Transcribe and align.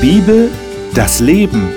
Bibel, 0.00 0.48
das 0.94 1.18
Leben. 1.18 1.70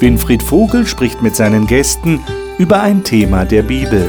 Winfried 0.00 0.42
Vogel 0.42 0.84
spricht 0.84 1.22
mit 1.22 1.36
seinen 1.36 1.68
Gästen 1.68 2.20
über 2.58 2.80
ein 2.80 3.04
Thema 3.04 3.44
der 3.44 3.62
Bibel. 3.62 4.04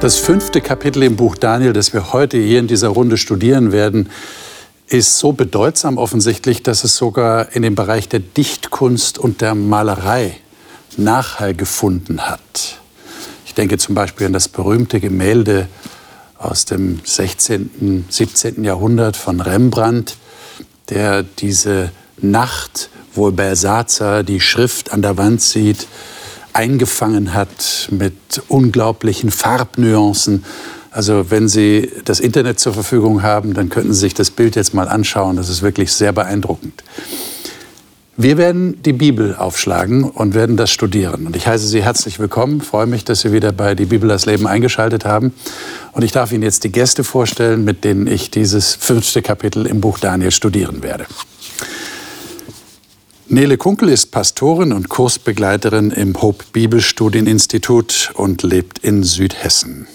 Das 0.00 0.16
fünfte 0.16 0.62
Kapitel 0.62 1.02
im 1.02 1.16
Buch 1.16 1.36
Daniel, 1.36 1.74
das 1.74 1.92
wir 1.92 2.14
heute 2.14 2.38
hier 2.38 2.60
in 2.60 2.68
dieser 2.68 2.88
Runde 2.88 3.18
studieren 3.18 3.70
werden, 3.70 4.08
ist 4.88 5.18
so 5.18 5.32
bedeutsam 5.32 5.98
offensichtlich, 5.98 6.62
dass 6.62 6.84
es 6.84 6.96
sogar 6.96 7.54
in 7.54 7.62
dem 7.62 7.74
Bereich 7.74 8.08
der 8.08 8.20
Dichtkunst 8.20 9.18
und 9.18 9.40
der 9.40 9.54
Malerei 9.54 10.36
Nachhall 10.98 11.54
gefunden 11.54 12.22
hat. 12.22 12.78
Ich 13.46 13.54
denke 13.54 13.78
zum 13.78 13.94
Beispiel 13.94 14.26
an 14.26 14.32
das 14.32 14.48
berühmte 14.48 15.00
Gemälde 15.00 15.68
aus 16.38 16.64
dem 16.64 17.00
16., 17.04 18.06
17. 18.08 18.64
Jahrhundert 18.64 19.16
von 19.16 19.40
Rembrandt, 19.40 20.16
der 20.88 21.22
diese 21.22 21.90
Nacht, 22.18 22.90
wo 23.14 23.30
Belsazar 23.30 24.22
die 24.22 24.40
Schrift 24.40 24.92
an 24.92 25.02
der 25.02 25.16
Wand 25.16 25.40
sieht, 25.40 25.86
eingefangen 26.52 27.34
hat 27.34 27.88
mit 27.90 28.42
unglaublichen 28.48 29.30
Farbnuancen 29.30 30.44
also 30.90 31.30
wenn 31.30 31.48
Sie 31.48 31.90
das 32.04 32.18
Internet 32.18 32.58
zur 32.58 32.72
Verfügung 32.72 33.22
haben, 33.22 33.54
dann 33.54 33.68
könnten 33.68 33.92
Sie 33.92 34.00
sich 34.00 34.14
das 34.14 34.30
Bild 34.30 34.56
jetzt 34.56 34.74
mal 34.74 34.88
anschauen. 34.88 35.36
Das 35.36 35.48
ist 35.48 35.62
wirklich 35.62 35.92
sehr 35.92 36.12
beeindruckend. 36.12 36.82
Wir 38.20 38.36
werden 38.36 38.82
die 38.82 38.94
Bibel 38.94 39.36
aufschlagen 39.36 40.02
und 40.02 40.34
werden 40.34 40.56
das 40.56 40.72
studieren. 40.72 41.24
Und 41.24 41.36
ich 41.36 41.46
heiße 41.46 41.68
Sie 41.68 41.84
herzlich 41.84 42.18
willkommen, 42.18 42.60
freue 42.60 42.86
mich, 42.86 43.04
dass 43.04 43.20
Sie 43.20 43.32
wieder 43.32 43.52
bei 43.52 43.76
Die 43.76 43.84
Bibel 43.84 44.08
das 44.08 44.26
Leben 44.26 44.48
eingeschaltet 44.48 45.04
haben. 45.04 45.32
Und 45.92 46.02
ich 46.02 46.10
darf 46.10 46.32
Ihnen 46.32 46.42
jetzt 46.42 46.64
die 46.64 46.72
Gäste 46.72 47.04
vorstellen, 47.04 47.62
mit 47.62 47.84
denen 47.84 48.08
ich 48.08 48.32
dieses 48.32 48.74
fünfte 48.74 49.22
Kapitel 49.22 49.66
im 49.66 49.80
Buch 49.80 50.00
Daniel 50.00 50.32
studieren 50.32 50.82
werde. 50.82 51.06
Nele 53.28 53.56
Kunkel 53.56 53.88
ist 53.88 54.06
Pastorin 54.06 54.72
und 54.72 54.88
Kursbegleiterin 54.88 55.92
im 55.92 56.20
Hope 56.20 56.44
Bibelstudieninstitut 56.52 58.10
und 58.14 58.42
lebt 58.42 58.80
in 58.80 59.04
Südhessen. 59.04 59.86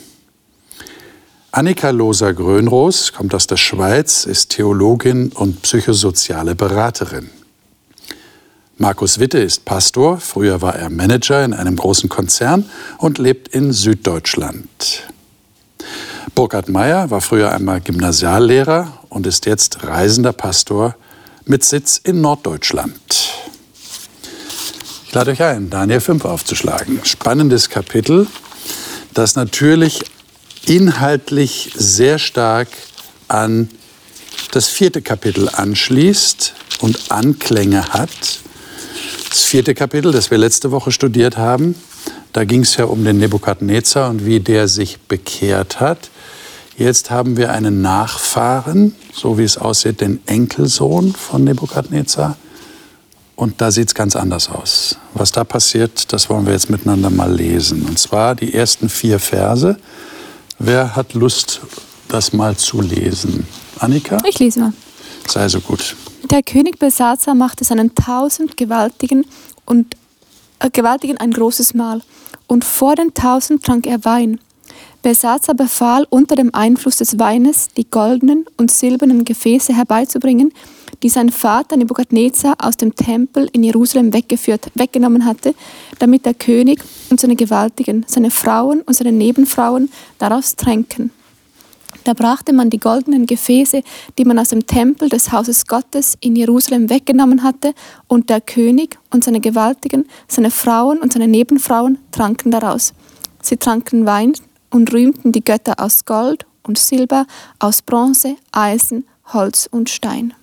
Annika 1.52 1.90
Loser-Grönroos 1.90 3.12
kommt 3.12 3.36
aus 3.36 3.48
der 3.48 3.58
Schweiz, 3.58 4.26
ist 4.26 4.52
Theologin 4.52 5.34
und 5.34 5.62
psychosoziale 5.64 6.56
Beraterin. 6.56 7.30
Markus 8.84 9.18
Witte 9.18 9.38
ist 9.38 9.64
Pastor, 9.64 10.20
früher 10.20 10.62
war 10.62 10.76
er 10.76 10.90
Manager 10.90 11.46
in 11.46 11.54
einem 11.54 11.78
großen 11.78 12.10
Konzern 12.10 12.70
und 12.98 13.18
lebt 13.18 13.48
in 13.48 13.72
Süddeutschland. 13.72 15.04
Burkhard 16.36 16.68
Meyer 16.68 17.10
war 17.10 17.22
früher 17.22 17.54
einmal 17.54 17.80
Gymnasiallehrer 17.80 18.92
und 19.08 19.26
ist 19.26 19.46
jetzt 19.46 19.86
reisender 19.86 20.34
Pastor 20.34 20.98
mit 21.46 21.64
Sitz 21.64 21.98
in 22.04 22.20
Norddeutschland. 22.20 23.32
Ich 25.08 25.14
lade 25.14 25.32
euch 25.32 25.42
ein, 25.42 25.70
Daniel 25.70 26.02
5 26.02 26.26
aufzuschlagen. 26.26 27.00
Spannendes 27.06 27.70
Kapitel, 27.70 28.28
das 29.14 29.36
natürlich 29.36 30.04
inhaltlich 30.66 31.72
sehr 31.78 32.20
stark 32.20 32.68
an 33.30 33.70
das 34.52 34.68
vierte 34.68 35.02
Kapitel 35.02 35.48
anschließt 35.48 36.54
und 36.82 37.14
Anklänge 37.14 37.94
hat. 37.94 38.43
Das 39.34 39.46
vierte 39.46 39.74
Kapitel, 39.74 40.12
das 40.12 40.30
wir 40.30 40.38
letzte 40.38 40.70
Woche 40.70 40.92
studiert 40.92 41.38
haben, 41.38 41.74
da 42.34 42.44
ging 42.44 42.62
es 42.62 42.78
ja 42.78 42.86
um 42.86 43.04
den 43.04 43.18
Nebukadnezar 43.18 44.12
und 44.12 44.28
wie 44.28 44.40
der 44.40 44.68
sich 44.68 45.00
bekehrt 45.00 45.80
hat. 45.80 46.12
Jetzt 46.78 47.10
haben 47.10 47.36
wir 47.36 47.52
einen 47.52 47.82
Nachfahren, 47.82 48.94
so 49.12 49.40
wie 49.40 49.44
es 49.44 49.58
aussieht, 49.58 50.02
den 50.02 50.20
Enkelsohn 50.28 51.16
von 51.16 51.46
Nebukadnezar. 51.46 52.38
Und 53.36 53.60
da 53.60 53.72
sieht 53.72 53.88
es 53.88 53.96
ganz 53.96 54.16
anders 54.16 54.50
aus. 54.50 54.98
Was 55.16 55.32
da 55.32 55.44
passiert, 55.44 56.14
das 56.14 56.30
wollen 56.30 56.46
wir 56.46 56.54
jetzt 56.54 56.70
miteinander 56.70 57.10
mal 57.10 57.34
lesen. 57.34 57.88
Und 57.88 57.98
zwar 57.98 58.36
die 58.36 58.54
ersten 58.54 58.88
vier 58.88 59.18
Verse. 59.18 59.78
Wer 60.60 60.96
hat 60.96 61.16
Lust, 61.16 61.62
das 62.08 62.34
mal 62.34 62.56
zu 62.56 62.82
lesen? 62.82 63.48
Annika? 63.80 64.22
Ich 64.30 64.38
lese 64.38 64.60
mal. 64.60 64.74
Sei 65.28 65.50
so 65.50 65.60
gut. 65.60 65.96
Der 66.32 66.42
König 66.42 66.80
Belsazar 66.80 67.36
machte 67.36 67.66
seinen 67.66 67.96
tausend 67.96 68.56
Gewaltigen 68.56 69.26
und 69.66 69.98
äh, 70.60 70.70
Gewaltigen 70.70 71.18
ein 71.18 71.32
großes 71.32 71.74
Mahl, 71.74 72.02
und 72.48 72.64
vor 72.64 72.96
den 72.96 73.14
tausend 73.14 73.64
trank 73.64 73.86
er 73.86 74.04
Wein. 74.06 74.40
Belsazar 75.02 75.54
befahl, 75.54 76.08
unter 76.10 76.36
dem 76.36 76.54
Einfluss 76.54 76.98
des 76.98 77.20
Weines 77.20 77.70
die 77.76 77.90
goldenen 77.90 78.46
und 78.58 78.72
silbernen 78.72 79.26
Gefäße 79.26 79.76
herbeizubringen, 79.76 80.54
die 81.02 81.10
sein 81.10 81.30
Vater 81.30 81.76
Nebukadnezar 81.76 82.56
aus 82.60 82.78
dem 82.78 82.96
Tempel 82.96 83.50
in 83.52 83.64
Jerusalem 83.64 84.14
weggeführt, 84.14 84.72
weggenommen 84.76 85.26
hatte, 85.26 85.54
damit 86.00 86.26
der 86.26 86.34
König 86.34 86.82
und 87.10 87.20
seine 87.20 87.36
Gewaltigen, 87.36 88.06
seine 88.08 88.32
Frauen 88.32 88.82
und 88.82 88.94
seine 88.96 89.12
Nebenfrauen 89.12 89.92
daraus 90.20 90.56
tränken. 90.56 91.12
Da 92.04 92.14
brachte 92.14 92.54
man 92.54 92.70
die 92.70 92.80
goldenen 92.80 93.26
Gefäße, 93.26 93.82
die 94.18 94.26
man 94.26 94.40
aus 94.40 94.50
dem 94.50 94.68
Tempel 94.68 95.10
des 95.10 95.32
Hauses 95.32 95.68
Gottes 95.68 96.18
in 96.20 96.36
Jerusalem 96.36 96.90
weggenommen 96.90 97.44
hatte, 97.44 97.74
und 98.08 98.30
der 98.30 98.42
König 98.42 98.98
und 99.12 99.24
seine 99.24 99.40
Gewaltigen, 99.40 100.08
seine 100.28 100.52
Frauen 100.52 101.00
und 101.00 101.14
seine 101.14 101.28
Nebenfrauen 101.28 101.98
tranken 102.12 102.52
daraus. 102.52 102.94
Sie 103.42 103.58
tranken 103.58 104.06
Wein 104.06 104.34
und 104.70 104.92
rühmten 104.94 105.32
die 105.32 105.44
Götter 105.44 105.76
aus 105.78 106.06
Gold 106.06 106.46
und 106.64 106.78
Silber, 106.78 107.26
aus 107.60 107.82
Bronze, 107.82 108.36
Eisen, 108.52 109.06
Holz 109.34 109.68
und 109.72 109.90
Stein. 109.90 110.34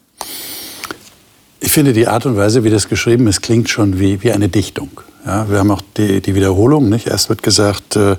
Ich 1.60 1.72
finde 1.72 1.92
die 1.92 2.08
Art 2.08 2.24
und 2.26 2.36
Weise, 2.36 2.64
wie 2.64 2.70
das 2.70 2.88
geschrieben 2.88 3.26
ist, 3.26 3.42
klingt 3.42 3.68
schon 3.68 4.00
wie, 4.00 4.22
wie 4.22 4.32
eine 4.32 4.48
Dichtung. 4.48 4.90
Ja, 5.26 5.48
wir 5.50 5.58
haben 5.58 5.70
auch 5.70 5.82
die, 5.96 6.20
die 6.22 6.34
Wiederholung. 6.34 6.88
Nicht? 6.88 7.06
Erst 7.06 7.28
wird 7.28 7.42
gesagt, 7.42 7.96
äh, 7.96 8.16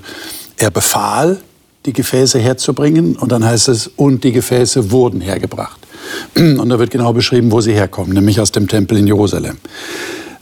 er 0.56 0.70
befahl, 0.70 1.40
die 1.86 1.92
Gefäße 1.92 2.38
herzubringen. 2.38 3.16
Und 3.16 3.32
dann 3.32 3.44
heißt 3.44 3.68
es, 3.68 3.88
und 3.88 4.24
die 4.24 4.32
Gefäße 4.32 4.90
wurden 4.90 5.20
hergebracht. 5.20 5.78
Und 6.36 6.68
da 6.68 6.78
wird 6.78 6.90
genau 6.90 7.12
beschrieben, 7.12 7.50
wo 7.52 7.60
sie 7.60 7.72
herkommen, 7.72 8.12
nämlich 8.12 8.40
aus 8.40 8.52
dem 8.52 8.68
Tempel 8.68 8.98
in 8.98 9.06
Jerusalem. 9.06 9.58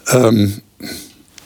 Ähm, 0.08 0.60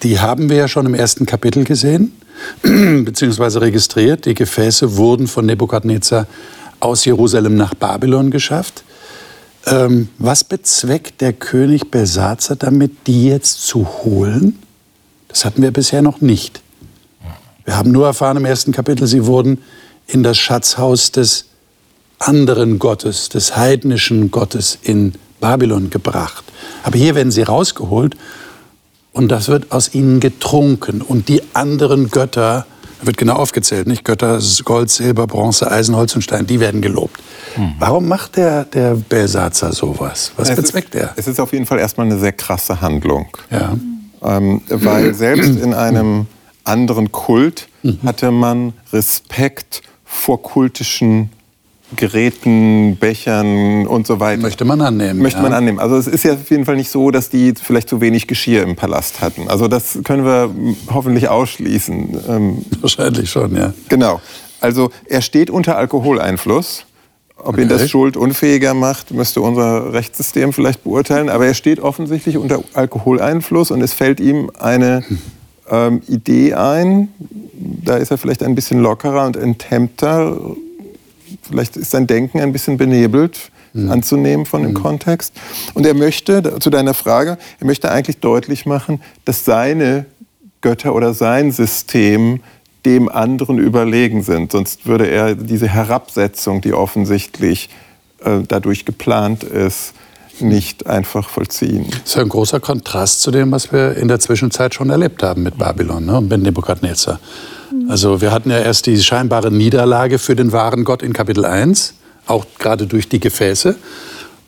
die 0.02 0.20
haben 0.20 0.48
wir 0.48 0.56
ja 0.56 0.68
schon 0.68 0.86
im 0.86 0.94
ersten 0.94 1.26
Kapitel 1.26 1.64
gesehen, 1.64 2.12
beziehungsweise 2.62 3.60
registriert. 3.60 4.24
Die 4.26 4.34
Gefäße 4.34 4.96
wurden 4.96 5.26
von 5.26 5.46
Nebukadnezar 5.46 6.26
aus 6.80 7.04
Jerusalem 7.04 7.56
nach 7.56 7.74
Babylon 7.74 8.30
geschafft. 8.30 8.84
Ähm, 9.66 10.08
was 10.18 10.44
bezweckt 10.44 11.20
der 11.20 11.32
König 11.32 11.90
Belsazar 11.90 12.56
damit, 12.56 13.06
die 13.06 13.26
jetzt 13.26 13.66
zu 13.66 13.86
holen? 14.04 14.58
Das 15.28 15.44
hatten 15.44 15.62
wir 15.62 15.70
bisher 15.70 16.02
noch 16.02 16.20
nicht. 16.20 16.60
Wir 17.64 17.76
haben 17.76 17.90
nur 17.90 18.06
erfahren 18.06 18.36
im 18.36 18.44
ersten 18.44 18.72
Kapitel, 18.72 19.06
sie 19.06 19.24
wurden 19.24 19.58
in 20.06 20.22
das 20.22 20.38
Schatzhaus 20.38 21.12
des 21.12 21.46
anderen 22.18 22.78
Gottes, 22.78 23.28
des 23.28 23.56
heidnischen 23.56 24.30
Gottes 24.30 24.78
in 24.82 25.14
Babylon 25.40 25.90
gebracht. 25.90 26.44
Aber 26.82 26.98
hier 26.98 27.14
werden 27.14 27.30
sie 27.30 27.42
rausgeholt 27.42 28.16
und 29.12 29.28
das 29.28 29.48
wird 29.48 29.72
aus 29.72 29.94
ihnen 29.94 30.20
getrunken. 30.20 31.02
Und 31.02 31.28
die 31.28 31.42
anderen 31.52 32.10
Götter, 32.10 32.66
da 33.00 33.06
wird 33.06 33.16
genau 33.16 33.34
aufgezählt, 33.34 33.86
nicht? 33.86 34.04
Götter 34.04 34.40
Gold, 34.64 34.90
Silber, 34.90 35.26
Bronze, 35.26 35.70
Eisen, 35.70 35.96
Holz 35.96 36.14
und 36.14 36.22
Stein, 36.22 36.46
die 36.46 36.60
werden 36.60 36.80
gelobt. 36.80 37.20
Mhm. 37.56 37.74
Warum 37.78 38.08
macht 38.08 38.36
der, 38.36 38.64
der 38.64 38.94
Belsatzer 38.94 39.72
sowas? 39.72 40.32
Was 40.36 40.50
es 40.50 40.56
bezweckt 40.56 40.94
er? 40.94 41.12
Es 41.16 41.26
ist 41.26 41.40
auf 41.40 41.52
jeden 41.52 41.66
Fall 41.66 41.78
erstmal 41.78 42.06
eine 42.06 42.18
sehr 42.18 42.32
krasse 42.32 42.80
Handlung. 42.80 43.28
Ja. 43.50 43.76
Ähm, 44.22 44.62
weil 44.68 45.14
selbst 45.14 45.50
in 45.60 45.74
einem 45.74 46.26
anderen 46.64 47.12
Kult 47.12 47.68
mhm. 47.82 47.98
hatte 48.04 48.30
man 48.30 48.72
Respekt 48.92 49.82
vor 50.14 50.42
kultischen 50.42 51.30
Geräten, 51.96 52.96
Bechern 52.96 53.86
und 53.86 54.06
so 54.06 54.20
weiter. 54.20 54.40
Möchte 54.40 54.64
man 54.64 54.80
annehmen. 54.80 55.20
Möchte 55.20 55.38
ja. 55.38 55.42
man 55.42 55.52
annehmen. 55.52 55.78
Also 55.78 55.96
es 55.96 56.06
ist 56.06 56.24
ja 56.24 56.32
auf 56.32 56.50
jeden 56.50 56.64
Fall 56.64 56.76
nicht 56.76 56.90
so, 56.90 57.10
dass 57.10 57.28
die 57.28 57.52
vielleicht 57.60 57.88
zu 57.88 58.00
wenig 58.00 58.26
Geschirr 58.26 58.62
im 58.62 58.74
Palast 58.74 59.20
hatten. 59.20 59.48
Also 59.48 59.68
das 59.68 59.98
können 60.02 60.24
wir 60.24 60.50
hoffentlich 60.92 61.28
ausschließen. 61.28 62.20
Ähm, 62.28 62.64
Wahrscheinlich 62.80 63.30
schon, 63.30 63.54
ja. 63.54 63.74
Genau. 63.88 64.20
Also 64.60 64.90
er 65.06 65.20
steht 65.20 65.50
unter 65.50 65.76
Alkoholeinfluss. 65.76 66.86
Ob 67.36 67.48
okay. 67.48 67.62
ihn 67.62 67.68
das 67.68 67.90
schuldunfähiger 67.90 68.72
macht, 68.72 69.10
müsste 69.10 69.42
unser 69.42 69.92
Rechtssystem 69.92 70.52
vielleicht 70.52 70.84
beurteilen. 70.84 71.28
Aber 71.28 71.46
er 71.46 71.54
steht 71.54 71.80
offensichtlich 71.80 72.38
unter 72.38 72.62
Alkoholeinfluss 72.72 73.70
und 73.70 73.82
es 73.82 73.92
fällt 73.92 74.20
ihm 74.20 74.50
eine 74.58 75.04
ähm, 75.70 76.02
Idee 76.08 76.54
ein. 76.54 77.08
Da 77.52 77.96
ist 77.96 78.10
er 78.10 78.18
vielleicht 78.18 78.42
ein 78.42 78.54
bisschen 78.54 78.80
lockerer 78.80 79.26
und 79.26 79.36
enthemmter. 79.36 80.36
Vielleicht 81.42 81.76
ist 81.76 81.90
sein 81.90 82.06
Denken 82.06 82.40
ein 82.40 82.52
bisschen 82.52 82.76
benebelt. 82.76 83.50
mhm. 83.74 83.90
anzunehmen 83.90 84.46
von 84.46 84.62
dem 84.62 84.70
mhm. 84.70 84.82
Kontext. 84.82 85.34
Und 85.74 85.84
er 85.84 85.94
möchte, 85.94 86.58
zu 86.60 86.70
deiner 86.70 86.94
Frage, 86.94 87.38
er 87.60 87.66
möchte 87.66 87.90
eigentlich 87.90 88.18
deutlich 88.18 88.66
machen, 88.66 89.02
dass 89.24 89.44
seine 89.44 90.06
Götter 90.60 90.94
oder 90.94 91.12
sein 91.12 91.52
System 91.52 92.40
dem 92.86 93.08
anderen 93.08 93.58
überlegen 93.58 94.22
sind. 94.22 94.52
Sonst 94.52 94.86
würde 94.86 95.08
er 95.08 95.34
diese 95.34 95.68
Herabsetzung, 95.68 96.60
die 96.60 96.72
offensichtlich 96.72 97.70
äh, 98.24 98.40
dadurch 98.46 98.84
geplant 98.84 99.42
ist, 99.42 99.94
nicht 100.40 100.86
einfach 100.86 101.28
vollziehen. 101.28 101.86
Das 101.90 102.10
ist 102.10 102.18
ein 102.18 102.28
großer 102.28 102.60
Kontrast 102.60 103.20
zu 103.22 103.30
dem, 103.30 103.52
was 103.52 103.72
wir 103.72 103.96
in 103.96 104.08
der 104.08 104.20
Zwischenzeit 104.20 104.74
schon 104.74 104.90
erlebt 104.90 105.22
haben 105.22 105.42
mit 105.42 105.58
Babylon 105.58 106.06
ne, 106.06 106.18
und 106.18 106.28
mit 106.28 106.42
Nebukadnezar. 106.42 107.20
Also 107.88 108.20
wir 108.20 108.30
hatten 108.30 108.50
ja 108.50 108.58
erst 108.58 108.86
die 108.86 109.00
scheinbare 109.00 109.50
Niederlage 109.50 110.18
für 110.18 110.36
den 110.36 110.52
wahren 110.52 110.84
Gott 110.84 111.02
in 111.02 111.12
Kapitel 111.12 111.44
1, 111.44 111.94
auch 112.26 112.46
gerade 112.58 112.86
durch 112.86 113.08
die 113.08 113.20
Gefäße. 113.20 113.76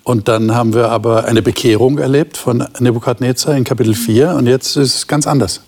Und 0.05 0.29
dann 0.29 0.55
haben 0.55 0.73
wir 0.73 0.91
aber 0.91 1.25
eine 1.25 1.43
Bekehrung 1.43 1.99
erlebt 1.99 2.37
von 2.37 2.65
Nebukadnezar 2.79 3.56
in 3.56 3.65
Kapitel 3.65 3.94
4 3.94 4.31
und 4.31 4.47
jetzt 4.47 4.77
ist 4.77 4.94
es 4.94 5.06
ganz 5.06 5.27
anders. 5.27 5.62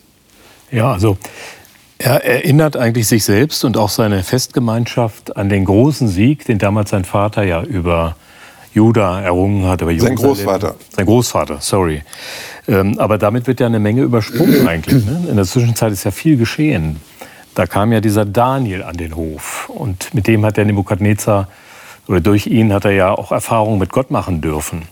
Ja, 0.70 0.92
also 0.92 1.18
er 1.98 2.24
erinnert 2.24 2.76
eigentlich 2.76 3.08
sich 3.08 3.24
selbst 3.24 3.64
und 3.64 3.76
auch 3.76 3.88
seine 3.88 4.22
Festgemeinschaft 4.22 5.36
an 5.36 5.48
den 5.48 5.64
großen 5.64 6.06
Sieg, 6.06 6.44
den 6.44 6.58
damals 6.58 6.90
sein 6.90 7.04
Vater 7.04 7.42
ja 7.42 7.62
über 7.62 8.14
Juda 8.74 9.20
errungen 9.20 9.66
hat. 9.66 9.82
Aber 9.82 9.98
sein 9.98 10.16
Großvater. 10.16 10.74
Sein 10.94 11.06
Großvater, 11.06 11.58
sorry. 11.60 12.02
Ähm, 12.66 12.98
aber 12.98 13.18
damit 13.18 13.46
wird 13.46 13.60
ja 13.60 13.66
eine 13.66 13.78
Menge 13.78 14.02
übersprungen 14.02 14.68
eigentlich. 14.68 15.04
Ne? 15.04 15.26
In 15.30 15.36
der 15.36 15.44
Zwischenzeit 15.44 15.92
ist 15.92 16.04
ja 16.04 16.10
viel 16.10 16.36
geschehen. 16.36 17.00
Da 17.54 17.66
kam 17.66 17.92
ja 17.92 18.00
dieser 18.00 18.24
Daniel 18.24 18.82
an 18.82 18.96
den 18.96 19.16
Hof 19.16 19.68
und 19.68 20.14
mit 20.14 20.26
dem 20.26 20.44
hat 20.44 20.56
der 20.56 20.64
Nebukadnezar, 20.64 21.48
oder 22.06 22.20
durch 22.20 22.46
ihn 22.46 22.72
hat 22.72 22.84
er 22.84 22.92
ja 22.92 23.12
auch 23.12 23.32
Erfahrungen 23.32 23.78
mit 23.78 23.90
Gott 23.90 24.10
machen 24.10 24.40
dürfen. 24.40 24.82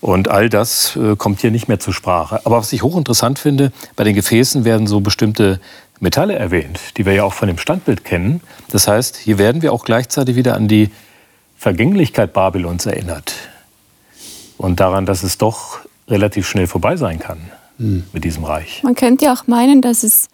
Und 0.00 0.28
all 0.28 0.48
das 0.48 0.96
äh, 0.96 1.14
kommt 1.16 1.40
hier 1.40 1.52
nicht 1.52 1.68
mehr 1.68 1.78
zur 1.78 1.94
Sprache. 1.94 2.40
Aber 2.44 2.58
was 2.58 2.72
ich 2.72 2.82
hochinteressant 2.82 3.38
finde, 3.38 3.72
bei 3.94 4.02
den 4.02 4.16
Gefäßen 4.16 4.64
werden 4.64 4.88
so 4.88 5.00
bestimmte 5.00 5.60
Metalle 6.00 6.34
erwähnt, 6.34 6.80
die 6.96 7.06
wir 7.06 7.12
ja 7.12 7.22
auch 7.22 7.32
von 7.32 7.46
dem 7.46 7.56
Standbild 7.56 8.04
kennen. 8.04 8.40
Das 8.70 8.88
heißt, 8.88 9.16
hier 9.16 9.38
werden 9.38 9.62
wir 9.62 9.72
auch 9.72 9.84
gleichzeitig 9.84 10.34
wieder 10.34 10.56
an 10.56 10.66
die 10.66 10.90
Vergänglichkeit 11.62 12.32
Babylons 12.32 12.86
erinnert 12.86 13.34
und 14.58 14.80
daran, 14.80 15.06
dass 15.06 15.22
es 15.22 15.38
doch 15.38 15.78
relativ 16.08 16.48
schnell 16.48 16.66
vorbei 16.66 16.96
sein 16.96 17.20
kann 17.20 17.38
mhm. 17.78 18.02
mit 18.12 18.24
diesem 18.24 18.42
Reich. 18.42 18.82
Man 18.82 18.96
könnte 18.96 19.26
ja 19.26 19.32
auch 19.32 19.46
meinen, 19.46 19.80
dass 19.80 20.02
es 20.02 20.26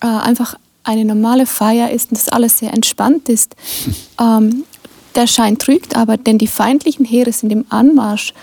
äh, 0.00 0.08
einfach 0.08 0.56
eine 0.82 1.04
normale 1.04 1.46
Feier 1.46 1.92
ist 1.92 2.10
und 2.10 2.18
dass 2.18 2.28
alles 2.28 2.58
sehr 2.58 2.72
entspannt 2.72 3.28
ist. 3.28 3.54
Ähm, 4.20 4.64
der 5.14 5.26
Schein 5.26 5.58
trügt 5.58 5.96
aber, 5.96 6.16
denn 6.16 6.38
die 6.38 6.46
feindlichen 6.46 7.04
Heere 7.04 7.32
sind 7.32 7.50
im 7.50 7.64
Anmarsch. 7.70 8.34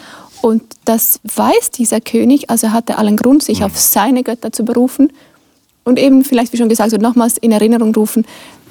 Und 0.42 0.64
das 0.86 1.20
weiß 1.24 1.72
dieser 1.72 2.02
König, 2.02 2.50
also 2.50 2.72
hat 2.72 2.90
er 2.90 3.00
allen 3.00 3.18
Grund, 3.18 3.44
sich 3.44 3.60
mhm. 3.60 3.66
auf 3.66 3.80
seine 3.80 4.24
Götter 4.24 4.52
zu 4.52 4.64
berufen 4.64 5.12
und 5.90 6.00
eben 6.00 6.24
vielleicht, 6.24 6.54
wie 6.54 6.58
schon 6.58 6.70
gesagt, 6.70 6.92
so 6.92 6.98
nochmals 6.98 7.38
in 7.38 7.52
Erinnerung 7.52 7.94
rufen, 7.94 8.26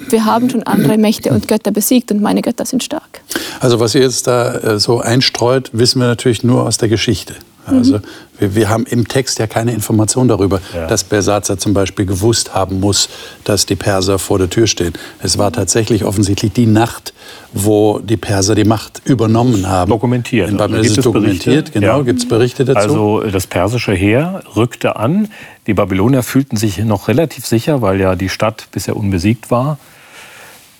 wir 0.09 0.25
haben 0.25 0.49
schon 0.49 0.63
andere 0.63 0.97
Mächte 0.97 1.31
und 1.31 1.47
Götter 1.47 1.71
besiegt 1.71 2.11
und 2.11 2.21
meine 2.21 2.41
Götter 2.41 2.65
sind 2.65 2.83
stark. 2.83 3.21
Also 3.59 3.79
was 3.79 3.93
ihr 3.93 4.01
jetzt 4.01 4.25
da 4.25 4.55
äh, 4.55 4.79
so 4.79 4.99
einstreut, 4.99 5.69
wissen 5.73 5.99
wir 5.99 6.07
natürlich 6.07 6.43
nur 6.43 6.65
aus 6.65 6.77
der 6.77 6.89
Geschichte. 6.89 7.35
Also 7.65 7.97
mhm. 7.97 8.01
wir, 8.39 8.55
wir, 8.55 8.69
haben 8.69 8.85
im 8.85 9.07
Text 9.07 9.39
ja 9.39 9.47
keine 9.47 9.73
Information 9.73 10.27
darüber, 10.27 10.59
ja. 10.73 10.87
dass 10.87 11.03
Bersatzer 11.03 11.57
zum 11.57 11.73
Beispiel 11.73 12.05
gewusst 12.05 12.53
haben 12.53 12.79
muss, 12.79 13.09
dass 13.43 13.65
die 13.65 13.75
Perser 13.75 14.19
vor 14.19 14.37
der 14.37 14.49
Tür 14.49 14.67
stehen. 14.67 14.93
Es 15.21 15.37
war 15.37 15.51
tatsächlich 15.51 16.03
offensichtlich 16.03 16.53
die 16.53 16.65
Nacht, 16.65 17.13
wo 17.53 17.99
die 17.99 18.17
Perser 18.17 18.55
die 18.55 18.63
Macht 18.63 19.01
übernommen 19.05 19.67
haben. 19.67 19.89
Dokumentiert. 19.89 20.49
In 20.49 20.59
also 20.59 20.75
ist 20.75 20.97
es 20.97 21.03
dokumentiert, 21.03 21.71
genau. 21.71 21.97
Ja. 21.97 22.01
Gibt 22.03 22.19
es 22.19 22.27
Berichte 22.27 22.65
dazu? 22.65 22.79
Also 22.79 23.21
das 23.31 23.47
persische 23.47 23.93
Heer 23.93 24.43
rückte 24.55 24.95
an. 24.95 25.29
Die 25.67 25.73
Babylonier 25.73 26.23
fühlten 26.23 26.57
sich 26.57 26.79
noch 26.79 27.07
relativ 27.07 27.45
sicher, 27.45 27.81
weil 27.81 27.99
ja 27.99 28.15
die 28.15 28.29
Stadt 28.29 28.67
bisher 28.71 28.95
unbesiegt 28.95 29.51
war. 29.51 29.77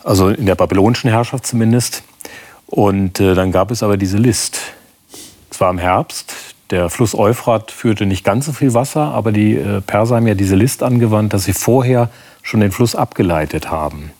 Also 0.04 0.30
in 0.30 0.46
der 0.46 0.56
babylonischen 0.56 1.10
Herrschaft 1.10 1.46
zumindest. 1.46 2.04
Und 2.66 3.20
äh, 3.20 3.34
dann 3.34 3.52
gab 3.52 3.72
es 3.72 3.84
aber 3.84 3.98
diese 3.98 4.18
List. 4.18 4.60
Es 5.52 5.60
war 5.60 5.72
im 5.72 5.80
Herbst, 5.80 6.34
der 6.72 6.90
Fluss 6.90 7.16
Euphrat 7.16 7.72
führte 7.72 8.06
nicht 8.06 8.24
ganz 8.24 8.46
so 8.46 8.52
viel 8.52 8.74
Wasser, 8.74 9.02
aber 9.02 9.32
die 9.32 9.56
äh, 9.56 9.82
Perser 9.82 10.18
haben 10.18 10.28
ja 10.28 10.36
diese 10.36 10.56
List 10.56 10.84
angewandt, 10.84 11.34
dass 11.34 11.46
sie 11.46 11.54
vorher 11.54 12.10
schon 12.44 12.60
den 12.60 12.72
Fluss 12.72 12.96
abgeleitet 12.96 13.72
haben. 13.72 14.12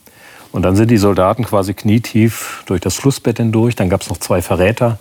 Und 0.52 0.64
dann 0.64 0.76
sind 0.76 0.90
die 0.90 0.98
Soldaten 0.98 1.44
quasi 1.46 1.76
knietief 1.76 2.64
durch 2.66 2.82
das 2.82 2.96
Flussbett 2.96 3.38
hindurch. 3.38 3.76
Dann 3.76 3.90
gab 3.90 4.02
es 4.02 4.10
noch 4.10 4.18
zwei 4.18 4.42
Verräter, 4.42 4.98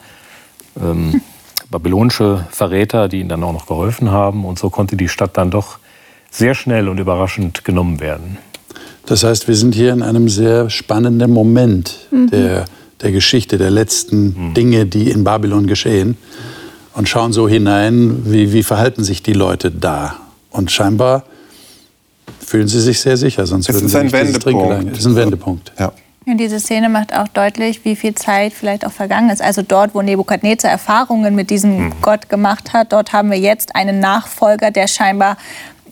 ähm, 0.80 1.22
babylonische 1.70 2.46
Verräter, 2.50 3.08
die 3.08 3.20
ihnen 3.20 3.30
dann 3.30 3.42
auch 3.44 3.54
noch 3.54 3.66
geholfen 3.66 4.10
haben. 4.10 4.44
Und 4.44 4.58
so 4.58 4.68
konnte 4.68 4.96
die 4.96 5.08
Stadt 5.08 5.38
dann 5.38 5.50
doch 5.50 5.78
sehr 6.30 6.54
schnell 6.54 6.88
und 6.88 6.98
überraschend 6.98 7.64
genommen 7.64 8.00
werden. 8.00 8.36
Das 9.06 9.24
heißt, 9.24 9.48
wir 9.48 9.54
sind 9.54 9.74
hier 9.74 9.94
in 9.94 10.02
einem 10.02 10.28
sehr 10.28 10.68
spannenden 10.68 11.30
Moment 11.30 12.08
mhm. 12.10 12.28
der, 12.28 12.66
der 13.00 13.12
Geschichte, 13.12 13.56
der 13.56 13.70
letzten 13.70 14.48
mhm. 14.48 14.54
Dinge, 14.54 14.84
die 14.84 15.10
in 15.10 15.24
Babylon 15.24 15.66
geschehen 15.66 16.18
und 16.98 17.08
schauen 17.08 17.32
so 17.32 17.48
hinein, 17.48 18.22
wie, 18.24 18.52
wie 18.52 18.64
verhalten 18.64 19.04
sich 19.04 19.22
die 19.22 19.32
Leute 19.32 19.70
da. 19.70 20.16
Und 20.50 20.72
scheinbar 20.72 21.22
fühlen 22.44 22.66
sie 22.66 22.80
sich 22.80 22.98
sehr 23.00 23.16
sicher, 23.16 23.46
sonst 23.46 23.68
es 23.68 23.74
würden 23.76 23.88
sie 23.88 23.98
ein 23.98 24.10
Wendepunkt. 24.10 24.92
Es 24.94 24.98
ist 24.98 25.06
ein 25.06 25.14
Wendepunkt. 25.14 25.72
Ja. 25.78 25.92
Und 26.26 26.38
diese 26.38 26.58
Szene 26.58 26.88
macht 26.88 27.14
auch 27.14 27.28
deutlich, 27.28 27.84
wie 27.84 27.94
viel 27.94 28.16
Zeit 28.16 28.52
vielleicht 28.52 28.84
auch 28.84 28.90
vergangen 28.90 29.30
ist. 29.30 29.40
Also 29.40 29.62
dort, 29.62 29.94
wo 29.94 30.02
Nebukadnezar 30.02 30.72
Erfahrungen 30.72 31.36
mit 31.36 31.50
diesem 31.50 31.84
mhm. 31.84 31.92
Gott 32.02 32.28
gemacht 32.28 32.72
hat, 32.72 32.92
dort 32.92 33.12
haben 33.12 33.30
wir 33.30 33.38
jetzt 33.38 33.76
einen 33.76 34.00
Nachfolger, 34.00 34.72
der 34.72 34.88
scheinbar 34.88 35.36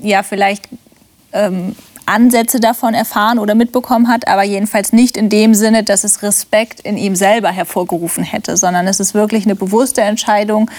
ja 0.03 0.25
vielleicht 0.25 0.69
ähm, 1.33 1.77
Ansätze 2.07 2.61
davon 2.61 2.95
erfahren 2.95 3.39
oder 3.39 3.55
mitbekommen 3.55 4.09
hat, 4.09 4.29
aber 4.29 4.45
jedenfalls 4.45 4.93
nicht 4.93 5.17
in 5.17 5.29
dem 5.29 5.55
Sinne, 5.55 5.83
dass 5.83 6.05
es 6.05 6.23
Respekt 6.23 6.81
in 6.81 6.97
ihm 6.97 7.17
selber 7.17 7.51
hervorgerufen 7.51 8.25
hätte, 8.25 8.57
sondern 8.57 8.87
es 8.87 9.01
ist 9.01 9.13
wirklich 9.15 9.45
eine 9.45 9.57
bewusste 9.57 10.03
Entscheidung, 10.03 10.71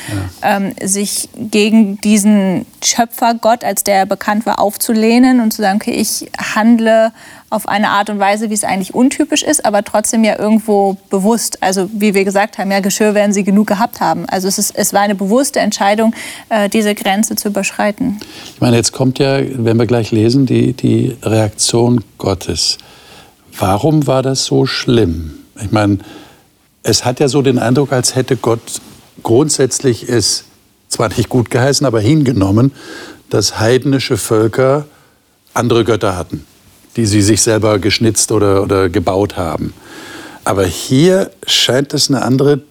ja. 0.42 0.58
ähm, 0.58 0.74
sich 0.82 1.30
gegen 1.36 2.00
diesen 2.02 2.66
Schöpfergott, 2.84 3.64
als 3.64 3.84
der 3.84 4.06
bekannt 4.06 4.46
war, 4.46 4.60
aufzulehnen 4.60 5.42
und 5.42 5.52
zu 5.52 5.62
sagen, 5.62 5.80
okay, 5.82 5.92
ich 5.92 6.30
handle 6.56 7.12
auf 7.50 7.68
eine 7.68 7.90
Art 7.90 8.10
und 8.10 8.20
Weise, 8.20 8.50
wie 8.50 8.54
es 8.54 8.66
eigentlich 8.66 8.94
untypisch 8.94 9.42
ist, 9.42 9.66
aber 9.66 9.84
trotzdem 9.84 10.24
ja 10.26 10.38
irgendwo 10.38 10.98
bewusst. 11.10 11.64
Also 11.64 11.90
wie 11.94 12.14
wir 12.14 12.26
gesagt 12.26 12.58
haben, 12.58 12.72
ja, 12.72 12.82
Geschirr 12.82 13.14
werden 13.14 13.32
sie 13.32 13.44
genug 13.44 13.68
gehabt 13.68 14.02
haben. 14.02 14.26
Also 14.28 14.50
es, 14.50 14.58
ist, 14.58 14.76
es 14.76 14.92
war 14.92 15.02
eine 15.02 15.16
bewusste 15.16 15.62
Entscheidung, 15.62 16.14
äh, 16.50 16.68
diese 16.68 16.94
Grenze 16.94 17.36
zu 17.36 17.48
überschreiten. 17.48 18.20
Ich 18.54 18.60
meine, 18.60 18.76
jetzt 18.76 18.92
kommt 18.92 19.20
ja, 19.20 19.40
wenn 19.42 19.78
wir 19.78 19.86
gleich 19.86 20.12
lesen, 20.12 20.46
die, 20.46 20.74
die 20.74 21.16
Reaktion 21.24 22.04
Gottes. 22.18 22.80
Warum 23.58 24.08
war 24.08 24.24
das 24.24 24.44
so 24.44 24.66
schlimm? 24.66 25.34
Ich 25.62 25.72
meine, 25.72 26.00
es 26.84 27.06
hat 27.06 27.22
ja 27.22 27.30
so 27.30 27.42
den 27.42 27.60
Eindruck, 27.60 27.94
als 27.94 28.16
hätte 28.16 28.36
Gott 28.36 28.82
grundsätzlich 29.24 30.08
es 30.08 30.44
zwar 30.90 31.10
nicht 31.10 31.30
gut 31.30 31.50
geheißen, 31.50 31.88
aber 31.88 32.02
hingenommen, 32.02 32.74
dass 33.30 33.60
heidnische 33.60 34.18
Völker 34.18 34.86
andere 35.54 35.86
Götter 35.86 36.18
hatten 36.18 36.46
die 36.98 37.06
sie 37.06 37.22
sich 37.22 37.42
selber 37.42 37.80
geschnitzt 37.80 38.32
oder, 38.32 38.64
oder 38.64 38.90
gebaut 38.90 39.38
haben. 39.38 39.74
Aber 40.44 40.66
hier 40.66 41.32
scheint 41.46 41.94
es 41.94 42.10
eine 42.10 42.22
andere, 42.24 42.62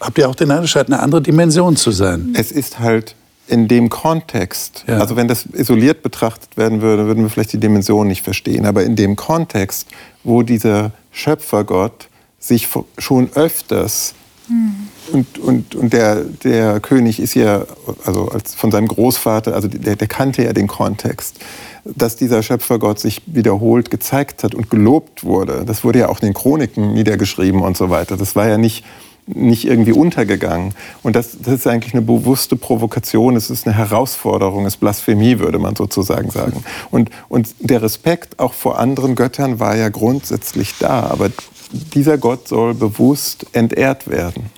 habt 0.00 0.18
ihr 0.18 0.28
auch 0.28 0.34
den 0.34 0.50
Eindruck, 0.50 0.68
scheint 0.68 0.88
eine 0.88 1.00
andere 1.00 1.22
Dimension 1.22 1.76
zu 1.76 1.90
sein. 1.90 2.34
Es 2.36 2.52
ist 2.52 2.78
halt 2.78 3.16
in 3.48 3.68
dem 3.68 3.88
Kontext, 3.88 4.84
ja. 4.86 4.98
also 4.98 5.16
wenn 5.16 5.28
das 5.28 5.46
isoliert 5.46 6.02
betrachtet 6.02 6.56
werden 6.56 6.80
würde, 6.80 7.06
würden 7.06 7.22
wir 7.22 7.30
vielleicht 7.30 7.52
die 7.52 7.60
Dimension 7.60 8.06
nicht 8.06 8.22
verstehen. 8.22 8.66
Aber 8.66 8.84
in 8.84 8.94
dem 8.94 9.16
Kontext, 9.16 9.88
wo 10.22 10.42
dieser 10.42 10.92
Schöpfergott 11.10 12.08
sich 12.38 12.68
schon 12.98 13.30
öfters 13.34 14.14
mhm. 14.48 14.88
und, 15.12 15.38
und, 15.38 15.74
und 15.74 15.92
der, 15.92 16.24
der 16.24 16.80
König 16.80 17.20
ist 17.20 17.34
ja, 17.34 17.64
also 18.04 18.28
als 18.28 18.54
von 18.54 18.70
seinem 18.70 18.88
Großvater, 18.88 19.54
also 19.54 19.68
der, 19.68 19.96
der 19.96 20.08
kannte 20.08 20.44
ja 20.44 20.52
den 20.52 20.66
Kontext 20.66 21.36
dass 21.84 22.16
dieser 22.16 22.42
Schöpfergott 22.42 22.98
sich 22.98 23.22
wiederholt 23.26 23.90
gezeigt 23.90 24.44
hat 24.44 24.54
und 24.54 24.70
gelobt 24.70 25.24
wurde. 25.24 25.64
Das 25.66 25.84
wurde 25.84 26.00
ja 26.00 26.08
auch 26.08 26.20
in 26.20 26.28
den 26.28 26.34
Chroniken 26.34 26.94
niedergeschrieben 26.94 27.60
und 27.60 27.76
so 27.76 27.90
weiter. 27.90 28.16
Das 28.16 28.36
war 28.36 28.48
ja 28.48 28.56
nicht, 28.56 28.84
nicht 29.26 29.66
irgendwie 29.66 29.92
untergegangen. 29.92 30.74
Und 31.02 31.16
das, 31.16 31.36
das 31.40 31.54
ist 31.54 31.66
eigentlich 31.66 31.94
eine 31.94 32.02
bewusste 32.02 32.56
Provokation, 32.56 33.34
es 33.34 33.50
ist 33.50 33.66
eine 33.66 33.76
Herausforderung, 33.76 34.64
es 34.66 34.74
ist 34.74 34.80
Blasphemie, 34.80 35.38
würde 35.40 35.58
man 35.58 35.74
sozusagen 35.74 36.30
sagen. 36.30 36.62
Und, 36.90 37.10
und 37.28 37.54
der 37.58 37.82
Respekt 37.82 38.38
auch 38.38 38.52
vor 38.52 38.78
anderen 38.78 39.16
Göttern 39.16 39.58
war 39.58 39.76
ja 39.76 39.88
grundsätzlich 39.88 40.74
da, 40.78 41.06
aber 41.10 41.30
dieser 41.72 42.18
Gott 42.18 42.48
soll 42.48 42.74
bewusst 42.74 43.46
entehrt 43.52 44.08
werden. 44.08 44.50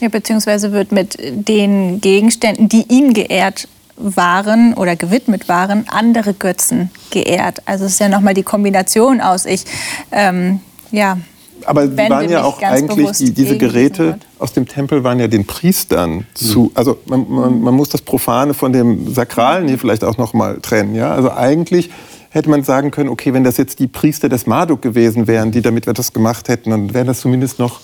Ja, 0.00 0.08
beziehungsweise 0.08 0.72
wird 0.72 0.92
mit 0.92 1.16
den 1.20 2.00
Gegenständen, 2.00 2.68
die 2.68 2.84
ihn 2.88 3.14
geehrt 3.14 3.68
waren 3.96 4.74
oder 4.74 4.96
gewidmet 4.96 5.48
waren, 5.48 5.86
andere 5.88 6.34
Götzen 6.34 6.90
geehrt. 7.10 7.62
Also 7.66 7.84
es 7.84 7.92
ist 7.92 8.00
ja 8.00 8.08
nochmal 8.08 8.34
die 8.34 8.42
Kombination 8.42 9.20
aus, 9.20 9.46
ich, 9.46 9.64
ähm, 10.12 10.60
ja, 10.90 11.18
aber 11.64 11.86
die 11.86 11.96
waren 11.96 12.30
ja 12.30 12.44
auch 12.44 12.60
eigentlich, 12.62 13.10
die, 13.12 13.32
diese 13.32 13.56
Geräte 13.56 14.18
aus 14.38 14.52
dem 14.52 14.68
Tempel 14.68 15.02
waren 15.04 15.18
ja 15.18 15.26
den 15.26 15.46
Priestern 15.46 16.26
zu, 16.34 16.64
mhm. 16.64 16.70
also 16.74 16.98
man, 17.06 17.26
man, 17.28 17.60
man, 17.60 17.74
muss 17.74 17.88
das 17.88 18.02
Profane 18.02 18.54
von 18.54 18.72
dem 18.72 19.12
Sakralen 19.12 19.66
hier 19.66 19.78
vielleicht 19.78 20.04
auch 20.04 20.18
noch 20.18 20.34
mal 20.34 20.60
trennen. 20.60 20.94
Ja? 20.94 21.12
Also 21.12 21.32
eigentlich 21.32 21.90
hätte 22.30 22.50
man 22.50 22.62
sagen 22.62 22.90
können, 22.90 23.08
okay, 23.08 23.32
wenn 23.32 23.42
das 23.42 23.56
jetzt 23.56 23.78
die 23.78 23.86
Priester 23.86 24.28
des 24.28 24.46
Marduk 24.46 24.82
gewesen 24.82 25.26
wären, 25.26 25.50
die 25.50 25.62
damit 25.62 25.86
etwas 25.86 26.12
gemacht 26.12 26.48
hätten, 26.48 26.70
dann 26.70 26.94
wäre 26.94 27.06
das 27.06 27.20
zumindest 27.20 27.58
noch 27.58 27.80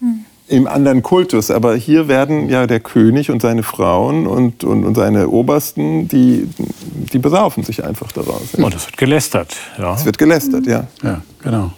mhm 0.00 0.24
im 0.48 0.66
anderen 0.66 1.02
Kultus. 1.02 1.50
Aber 1.50 1.76
hier 1.76 2.08
werden 2.08 2.48
ja 2.48 2.66
der 2.66 2.80
König 2.80 3.30
und 3.30 3.42
seine 3.42 3.62
Frauen 3.62 4.26
und, 4.26 4.64
und, 4.64 4.84
und 4.84 4.94
seine 4.94 5.28
Obersten, 5.28 6.08
die, 6.08 6.48
die 7.12 7.18
besaufen 7.18 7.62
sich 7.62 7.84
einfach 7.84 8.10
daraus. 8.12 8.54
Und 8.54 8.74
es 8.74 8.86
wird 8.86 8.96
gelästert. 8.96 9.54
Ja. 9.78 9.94
Es 9.94 10.04
wird 10.04 10.18
gelästert, 10.18 10.66
ja. 10.66 10.86
Ja, 11.02 11.22
genau. 11.42 11.72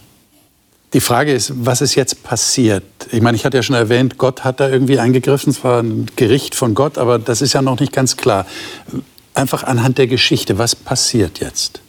Die 0.92 1.00
Frage 1.00 1.32
ist, 1.32 1.52
was 1.54 1.82
ist 1.82 1.94
jetzt 1.94 2.24
passiert? 2.24 2.82
Ich 3.12 3.22
meine, 3.22 3.36
ich 3.36 3.44
hatte 3.44 3.56
ja 3.56 3.62
schon 3.62 3.76
erwähnt, 3.76 4.18
Gott 4.18 4.42
hat 4.42 4.58
da 4.58 4.68
irgendwie 4.68 4.98
eingegriffen. 4.98 5.52
Es 5.52 5.62
war 5.62 5.82
ein 5.82 6.06
Gericht 6.16 6.56
von 6.56 6.74
Gott, 6.74 6.98
aber 6.98 7.18
das 7.18 7.42
ist 7.42 7.52
ja 7.52 7.62
noch 7.62 7.78
nicht 7.78 7.92
ganz 7.92 8.16
klar. 8.16 8.44
Einfach 9.34 9.62
anhand 9.62 9.98
der 9.98 10.08
Geschichte, 10.08 10.58
was 10.58 10.74
passiert 10.74 11.38
jetzt? 11.38 11.80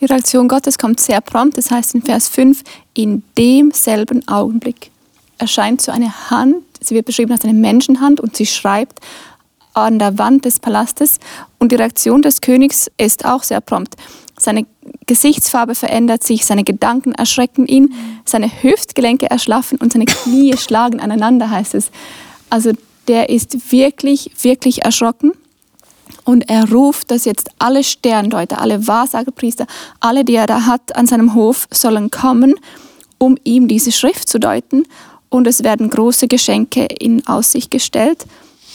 Die 0.00 0.06
Reaktion 0.06 0.48
Gottes 0.48 0.78
kommt 0.78 1.00
sehr 1.00 1.20
prompt. 1.20 1.58
Das 1.58 1.70
heißt 1.70 1.94
in 1.94 2.02
Vers 2.02 2.28
5, 2.28 2.62
in 2.94 3.22
demselben 3.36 4.26
Augenblick 4.28 4.90
erscheint 5.38 5.80
so 5.80 5.92
eine 5.92 6.30
Hand, 6.30 6.56
sie 6.80 6.94
wird 6.94 7.06
beschrieben 7.06 7.32
als 7.32 7.44
eine 7.44 7.54
Menschenhand 7.54 8.20
und 8.20 8.36
sie 8.36 8.46
schreibt 8.46 9.00
an 9.74 9.98
der 9.98 10.18
Wand 10.18 10.44
des 10.44 10.60
Palastes 10.60 11.18
und 11.58 11.72
die 11.72 11.76
Reaktion 11.76 12.22
des 12.22 12.40
Königs 12.40 12.90
ist 12.98 13.24
auch 13.24 13.42
sehr 13.42 13.60
prompt. 13.60 13.96
Seine 14.38 14.66
Gesichtsfarbe 15.06 15.74
verändert 15.74 16.22
sich, 16.24 16.46
seine 16.46 16.64
Gedanken 16.64 17.12
erschrecken 17.12 17.66
ihn, 17.66 17.94
seine 18.24 18.50
Hüftgelenke 18.62 19.30
erschlaffen 19.30 19.78
und 19.78 19.92
seine 19.92 20.04
Knie 20.04 20.56
schlagen 20.58 21.00
aneinander, 21.00 21.50
heißt 21.50 21.74
es. 21.74 21.90
Also 22.50 22.72
der 23.08 23.30
ist 23.30 23.72
wirklich, 23.72 24.30
wirklich 24.42 24.84
erschrocken. 24.84 25.32
Und 26.24 26.48
er 26.50 26.70
ruft, 26.70 27.10
dass 27.10 27.24
jetzt 27.24 27.50
alle 27.58 27.82
Sterndeuter, 27.82 28.60
alle 28.60 28.86
Wahrsagerpriester, 28.86 29.66
alle, 29.98 30.24
die 30.24 30.34
er 30.34 30.46
da 30.46 30.66
hat 30.66 30.94
an 30.94 31.06
seinem 31.06 31.34
Hof, 31.34 31.66
sollen 31.72 32.10
kommen, 32.10 32.54
um 33.16 33.38
ihm 33.44 33.66
diese 33.66 33.92
Schrift 33.92 34.28
zu 34.28 34.38
deuten 34.38 34.84
und 35.28 35.46
es 35.46 35.62
werden 35.62 35.90
große 35.90 36.28
Geschenke 36.28 36.86
in 36.86 37.26
Aussicht 37.26 37.70
gestellt. 37.70 38.26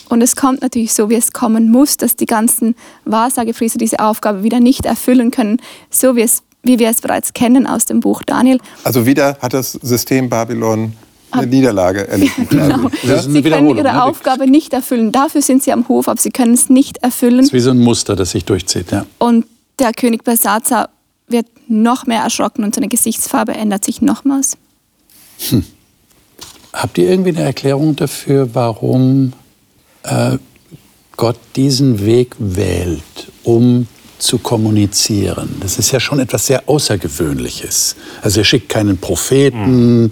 Und 0.10 0.22
es 0.22 0.36
kommt 0.36 0.62
natürlich 0.62 0.94
so, 0.94 1.10
wie 1.10 1.16
es 1.16 1.32
kommen 1.32 1.72
muss, 1.72 1.98
dass 1.98 2.16
die 2.16 2.26
ganzen 2.26 2.76
Wahrsagepriester 3.06 3.80
diese 3.80 4.00
Aufgabe 4.00 4.44
wieder 4.44 4.60
nicht 4.60 4.86
erfüllen 4.86 5.32
können, 5.32 5.60
so 5.90 6.16
wie, 6.16 6.22
es, 6.22 6.44
wie 6.62 6.78
wir 6.78 6.90
es 6.90 7.02
bereits 7.02 7.34
kennen 7.34 7.66
aus 7.66 7.86
dem 7.86 8.00
Buch 8.00 8.22
Daniel. 8.24 8.60
Also 8.84 9.06
wieder 9.06 9.38
hat 9.42 9.54
das 9.54 9.72
System 9.72 10.30
Babylon 10.30 10.94
eine 11.32 11.48
Niederlage 11.48 12.08
erlitten. 12.10 12.48
genau. 12.50 12.90
Sie 13.02 13.42
können 13.42 13.70
ihre 13.70 13.84
ne? 13.84 14.04
Aufgabe 14.04 14.46
nicht 14.46 14.74
erfüllen. 14.74 15.12
Dafür 15.12 15.42
sind 15.42 15.64
sie 15.64 15.72
am 15.72 15.88
Hof, 15.88 16.08
aber 16.08 16.22
sie 16.22 16.32
können 16.32 16.54
es 16.54 16.70
nicht 16.70 16.98
erfüllen. 16.98 17.38
Das 17.38 17.48
ist 17.48 17.54
wie 17.54 17.60
so 17.60 17.72
ein 17.72 17.80
Muster, 17.80 18.16
das 18.16 18.32
sich 18.32 18.46
durchzieht. 18.46 18.92
Ja. 18.92 19.06
Und 19.18 19.46
der 19.80 19.94
König 19.94 20.24
Belsazar 20.24 20.90
wird 21.28 21.48
noch 21.68 22.06
mehr 22.06 22.22
erschrocken 22.22 22.64
und 22.64 22.76
seine 22.76 22.88
Gesichtsfarbe 22.88 23.54
ändert 23.54 23.84
sich 23.86 24.02
nochmals. 24.02 24.58
Hm. 25.50 25.64
Habt 26.74 26.98
ihr 26.98 27.10
irgendwie 27.10 27.30
eine 27.30 27.44
Erklärung 27.44 27.96
dafür, 27.96 28.50
warum 28.54 29.34
äh, 30.02 30.38
Gott 31.16 31.38
diesen 31.56 32.04
Weg 32.04 32.36
wählt, 32.40 33.04
um 33.44 33.88
zu 34.18 34.40
kommunizieren? 34.40 35.58
Das 35.60 35.78
ist 35.78 35.92
ja 35.92 36.00
schon 36.00 36.20
etwas 36.20 36.48
sehr 36.48 36.68
Außergewöhnliches. 36.68 37.96
Also 38.24 38.42
er 38.42 38.44
schickt 38.44 38.70
keinen 38.70 38.98
Propheten, 38.98 40.02
mhm. 40.02 40.12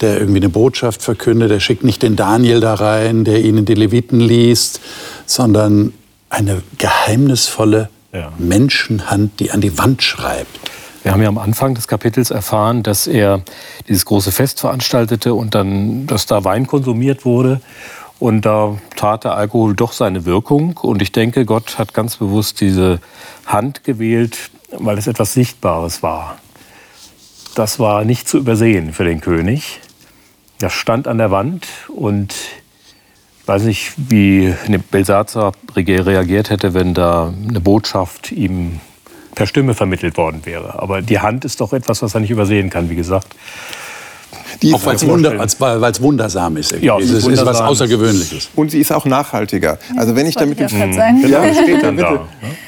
der 0.00 0.20
irgendwie 0.20 0.38
eine 0.38 0.48
Botschaft 0.48 1.02
verkündet. 1.02 1.50
Er 1.50 1.60
schickt 1.60 1.82
nicht 1.82 2.02
den 2.02 2.14
Daniel 2.14 2.60
da 2.60 2.74
rein, 2.74 3.24
der 3.24 3.44
ihnen 3.44 3.64
die 3.64 3.74
Leviten 3.74 4.20
liest, 4.20 4.80
sondern 5.26 5.92
eine 6.30 6.62
geheimnisvolle 6.78 7.88
ja. 8.12 8.32
Menschenhand, 8.38 9.40
die 9.40 9.50
an 9.50 9.60
die 9.60 9.76
Wand 9.76 10.04
schreibt. 10.04 10.60
Wir 11.06 11.12
haben 11.12 11.22
ja 11.22 11.28
am 11.28 11.38
Anfang 11.38 11.76
des 11.76 11.86
Kapitels 11.86 12.32
erfahren, 12.32 12.82
dass 12.82 13.06
er 13.06 13.42
dieses 13.86 14.04
große 14.06 14.32
Fest 14.32 14.58
veranstaltete 14.58 15.34
und 15.34 15.54
dann, 15.54 16.08
dass 16.08 16.26
da 16.26 16.42
Wein 16.42 16.66
konsumiert 16.66 17.24
wurde. 17.24 17.60
Und 18.18 18.44
da 18.44 18.76
tat 18.96 19.22
der 19.22 19.36
Alkohol 19.36 19.76
doch 19.76 19.92
seine 19.92 20.24
Wirkung. 20.24 20.76
Und 20.76 21.00
ich 21.02 21.12
denke, 21.12 21.44
Gott 21.44 21.78
hat 21.78 21.94
ganz 21.94 22.16
bewusst 22.16 22.60
diese 22.60 22.98
Hand 23.46 23.84
gewählt, 23.84 24.50
weil 24.72 24.98
es 24.98 25.06
etwas 25.06 25.32
Sichtbares 25.32 26.02
war. 26.02 26.38
Das 27.54 27.78
war 27.78 28.04
nicht 28.04 28.28
zu 28.28 28.38
übersehen 28.38 28.92
für 28.92 29.04
den 29.04 29.20
König. 29.20 29.80
Das 30.58 30.72
stand 30.72 31.06
an 31.06 31.18
der 31.18 31.30
Wand 31.30 31.68
und 31.86 32.34
weiß 33.46 33.62
nicht, 33.62 33.92
wie 33.96 34.52
Belsazar 34.90 35.52
reagiert 35.76 36.50
hätte, 36.50 36.74
wenn 36.74 36.94
da 36.94 37.32
eine 37.48 37.60
Botschaft 37.60 38.32
ihm 38.32 38.80
per 39.36 39.46
Stimme 39.46 39.74
vermittelt 39.74 40.16
worden 40.16 40.40
wäre. 40.44 40.82
Aber 40.82 41.02
die 41.02 41.20
Hand 41.20 41.44
ist 41.44 41.60
doch 41.60 41.72
etwas, 41.72 42.02
was 42.02 42.14
er 42.14 42.20
nicht 42.20 42.30
übersehen 42.30 42.70
kann, 42.70 42.90
wie 42.90 42.96
gesagt. 42.96 43.36
Die 44.62 44.72
auch 44.72 44.84
weil 44.86 44.96
es 44.96 45.06
wunder, 45.06 45.38
wundersam 46.00 46.56
ist. 46.56 46.72
Ja, 46.80 46.98
es 46.98 47.10
ist, 47.10 47.28
ist 47.28 47.44
was 47.44 47.60
Außergewöhnliches. 47.60 48.48
Und 48.56 48.70
sie 48.70 48.80
ist 48.80 48.90
auch 48.90 49.04
nachhaltiger. 49.04 49.78
Also 49.96 50.16
wenn 50.16 50.26
ich 50.26 50.34
damit... 50.34 50.58
Ich 50.58 50.72
mhm. 50.72 50.94
sagen. 50.94 51.28
Ja, 51.28 51.52
steht 51.52 51.82
da 51.82 51.90
bitte. 51.90 52.20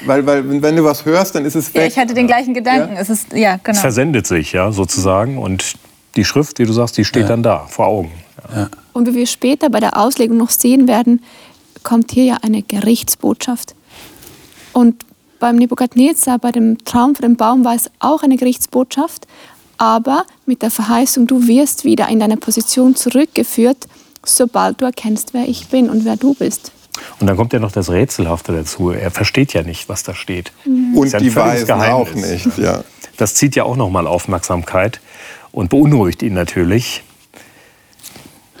Weil, 0.05 0.25
weil 0.25 0.61
wenn 0.61 0.75
du 0.75 0.83
was 0.83 1.03
hörst, 1.05 1.33
dann 1.33 1.45
ist 1.45 1.55
es 1.55 1.73
weg. 1.73 1.81
Ja, 1.81 1.87
ich 1.87 1.97
hatte 1.97 2.13
den 2.13 2.27
gleichen 2.27 2.53
Gedanken. 2.53 2.93
Ja? 2.93 3.01
Es, 3.01 3.09
ist, 3.09 3.33
ja, 3.33 3.57
genau. 3.63 3.75
es 3.75 3.79
versendet 3.79 4.27
sich 4.27 4.53
ja 4.53 4.71
sozusagen 4.71 5.39
und 5.39 5.73
die 6.15 6.23
Schrift, 6.23 6.59
die 6.59 6.65
du 6.65 6.73
sagst, 6.73 6.97
die 6.97 7.05
steht 7.05 7.23
ja. 7.23 7.29
dann 7.29 7.41
da 7.41 7.65
vor 7.67 7.87
Augen. 7.87 8.11
Ja. 8.55 8.69
Und 8.93 9.07
wie 9.07 9.15
wir 9.15 9.27
später 9.27 9.71
bei 9.71 9.79
der 9.79 9.97
Auslegung 9.97 10.37
noch 10.37 10.51
sehen 10.51 10.87
werden, 10.87 11.23
kommt 11.81 12.11
hier 12.11 12.25
ja 12.25 12.37
eine 12.43 12.61
Gerichtsbotschaft. 12.61 13.73
Und 14.73 15.03
beim 15.39 15.55
Nebukadnezar, 15.55 16.39
bei 16.39 16.51
dem 16.51 16.77
Traum 16.85 17.15
von 17.15 17.23
dem 17.23 17.35
Baum, 17.35 17.65
war 17.65 17.75
es 17.75 17.89
auch 17.99 18.23
eine 18.23 18.37
Gerichtsbotschaft, 18.37 19.27
aber 19.77 20.25
mit 20.45 20.61
der 20.61 20.71
Verheißung, 20.71 21.25
du 21.25 21.47
wirst 21.47 21.85
wieder 21.85 22.09
in 22.09 22.19
deine 22.19 22.37
Position 22.37 22.95
zurückgeführt, 22.95 23.87
sobald 24.25 24.81
du 24.81 24.85
erkennst, 24.85 25.33
wer 25.33 25.47
ich 25.47 25.67
bin 25.67 25.89
und 25.89 26.05
wer 26.05 26.17
du 26.17 26.33
bist. 26.33 26.71
Und 27.19 27.27
dann 27.27 27.37
kommt 27.37 27.53
ja 27.53 27.59
noch 27.59 27.71
das 27.71 27.89
Rätselhafte 27.89 28.51
dazu. 28.51 28.91
Er 28.91 29.11
versteht 29.11 29.53
ja 29.53 29.63
nicht, 29.63 29.87
was 29.87 30.03
da 30.03 30.13
steht. 30.13 30.51
Mhm. 30.65 30.97
Und 30.97 31.11
ja 31.11 31.19
die 31.19 31.33
Weisen 31.33 31.67
Geheimnis. 31.67 31.93
auch 31.93 32.15
nicht. 32.15 32.57
Ja. 32.57 32.83
Das 33.15 33.35
zieht 33.35 33.55
ja 33.55 33.63
auch 33.63 33.77
nochmal 33.77 34.05
Aufmerksamkeit 34.05 34.99
und 35.51 35.69
beunruhigt 35.69 36.21
ihn 36.21 36.33
natürlich. 36.33 37.03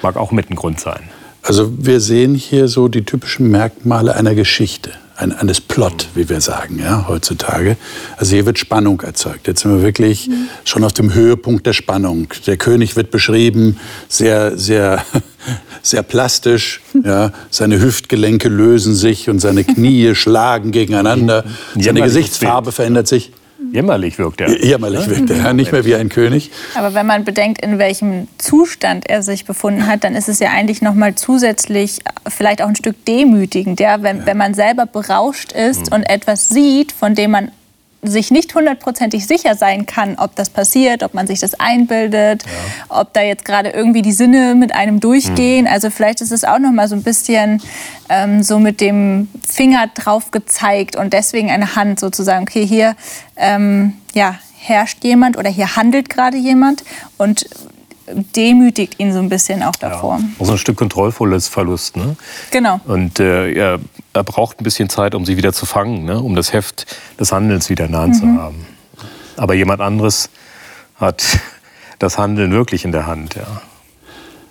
Mag 0.01 0.15
auch 0.15 0.31
mit 0.31 0.49
ein 0.49 0.55
Grund 0.55 0.79
sein. 0.79 1.09
Also 1.41 1.71
wir 1.77 1.99
sehen 1.99 2.35
hier 2.35 2.67
so 2.67 2.87
die 2.87 3.03
typischen 3.03 3.49
Merkmale 3.49 4.15
einer 4.15 4.35
Geschichte 4.35 4.91
eines 5.19 5.59
Plot, 5.59 6.07
wie 6.15 6.29
wir 6.29 6.39
sagen, 6.39 6.79
ja, 6.79 7.05
heutzutage. 7.07 7.75
Also 8.17 8.35
hier 8.35 8.45
wird 8.45 8.57
Spannung 8.57 9.01
erzeugt. 9.01 9.47
Jetzt 9.47 9.61
sind 9.61 9.71
wir 9.71 9.81
wirklich 9.81 10.29
mhm. 10.29 10.47
schon 10.63 10.83
auf 10.83 10.93
dem 10.93 11.13
Höhepunkt 11.13 11.65
der 11.65 11.73
Spannung. 11.73 12.29
Der 12.47 12.57
König 12.57 12.95
wird 12.95 13.11
beschrieben, 13.11 13.77
sehr, 14.07 14.57
sehr, 14.57 15.03
sehr 15.81 16.03
plastisch. 16.03 16.81
Ja. 17.03 17.33
Seine 17.49 17.81
Hüftgelenke 17.81 18.47
lösen 18.47 18.95
sich 18.95 19.29
und 19.29 19.39
seine 19.39 19.65
Knie 19.65 20.15
schlagen 20.15 20.71
gegeneinander. 20.71 21.43
Seine 21.77 22.01
Gesichtsfarbe 22.01 22.71
verändert 22.71 23.07
sich. 23.07 23.31
Jämmerlich 23.71 24.17
wirkt 24.17 24.41
er. 24.41 24.49
Jämmerlich 24.63 25.07
wirkt 25.07 25.29
er, 25.29 25.53
nicht 25.53 25.71
mehr 25.71 25.85
wie 25.85 25.95
ein 25.95 26.09
König. 26.09 26.51
Aber 26.75 26.93
wenn 26.93 27.05
man 27.05 27.23
bedenkt, 27.23 27.63
in 27.63 27.79
welchem 27.79 28.27
Zustand 28.37 29.09
er 29.09 29.23
sich 29.23 29.45
befunden 29.45 29.87
hat, 29.87 30.03
dann 30.03 30.15
ist 30.15 30.29
es 30.29 30.39
ja 30.39 30.49
eigentlich 30.51 30.81
noch 30.81 30.95
mal 30.95 31.15
zusätzlich 31.15 31.99
vielleicht 32.27 32.61
auch 32.61 32.67
ein 32.67 32.75
Stück 32.75 33.05
demütigend, 33.05 33.79
ja? 33.79 34.01
Wenn, 34.01 34.19
ja. 34.19 34.25
wenn 34.25 34.37
man 34.37 34.53
selber 34.53 34.85
berauscht 34.85 35.51
ist 35.51 35.87
mhm. 35.87 35.97
und 35.97 36.03
etwas 36.03 36.49
sieht, 36.49 36.91
von 36.91 37.15
dem 37.15 37.31
man 37.31 37.51
sich 38.01 38.31
nicht 38.31 38.55
hundertprozentig 38.55 39.27
sicher 39.27 39.55
sein 39.55 39.85
kann, 39.85 40.15
ob 40.17 40.35
das 40.35 40.49
passiert, 40.49 41.03
ob 41.03 41.13
man 41.13 41.27
sich 41.27 41.39
das 41.39 41.59
einbildet, 41.59 42.43
ja. 42.43 43.01
ob 43.01 43.13
da 43.13 43.21
jetzt 43.21 43.43
gerade 43.43 43.69
irgendwie 43.69 44.01
die 44.01 44.13
Sinne 44.13 44.55
mit 44.55 44.73
einem 44.73 44.99
durchgehen. 44.99 45.65
Mhm. 45.65 45.71
Also 45.71 45.89
vielleicht 45.89 46.21
ist 46.21 46.31
es 46.31 46.43
auch 46.43 46.59
noch 46.59 46.71
mal 46.71 46.87
so 46.87 46.95
ein 46.95 47.03
bisschen 47.03 47.61
ähm, 48.07 48.41
so 48.41 48.59
mit 48.59 48.79
dem 48.79 49.27
Finger 49.47 49.87
drauf 49.93 50.31
gezeigt 50.31 50.95
und 50.95 51.13
deswegen 51.13 51.49
eine 51.49 51.75
Hand 51.75 51.99
sozusagen. 51.99 52.43
Okay, 52.43 52.65
hier 52.65 52.95
ähm, 53.35 53.93
ja 54.13 54.35
herrscht 54.61 55.03
jemand 55.03 55.37
oder 55.37 55.49
hier 55.49 55.75
handelt 55.75 56.09
gerade 56.09 56.37
jemand 56.37 56.83
und 57.17 57.47
demütigt 58.13 58.99
ihn 58.99 59.13
so 59.13 59.19
ein 59.19 59.29
bisschen 59.29 59.63
auch 59.63 59.75
davor. 59.75 60.19
Ja, 60.19 60.25
also 60.39 60.53
ein 60.53 60.57
Stück 60.57 60.77
kontrollvolles 60.77 61.47
Verlust. 61.47 61.95
Ne? 61.95 62.15
Genau. 62.51 62.79
Und 62.85 63.19
äh, 63.19 63.51
er, 63.53 63.79
er, 64.13 64.23
braucht 64.23 64.59
ein 64.59 64.63
bisschen 64.63 64.89
Zeit, 64.89 65.15
um 65.15 65.25
sie 65.25 65.37
wieder 65.37 65.53
zu 65.53 65.65
fangen, 65.65 66.05
ne? 66.05 66.19
um 66.21 66.35
das 66.35 66.53
Heft 66.53 66.85
des 67.19 67.31
Handelns 67.31 67.69
wieder 67.69 67.85
in 67.85 67.91
der 67.91 68.01
Hand 68.01 68.15
mhm. 68.15 68.19
zu 68.19 68.41
haben. 68.41 68.65
Aber 69.37 69.53
jemand 69.53 69.81
anderes 69.81 70.29
hat 70.95 71.23
das 71.99 72.17
Handeln 72.17 72.51
wirklich 72.51 72.85
in 72.85 72.91
der 72.91 73.05
Hand. 73.07 73.35
Ja. 73.35 73.61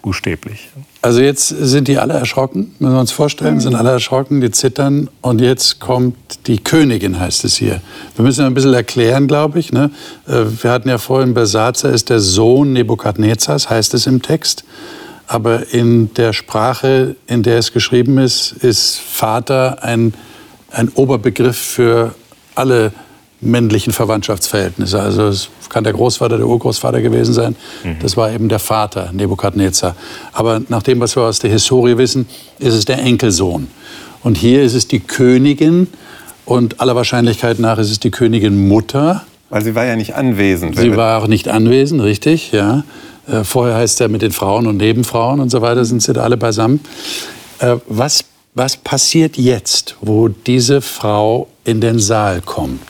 buchstäblich. 0.02 0.70
Also 1.00 1.20
jetzt 1.20 1.48
sind 1.48 1.86
die 1.86 1.98
alle 1.98 2.14
erschrocken, 2.14 2.74
müssen 2.80 2.94
wir 2.94 3.00
uns 3.00 3.12
vorstellen, 3.12 3.54
mhm. 3.54 3.60
sind 3.60 3.74
alle 3.76 3.90
erschrocken, 3.90 4.40
die 4.40 4.50
zittern 4.50 5.08
und 5.20 5.40
jetzt 5.40 5.78
kommt 5.78 6.16
die 6.48 6.58
Königin, 6.58 7.20
heißt 7.20 7.44
es 7.44 7.56
hier. 7.56 7.80
Wir 8.16 8.24
müssen 8.24 8.44
ein 8.44 8.52
bisschen 8.52 8.74
erklären, 8.74 9.28
glaube 9.28 9.60
ich. 9.60 9.72
Ne? 9.72 9.92
Äh, 10.26 10.44
wir 10.60 10.72
hatten 10.72 10.88
ja 10.88 10.98
vorhin, 10.98 11.34
Besazer 11.34 11.90
ist 11.90 12.10
der 12.10 12.18
Sohn 12.18 12.72
Nebukadnezars, 12.72 13.70
heißt 13.70 13.94
es 13.94 14.08
im 14.08 14.22
Text. 14.22 14.64
Aber 15.28 15.72
in 15.72 16.12
der 16.14 16.32
Sprache, 16.32 17.14
in 17.28 17.44
der 17.44 17.58
es 17.58 17.72
geschrieben 17.72 18.18
ist, 18.18 18.52
ist 18.52 18.98
Vater 18.98 19.84
ein, 19.84 20.14
ein 20.72 20.88
Oberbegriff 20.88 21.56
für 21.56 22.14
alle 22.56 22.92
männlichen 23.40 23.92
Verwandtschaftsverhältnisse. 23.92 25.00
Also 25.00 25.28
es 25.28 25.48
kann 25.68 25.84
der 25.84 25.92
Großvater, 25.92 26.38
der 26.38 26.46
Urgroßvater 26.46 27.00
gewesen 27.00 27.34
sein. 27.34 27.56
Mhm. 27.84 27.96
Das 28.00 28.16
war 28.16 28.32
eben 28.32 28.48
der 28.48 28.58
Vater, 28.58 29.10
Nebukadnezar. 29.12 29.94
Aber 30.32 30.60
nach 30.68 30.82
dem, 30.82 31.00
was 31.00 31.14
wir 31.16 31.22
aus 31.22 31.38
der 31.38 31.50
Historie 31.50 31.96
wissen, 31.98 32.26
ist 32.58 32.74
es 32.74 32.84
der 32.84 32.98
Enkelsohn. 32.98 33.68
Und 34.22 34.36
hier 34.36 34.62
ist 34.62 34.74
es 34.74 34.88
die 34.88 35.00
Königin 35.00 35.86
und 36.44 36.80
aller 36.80 36.96
Wahrscheinlichkeit 36.96 37.58
nach 37.58 37.78
ist 37.78 37.90
es 37.90 38.00
die 38.00 38.10
Königin 38.10 38.68
Mutter. 38.68 39.24
Weil 39.50 39.62
sie 39.62 39.74
war 39.74 39.84
ja 39.84 39.96
nicht 39.96 40.14
anwesend. 40.14 40.76
Sie 40.78 40.96
war 40.96 41.22
auch 41.22 41.26
nicht 41.26 41.48
anwesend, 41.48 42.02
richtig, 42.02 42.52
ja. 42.52 42.84
Äh, 43.26 43.44
vorher 43.44 43.76
heißt 43.76 44.00
er 44.00 44.08
mit 44.08 44.22
den 44.22 44.32
Frauen 44.32 44.66
und 44.66 44.78
Nebenfrauen 44.78 45.40
und 45.40 45.50
so 45.50 45.62
weiter 45.62 45.84
sind 45.84 46.02
sie 46.02 46.12
da 46.12 46.22
alle 46.22 46.36
beisammen. 46.36 46.80
Äh, 47.58 47.76
was, 47.86 48.24
was 48.54 48.76
passiert 48.76 49.36
jetzt, 49.36 49.96
wo 50.00 50.28
diese 50.28 50.80
Frau 50.80 51.48
in 51.64 51.80
den 51.80 51.98
Saal 51.98 52.40
kommt? 52.40 52.80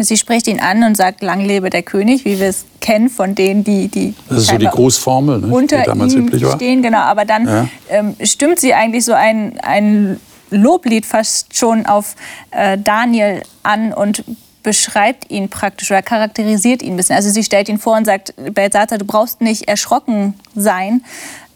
Sie 0.00 0.16
spricht 0.16 0.46
ihn 0.46 0.60
an 0.60 0.84
und 0.84 0.96
sagt, 0.96 1.22
lang 1.22 1.44
lebe 1.44 1.70
der 1.70 1.82
König, 1.82 2.24
wie 2.24 2.38
wir 2.38 2.48
es 2.48 2.64
kennen 2.80 3.08
von 3.08 3.34
denen, 3.34 3.64
die, 3.64 3.88
die 3.88 4.14
das 4.28 4.42
ist 4.42 4.50
so 4.50 4.58
die 4.58 4.66
Grußformel, 4.66 5.40
ne, 5.40 5.46
unter 5.48 5.78
die 5.78 5.84
damals 5.84 6.14
ihm 6.14 6.30
stehen. 6.54 6.82
Genau, 6.82 6.98
aber 6.98 7.24
dann 7.24 7.46
ja. 7.46 7.68
ähm, 7.90 8.14
stimmt 8.22 8.60
sie 8.60 8.74
eigentlich 8.74 9.04
so 9.04 9.12
ein, 9.12 9.58
ein 9.60 10.20
Loblied 10.50 11.04
fast 11.04 11.56
schon 11.56 11.84
auf 11.86 12.14
äh, 12.52 12.78
Daniel 12.78 13.42
an 13.62 13.92
und 13.92 14.24
beschreibt 14.62 15.30
ihn 15.30 15.48
praktisch 15.48 15.90
oder 15.90 16.02
charakterisiert 16.02 16.82
ihn 16.82 16.94
ein 16.94 16.96
bisschen. 16.96 17.16
Also 17.16 17.30
sie 17.30 17.42
stellt 17.42 17.68
ihn 17.68 17.78
vor 17.78 17.96
und 17.96 18.04
sagt, 18.04 18.34
Belsatzer, 18.36 18.98
du 18.98 19.04
brauchst 19.04 19.40
nicht 19.40 19.68
erschrocken 19.68 20.34
sein. 20.54 21.04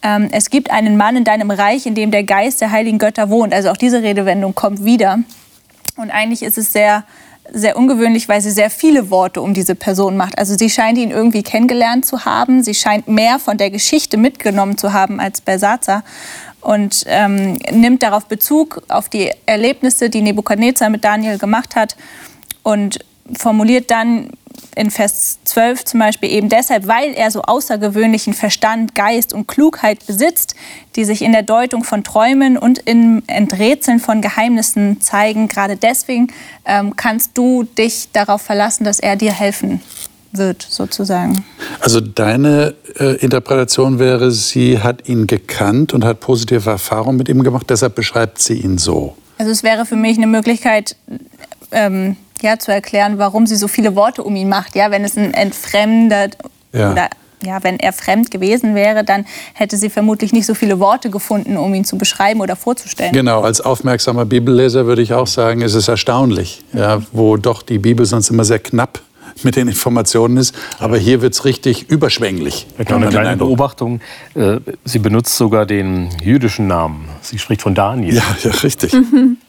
Ähm, 0.03 0.29
es 0.33 0.51
gibt 0.51 0.71
einen 0.71 0.97
Mann 0.97 1.17
in 1.17 1.25
deinem 1.25 1.51
Reich, 1.51 1.87
in 1.87 1.95
dem 1.95 2.11
der 2.11 2.25
Geist 2.25 2.61
der 2.61 2.71
heiligen 2.71 2.99
Götter 2.99 3.31
wohnt. 3.31 3.53
Also 3.53 3.71
auch 3.71 3.77
diese 3.77 4.03
Redewendung 4.03 4.55
kommt 4.55 4.85
wieder. 4.85 5.19
Und 5.97 6.11
eigentlich 6.11 6.43
ist 6.43 6.59
es 6.59 6.73
sehr 6.73 7.05
sehr 7.51 7.77
ungewöhnlich, 7.77 8.29
weil 8.29 8.41
sie 8.41 8.51
sehr 8.51 8.71
viele 8.71 9.11
Worte 9.11 9.41
um 9.41 9.55
diese 9.55 9.75
Person 9.75 10.17
macht. 10.17 10.39
Also 10.39 10.57
sie 10.57 10.71
scheint 10.71 10.99
ihn 10.99 11.11
irgendwie 11.11 11.43
kennengelernt 11.43 12.05
zu 12.05 12.25
haben. 12.25 12.63
Sie 12.63 12.75
scheint 12.75 13.09
mehr 13.09 13.39
von 13.39 13.59
der 13.59 13.71
Geschichte 13.71 14.17
mitgenommen 14.17 14.79
zu 14.79 14.93
haben 14.93 15.21
als 15.21 15.41
Belsatzer 15.41 16.05
und 16.61 17.05
ähm, 17.07 17.55
nimmt 17.73 18.03
darauf 18.03 18.27
Bezug 18.27 18.83
auf 18.89 19.09
die 19.09 19.31
Erlebnisse, 19.47 20.09
die 20.09 20.23
Nebukadnezar 20.23 20.89
mit 20.91 21.05
Daniel 21.05 21.39
gemacht 21.39 21.75
hat 21.75 21.97
und 22.63 23.01
formuliert 23.37 23.91
dann 23.91 24.31
in 24.75 24.91
Vers 24.91 25.39
12 25.45 25.85
zum 25.85 26.01
Beispiel 26.01 26.31
eben 26.31 26.49
deshalb, 26.49 26.87
weil 26.87 27.13
er 27.15 27.31
so 27.31 27.43
außergewöhnlichen 27.43 28.35
Verstand, 28.35 28.95
Geist 28.95 29.33
und 29.33 29.47
Klugheit 29.47 30.07
besitzt, 30.07 30.55
die 30.97 31.05
sich 31.05 31.23
in 31.23 31.33
der 31.33 31.43
Deutung 31.43 31.85
von 31.85 32.05
Träumen 32.05 32.57
und 32.57 32.79
im 32.79 33.23
Enträtseln 33.27 34.01
von 34.01 34.23
Geheimnissen 34.23 35.01
zeigen. 35.01 35.49
Gerade 35.49 35.77
deswegen 35.77 36.29
ähm, 36.65 36.97
kannst 36.97 37.37
du 37.39 37.65
dich 37.65 38.09
darauf 38.13 38.43
verlassen, 38.43 38.85
dass 38.85 38.99
er 38.99 39.17
dir 39.17 39.33
helfen 39.33 39.81
wird, 40.33 40.63
sozusagen. 40.63 41.45
Also 41.81 42.01
deine 42.01 42.75
äh, 42.99 43.17
Interpretation 43.17 43.99
wäre, 43.99 44.31
sie 44.31 44.79
hat 44.79 45.09
ihn 45.09 45.27
gekannt 45.27 45.93
und 45.93 46.05
hat 46.05 46.21
positive 46.21 46.71
Erfahrungen 46.71 47.19
mit 47.19 47.29
ihm 47.29 47.43
gemacht, 47.43 47.67
deshalb 47.69 47.95
beschreibt 47.95 48.39
sie 48.39 48.55
ihn 48.55 48.79
so. 48.79 49.17
Also 49.39 49.51
es 49.51 49.63
wäre 49.63 49.85
für 49.85 49.97
mich 49.97 50.17
eine 50.17 50.27
Möglichkeit, 50.27 50.97
ähm, 51.71 52.17
ja, 52.43 52.59
zu 52.59 52.73
erklären, 52.73 53.19
warum 53.19 53.47
sie 53.47 53.57
so 53.57 53.69
viele 53.69 53.95
Worte 53.97 54.23
um 54.23 54.37
ihn 54.37 54.49
macht. 54.49 54.75
Ja, 54.75 54.91
wenn 54.91 55.05
es 55.05 55.17
ein 55.17 55.35
entfremdet 55.35 56.37
ja. 56.73 56.93
oder 56.93 57.09
ja, 57.45 57.63
wenn 57.65 57.79
er 57.81 57.93
fremd 57.93 58.31
gewesen 58.31 58.75
wäre, 58.75 59.05
dann 59.05 59.27
hätte 59.55 59.77
sie 59.77 59.91
vermutlich 59.91 60.33
nicht 60.33 60.47
so 60.47 60.55
viele 60.55 60.79
Worte 60.79 61.11
gefunden, 61.11 61.57
um 61.57 61.75
ihn 61.75 61.85
zu 61.85 61.99
beschreiben 61.99 62.41
oder 62.41 62.57
vorzustellen. 62.57 63.13
Genau, 63.13 63.43
als 63.43 63.61
aufmerksamer 63.61 64.25
Bibelleser 64.25 64.87
würde 64.87 65.03
ich 65.03 65.13
auch 65.13 65.27
sagen, 65.27 65.63
es 65.63 65.75
ist 65.75 65.89
erstaunlich, 65.89 66.63
ja, 66.73 67.03
wo 67.13 67.37
doch 67.37 67.63
die 67.63 67.79
Bibel 67.79 68.07
sonst 68.07 68.31
immer 68.31 68.45
sehr 68.45 68.61
knapp 68.61 69.01
mit 69.43 69.57
den 69.57 69.69
Informationen 69.69 70.37
ist. 70.37 70.55
Aber 70.79 70.99
hier 70.99 71.23
wird 71.23 71.35
es 71.35 71.45
richtig 71.45 71.91
überschwänglich. 71.91 72.67
Genau, 72.79 72.97
eine 72.97 73.09
kleine 73.09 73.37
Beobachtung. 73.37 74.01
Äh, 74.35 74.59
sie 74.85 74.99
benutzt 74.99 75.37
sogar 75.37 75.67
den 75.67 76.11
jüdischen 76.23 76.67
Namen. 76.67 77.09
Sie 77.23 77.39
spricht 77.39 77.63
von 77.63 77.75
Daniel. 77.75 78.17
Ja, 78.17 78.23
ja 78.43 78.51
richtig. 78.51 78.93
Mhm. 78.93 79.39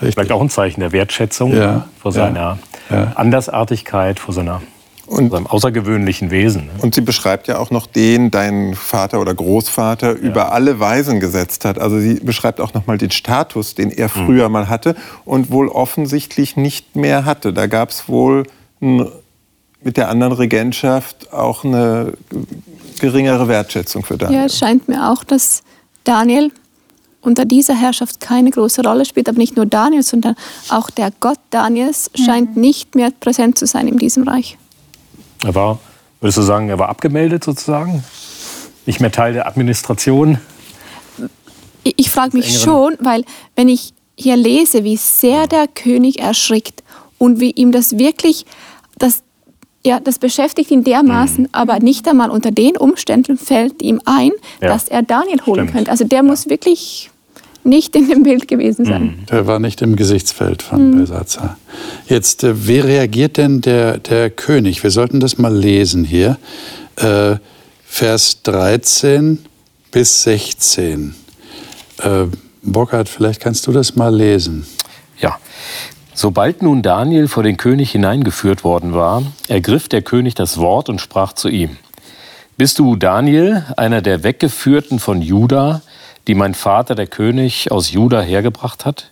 Richtig. 0.00 0.14
Vielleicht 0.14 0.32
auch 0.32 0.40
ein 0.40 0.50
Zeichen 0.50 0.80
der 0.80 0.92
Wertschätzung 0.92 1.54
ja, 1.54 1.88
vor 2.00 2.12
seiner 2.12 2.58
ja, 2.88 3.12
Andersartigkeit, 3.14 4.18
vor 4.18 4.34
seiner 4.34 4.62
und, 5.10 5.30
seinem 5.30 5.46
außergewöhnlichen 5.46 6.30
Wesen. 6.30 6.66
Ne? 6.66 6.72
Und 6.82 6.94
sie 6.94 7.00
beschreibt 7.00 7.48
ja 7.48 7.58
auch 7.58 7.70
noch 7.70 7.86
den, 7.86 8.30
dein 8.30 8.74
Vater 8.74 9.20
oder 9.20 9.34
Großvater, 9.34 10.12
ja. 10.12 10.18
über 10.18 10.52
alle 10.52 10.78
Weisen 10.78 11.20
gesetzt 11.20 11.64
hat. 11.64 11.78
Also 11.78 11.98
sie 11.98 12.14
beschreibt 12.14 12.60
auch 12.60 12.74
noch 12.74 12.86
mal 12.86 12.96
den 12.96 13.10
Status, 13.10 13.74
den 13.74 13.90
er 13.90 14.06
mhm. 14.06 14.26
früher 14.26 14.48
mhm. 14.48 14.52
mal 14.52 14.68
hatte 14.68 14.94
und 15.24 15.50
wohl 15.50 15.68
offensichtlich 15.68 16.56
nicht 16.56 16.94
mehr 16.94 17.24
hatte. 17.24 17.52
Da 17.52 17.66
gab 17.66 17.90
es 17.90 18.08
wohl 18.08 18.44
ein, 18.80 19.06
mit 19.82 19.96
der 19.96 20.08
anderen 20.08 20.32
Regentschaft 20.32 21.32
auch 21.32 21.64
eine 21.64 22.12
geringere 23.00 23.48
Wertschätzung 23.48 24.04
für 24.04 24.16
Daniel. 24.16 24.40
Ja, 24.40 24.46
es 24.46 24.58
scheint 24.58 24.88
mir 24.88 25.10
auch, 25.10 25.24
dass 25.24 25.62
Daniel 26.04 26.52
unter 27.22 27.44
dieser 27.44 27.74
Herrschaft 27.74 28.20
keine 28.20 28.50
große 28.50 28.82
Rolle 28.82 29.04
spielt, 29.04 29.28
aber 29.28 29.38
nicht 29.38 29.56
nur 29.56 29.66
Daniel, 29.66 30.02
sondern 30.02 30.36
auch 30.68 30.90
der 30.90 31.12
Gott 31.20 31.38
Daniels 31.50 32.10
scheint 32.14 32.56
mhm. 32.56 32.62
nicht 32.62 32.94
mehr 32.94 33.10
präsent 33.10 33.58
zu 33.58 33.66
sein 33.66 33.88
in 33.88 33.98
diesem 33.98 34.26
Reich. 34.26 34.56
Er 35.44 35.54
war, 35.54 35.78
würdest 36.20 36.38
du 36.38 36.42
sagen, 36.42 36.68
er 36.68 36.78
war 36.78 36.88
abgemeldet 36.88 37.44
sozusagen? 37.44 38.04
Nicht 38.86 39.00
mehr 39.00 39.12
Teil 39.12 39.32
der 39.32 39.46
Administration? 39.46 40.38
Ich, 41.84 41.94
ich 41.96 42.10
frage 42.10 42.36
mich 42.36 42.58
schon, 42.58 42.96
weil 43.00 43.24
wenn 43.56 43.68
ich 43.68 43.94
hier 44.16 44.36
lese, 44.36 44.84
wie 44.84 44.96
sehr 44.96 45.46
der 45.46 45.66
König 45.66 46.20
erschrickt 46.20 46.82
und 47.18 47.40
wie 47.40 47.50
ihm 47.52 47.72
das 47.72 47.98
wirklich, 47.98 48.44
das, 48.98 49.22
ja, 49.84 49.98
das 49.98 50.18
beschäftigt 50.18 50.70
ihn 50.70 50.84
dermaßen, 50.84 51.44
mhm. 51.44 51.48
aber 51.52 51.78
nicht 51.80 52.06
einmal 52.08 52.30
unter 52.30 52.50
den 52.50 52.76
Umständen 52.76 53.38
fällt 53.38 53.82
ihm 53.82 54.00
ein, 54.04 54.32
ja. 54.60 54.68
dass 54.68 54.88
er 54.88 55.02
Daniel 55.02 55.40
holen 55.46 55.60
Stimmt. 55.60 55.72
könnte. 55.72 55.90
Also 55.90 56.04
der 56.04 56.18
ja. 56.18 56.22
muss 56.22 56.48
wirklich 56.48 57.09
nicht 57.64 57.94
in 57.96 58.08
dem 58.08 58.22
Bild 58.22 58.48
gewesen 58.48 58.84
sein. 58.84 59.02
Mhm. 59.02 59.26
Der 59.26 59.46
war 59.46 59.58
nicht 59.58 59.82
im 59.82 59.96
Gesichtsfeld 59.96 60.62
von 60.62 60.90
mhm. 60.90 60.96
Belsatzer. 60.96 61.56
Jetzt, 62.08 62.44
äh, 62.44 62.66
wie 62.66 62.80
reagiert 62.80 63.36
denn 63.36 63.60
der, 63.60 63.98
der 63.98 64.30
König? 64.30 64.82
Wir 64.82 64.90
sollten 64.90 65.20
das 65.20 65.38
mal 65.38 65.54
lesen 65.54 66.04
hier. 66.04 66.38
Äh, 66.96 67.36
Vers 67.84 68.42
13 68.42 69.38
bis 69.90 70.22
16. 70.22 71.14
Äh, 71.98 72.26
Burkhard, 72.62 73.08
vielleicht 73.08 73.40
kannst 73.40 73.66
du 73.66 73.72
das 73.72 73.96
mal 73.96 74.14
lesen. 74.14 74.66
Ja. 75.20 75.38
Sobald 76.14 76.62
nun 76.62 76.82
Daniel 76.82 77.28
vor 77.28 77.42
den 77.42 77.56
König 77.56 77.92
hineingeführt 77.92 78.62
worden 78.62 78.92
war, 78.92 79.22
ergriff 79.48 79.88
der 79.88 80.02
König 80.02 80.34
das 80.34 80.58
Wort 80.58 80.88
und 80.88 81.00
sprach 81.00 81.32
zu 81.32 81.48
ihm. 81.48 81.78
Bist 82.56 82.78
du 82.78 82.94
Daniel, 82.94 83.64
einer 83.78 84.02
der 84.02 84.22
Weggeführten 84.22 84.98
von 84.98 85.22
Juda, 85.22 85.80
die 86.26 86.34
mein 86.34 86.54
Vater, 86.54 86.94
der 86.94 87.06
König, 87.06 87.70
aus 87.70 87.92
Juda 87.92 88.20
hergebracht 88.20 88.84
hat? 88.84 89.10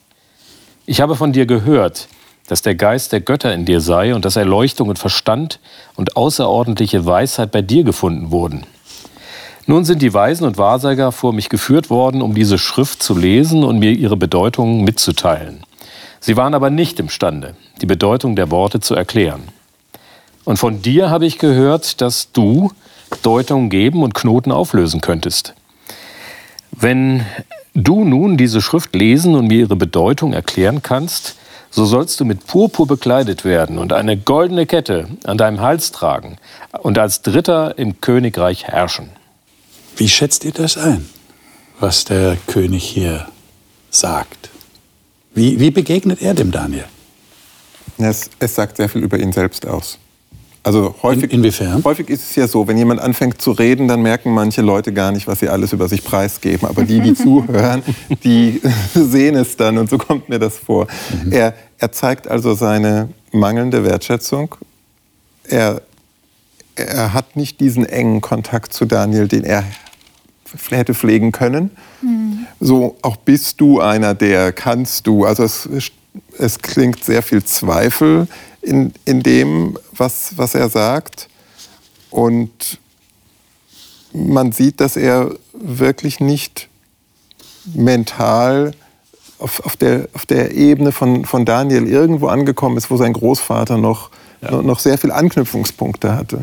Ich 0.86 1.00
habe 1.00 1.16
von 1.16 1.32
dir 1.32 1.46
gehört, 1.46 2.08
dass 2.48 2.62
der 2.62 2.74
Geist 2.74 3.12
der 3.12 3.20
Götter 3.20 3.52
in 3.52 3.64
dir 3.64 3.80
sei 3.80 4.14
und 4.14 4.24
dass 4.24 4.36
Erleuchtung 4.36 4.88
und 4.88 4.98
Verstand 4.98 5.60
und 5.96 6.16
außerordentliche 6.16 7.04
Weisheit 7.04 7.50
bei 7.52 7.62
dir 7.62 7.84
gefunden 7.84 8.30
wurden. 8.30 8.66
Nun 9.66 9.84
sind 9.84 10.00
die 10.00 10.14
Weisen 10.14 10.46
und 10.46 10.56
Wahrsager 10.56 11.12
vor 11.12 11.34
mich 11.34 11.50
geführt 11.50 11.90
worden, 11.90 12.22
um 12.22 12.34
diese 12.34 12.56
Schrift 12.56 13.02
zu 13.02 13.14
lesen 13.14 13.64
und 13.64 13.78
mir 13.78 13.92
ihre 13.92 14.16
Bedeutung 14.16 14.82
mitzuteilen. 14.82 15.62
Sie 16.20 16.38
waren 16.38 16.54
aber 16.54 16.70
nicht 16.70 16.98
imstande, 16.98 17.54
die 17.82 17.86
Bedeutung 17.86 18.34
der 18.34 18.50
Worte 18.50 18.80
zu 18.80 18.94
erklären. 18.94 19.42
Und 20.44 20.56
von 20.56 20.80
dir 20.80 21.10
habe 21.10 21.26
ich 21.26 21.38
gehört, 21.38 22.00
dass 22.00 22.32
du 22.32 22.72
Deutung 23.22 23.68
geben 23.68 24.02
und 24.02 24.14
Knoten 24.14 24.52
auflösen 24.52 25.02
könntest. 25.02 25.54
Wenn 26.80 27.24
du 27.74 28.04
nun 28.04 28.36
diese 28.36 28.60
Schrift 28.60 28.94
lesen 28.94 29.34
und 29.34 29.48
mir 29.48 29.60
ihre 29.60 29.74
Bedeutung 29.74 30.32
erklären 30.32 30.80
kannst, 30.80 31.34
so 31.70 31.84
sollst 31.84 32.20
du 32.20 32.24
mit 32.24 32.46
Purpur 32.46 32.86
bekleidet 32.86 33.44
werden 33.44 33.78
und 33.78 33.92
eine 33.92 34.16
goldene 34.16 34.64
Kette 34.64 35.08
an 35.24 35.38
deinem 35.38 35.60
Hals 35.60 35.90
tragen 35.90 36.36
und 36.80 36.96
als 36.98 37.22
Dritter 37.22 37.76
im 37.78 38.00
Königreich 38.00 38.64
herrschen. 38.64 39.10
Wie 39.96 40.08
schätzt 40.08 40.44
ihr 40.44 40.52
das 40.52 40.78
ein, 40.78 41.08
was 41.80 42.04
der 42.04 42.36
König 42.46 42.84
hier 42.84 43.26
sagt? 43.90 44.50
Wie, 45.34 45.58
wie 45.58 45.72
begegnet 45.72 46.22
er 46.22 46.34
dem 46.34 46.52
Daniel? 46.52 46.84
Es, 47.98 48.30
es 48.38 48.54
sagt 48.54 48.76
sehr 48.76 48.88
viel 48.88 49.02
über 49.02 49.18
ihn 49.18 49.32
selbst 49.32 49.66
aus. 49.66 49.98
Also 50.62 50.94
häufig, 51.02 51.24
In, 51.24 51.38
inwiefern? 51.38 51.82
häufig 51.84 52.10
ist 52.10 52.30
es 52.30 52.36
ja 52.36 52.46
so, 52.48 52.66
wenn 52.66 52.76
jemand 52.76 53.00
anfängt 53.00 53.40
zu 53.40 53.52
reden, 53.52 53.88
dann 53.88 54.02
merken 54.02 54.32
manche 54.32 54.60
Leute 54.60 54.92
gar 54.92 55.12
nicht, 55.12 55.26
was 55.26 55.40
sie 55.40 55.48
alles 55.48 55.72
über 55.72 55.88
sich 55.88 56.04
preisgeben. 56.04 56.68
Aber 56.68 56.82
die, 56.84 57.00
die 57.00 57.14
zuhören, 57.14 57.82
die 58.24 58.60
sehen 58.94 59.34
es 59.36 59.56
dann 59.56 59.78
und 59.78 59.88
so 59.88 59.98
kommt 59.98 60.28
mir 60.28 60.38
das 60.38 60.56
vor. 60.58 60.86
Mhm. 61.24 61.32
Er, 61.32 61.54
er 61.78 61.92
zeigt 61.92 62.28
also 62.28 62.54
seine 62.54 63.08
mangelnde 63.32 63.84
Wertschätzung. 63.84 64.56
Er, 65.44 65.80
er 66.74 67.14
hat 67.14 67.36
nicht 67.36 67.60
diesen 67.60 67.86
engen 67.86 68.20
Kontakt 68.20 68.72
zu 68.72 68.84
Daniel, 68.84 69.28
den 69.28 69.44
er 69.44 69.64
hätte 70.70 70.94
pflegen 70.94 71.32
können. 71.32 71.70
Mhm. 72.02 72.46
So, 72.60 72.96
auch 73.02 73.16
bist 73.16 73.60
du 73.60 73.80
einer, 73.80 74.14
der 74.14 74.52
kannst 74.52 75.06
du. 75.06 75.24
Also 75.24 75.44
es, 75.44 75.68
es 76.38 76.58
klingt 76.58 77.04
sehr 77.04 77.22
viel 77.22 77.44
Zweifel 77.44 78.26
in, 78.62 78.92
in 79.04 79.22
dem, 79.22 79.78
was, 79.92 80.36
was 80.36 80.54
er 80.54 80.68
sagt. 80.68 81.28
Und 82.10 82.78
man 84.12 84.52
sieht, 84.52 84.80
dass 84.80 84.96
er 84.96 85.34
wirklich 85.52 86.20
nicht 86.20 86.68
mental 87.74 88.72
auf, 89.38 89.64
auf, 89.64 89.76
der, 89.76 90.08
auf 90.14 90.26
der 90.26 90.52
Ebene 90.52 90.92
von, 90.92 91.24
von 91.24 91.44
Daniel 91.44 91.86
irgendwo 91.86 92.28
angekommen 92.28 92.76
ist, 92.76 92.90
wo 92.90 92.96
sein 92.96 93.12
Großvater 93.12 93.78
noch, 93.78 94.10
ja. 94.42 94.62
noch 94.62 94.78
sehr 94.78 94.98
viele 94.98 95.14
Anknüpfungspunkte 95.14 96.14
hatte. 96.14 96.36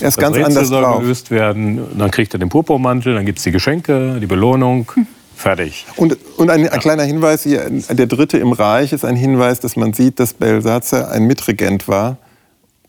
Er 0.00 0.08
ist 0.08 0.16
das 0.16 0.22
ganz 0.22 0.36
Rätsel 0.36 0.46
anders 0.46 0.68
soll 0.68 0.82
drauf. 0.82 1.00
gelöst 1.00 1.30
werden, 1.30 1.80
dann 1.98 2.10
kriegt 2.10 2.34
er 2.34 2.38
den 2.38 2.48
Purpurmantel, 2.48 3.14
dann 3.14 3.24
gibt 3.24 3.38
es 3.38 3.44
die 3.44 3.52
Geschenke, 3.52 4.18
die 4.20 4.26
Belohnung. 4.26 4.90
Hm. 4.94 5.06
Fertig. 5.42 5.86
Und, 5.96 6.16
und 6.36 6.50
ein, 6.50 6.68
ein, 6.68 6.78
kleiner 6.78 7.02
Hinweis 7.02 7.42
hier, 7.42 7.68
der 7.68 8.06
dritte 8.06 8.38
im 8.38 8.52
Reich 8.52 8.92
ist 8.92 9.04
ein 9.04 9.16
Hinweis, 9.16 9.58
dass 9.58 9.74
man 9.74 9.92
sieht, 9.92 10.20
dass 10.20 10.34
Belsatzer 10.34 11.10
ein 11.10 11.24
Mitregent 11.24 11.88
war, 11.88 12.16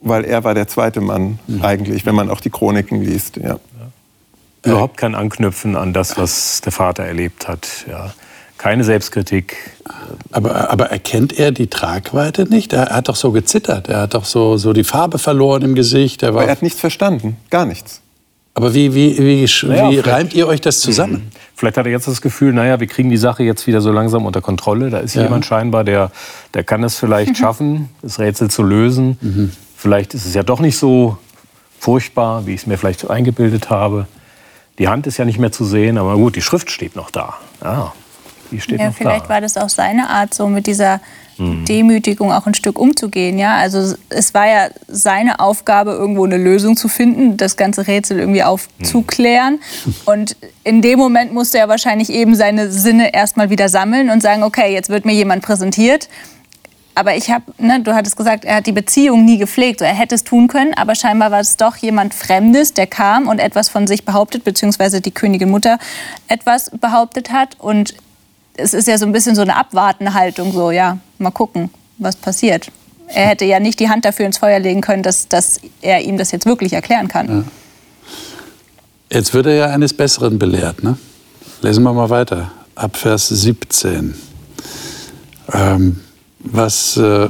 weil 0.02 0.24
er 0.24 0.44
war 0.44 0.54
der 0.54 0.68
zweite 0.68 1.02
Mann 1.02 1.40
mhm. 1.48 1.64
eigentlich, 1.64 2.06
wenn 2.06 2.14
man 2.14 2.30
auch 2.30 2.42
die 2.42 2.52
Chroniken 2.52 3.02
liest. 3.02 3.38
Ja. 3.38 3.58
Überhaupt 4.62 4.98
kein 4.98 5.16
Anknüpfen 5.16 5.76
an 5.76 5.94
das, 5.94 6.16
was 6.16 6.62
der 6.62 6.72
Vater 6.72 7.04
erlebt 7.04 7.48
hat. 7.48 7.68
Ja. 7.90 8.14
Keine 8.60 8.84
Selbstkritik. 8.84 9.58
Aber, 10.32 10.70
aber 10.70 10.92
erkennt 10.92 11.38
er 11.38 11.52
die 11.52 11.68
Tragweite 11.68 12.44
nicht? 12.44 12.72
Er 12.72 12.92
hat 12.92 13.10
doch 13.10 13.16
so 13.16 13.32
gezittert. 13.32 13.90
Er 13.90 14.02
hat 14.02 14.14
doch 14.14 14.26
so, 14.26 14.58
so 14.58 14.74
die 14.74 14.84
Farbe 14.84 15.18
verloren 15.18 15.64
im 15.64 15.74
Gesicht. 15.74 16.22
Er, 16.22 16.30
aber 16.30 16.46
er 16.46 16.52
hat 16.52 16.62
nichts 16.62 16.80
verstanden. 16.80 17.36
Gar 17.50 17.66
nichts. 17.66 18.02
Aber 18.54 18.76
wie, 18.76 18.94
wie, 18.94 19.18
wie, 19.18 19.68
naja, 19.68 19.90
wie 19.90 20.00
reimt 20.00 20.36
ihr 20.36 20.48
euch 20.48 20.62
das 20.62 20.80
zusammen? 20.82 21.14
Mhm. 21.14 21.43
Vielleicht 21.64 21.78
hat 21.78 21.86
er 21.86 21.94
jetzt 21.94 22.10
das 22.10 22.22
Gefühl, 22.22 22.52
naja, 22.52 22.82
wir 22.82 22.88
kriegen 22.88 23.10
die 23.10 23.16
Sache 23.16 23.42
jetzt 23.44 23.68
wieder 23.68 23.80
so 23.80 23.90
langsam 23.94 24.26
unter 24.26 24.42
Kontrolle. 24.42 24.90
Da 24.90 24.98
ist 24.98 25.16
ja. 25.16 25.24
jemand 25.24 25.46
scheinbar, 25.46 25.86
der, 25.86 26.12
der 26.54 26.66
kann 26.66 26.84
es 26.84 26.98
vielleicht 26.98 27.38
schaffen, 27.38 27.88
das 28.02 28.20
Rätsel 28.20 28.52
zu 28.52 28.64
lösen. 28.64 29.18
Mhm. 29.22 29.52
Vielleicht 29.78 30.14
ist 30.14 30.26
es 30.26 30.34
ja 30.34 30.44
doch 30.44 30.60
nicht 30.60 30.78
so 30.78 31.18
furchtbar, 31.80 32.46
wie 32.46 32.54
ich 32.54 32.60
es 32.60 32.68
mir 32.68 32.78
vielleicht 32.78 33.10
eingebildet 33.10 33.70
habe. 33.70 34.08
Die 34.78 34.90
Hand 34.90 35.08
ist 35.08 35.16
ja 35.16 35.24
nicht 35.24 35.40
mehr 35.40 35.54
zu 35.54 35.64
sehen, 35.64 35.98
aber 35.98 36.18
gut, 36.18 36.36
die 36.36 36.42
Schrift 36.42 36.70
steht 36.70 36.98
noch 36.98 37.10
da. 37.10 37.36
Ja, 37.64 37.94
die 38.52 38.60
steht 38.60 38.80
ja, 38.80 38.88
noch 38.88 38.96
vielleicht 38.96 39.26
da. 39.26 39.30
war 39.30 39.42
das 39.42 39.58
auch 39.58 39.70
seine 39.70 40.10
Art, 40.10 40.34
so 40.34 40.48
mit 40.48 40.68
dieser 40.68 41.02
mhm. 41.38 41.66
Demütigung 41.66 42.32
auch 42.32 42.46
ein 42.46 42.54
Stück 42.54 42.80
umzugehen. 42.80 43.38
Ja? 43.38 43.58
Also 43.58 43.96
es 44.10 44.34
war 44.34 44.48
ja 44.48 44.70
seine 44.88 45.40
Aufgabe, 45.40 45.92
irgendwo 45.92 46.26
eine 46.26 46.38
Lösung 46.38 46.78
zu 46.78 46.88
finden, 46.88 47.38
das 47.38 47.58
ganze 47.58 47.88
Rätsel 47.88 48.20
irgendwie 48.20 48.44
aufzuklären. 48.44 49.60
Mhm. 49.86 49.96
Und 50.06 50.36
in 50.64 50.82
dem 50.82 51.00
Moment 51.00 51.34
musste 51.34 51.58
er 51.58 51.70
wahrscheinlich 51.70 52.10
eben 52.10 52.36
seine 52.36 52.72
Sinne 52.72 53.14
erstmal 53.14 53.50
wieder 53.50 53.70
sammeln 53.70 54.10
und 54.10 54.22
sagen, 54.22 54.44
okay, 54.44 54.74
jetzt 54.74 54.90
wird 54.90 55.06
mir 55.06 55.14
jemand 55.14 55.44
präsentiert. 55.44 56.10
Aber 56.96 57.16
ich 57.16 57.32
habe, 57.32 57.46
ne, 57.58 57.82
du 57.82 57.96
hattest 57.96 58.18
gesagt, 58.18 58.46
er 58.46 58.58
hat 58.58 58.68
die 58.68 58.72
Beziehung 58.72 59.26
nie 59.26 59.38
gepflegt. 59.38 59.82
er 59.82 59.94
hätte 59.94 60.14
es 60.16 60.24
tun 60.24 60.48
können, 60.48 60.74
aber 60.76 60.94
scheinbar 60.94 61.32
war 61.32 61.40
es 61.40 61.58
doch 61.58 61.76
jemand 61.78 62.14
Fremdes, 62.14 62.74
der 62.74 62.88
kam 62.88 63.28
und 63.28 63.40
etwas 63.40 63.70
von 63.70 63.88
sich 63.88 64.06
behauptet, 64.06 64.44
beziehungsweise 64.44 65.02
die 65.02 65.12
Königin 65.12 65.50
Mutter 65.50 65.80
etwas 66.28 66.70
behauptet 66.70 67.32
hat. 67.32 67.60
Und 67.60 67.96
es 68.56 68.74
ist 68.74 68.88
ja 68.88 68.98
so 68.98 69.06
ein 69.06 69.12
bisschen 69.12 69.36
so 69.36 69.42
eine 69.42 69.56
abwartende 69.56 70.14
Haltung, 70.14 70.52
so, 70.52 70.72
ja, 70.72 71.00
mal 71.18 71.32
gucken, 71.32 71.70
was 71.98 72.16
passiert. 72.16 72.72
Er 73.08 73.28
hätte 73.28 73.46
ja 73.46 73.60
nicht 73.60 73.80
die 73.80 73.90
Hand 73.90 74.06
dafür 74.06 74.26
ins 74.26 74.38
Feuer 74.38 74.60
legen 74.60 74.82
können, 74.82 75.04
dass, 75.04 75.28
dass 75.28 75.60
er 75.82 76.02
ihm 76.02 76.18
das 76.18 76.32
jetzt 76.32 76.46
wirklich 76.46 76.74
erklären 76.74 77.08
kann. 77.08 77.28
Ja. 77.28 77.44
Jetzt 79.18 79.34
wird 79.34 79.46
er 79.46 79.54
ja 79.54 79.66
eines 79.68 79.94
Besseren 79.94 80.40
belehrt. 80.40 80.84
Ne? 80.84 80.98
Lesen 81.62 81.84
wir 81.84 81.94
mal 81.94 82.10
weiter, 82.10 82.52
ab 82.76 82.98
Vers 82.98 83.30
17. 83.30 84.16
Ähm, 85.54 86.00
was, 86.40 86.98
äh, 86.98 87.30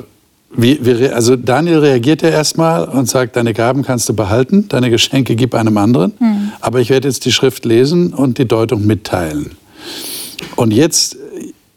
wie, 0.55 0.85
wie, 0.85 1.09
also 1.09 1.35
Daniel 1.35 1.79
reagiert 1.79 2.21
ja 2.21 2.29
erstmal 2.29 2.85
und 2.85 3.09
sagt, 3.09 3.35
deine 3.35 3.53
Gaben 3.53 3.83
kannst 3.83 4.07
du 4.07 4.13
behalten, 4.13 4.69
deine 4.69 4.89
Geschenke 4.89 5.35
gib 5.35 5.55
einem 5.55 5.77
anderen, 5.77 6.13
hm. 6.17 6.51
aber 6.61 6.79
ich 6.79 6.89
werde 6.89 7.07
jetzt 7.07 7.25
die 7.25 7.31
Schrift 7.31 7.65
lesen 7.65 8.13
und 8.13 8.37
die 8.37 8.47
Deutung 8.47 8.85
mitteilen. 8.85 9.51
Und 10.55 10.71
jetzt, 10.71 11.17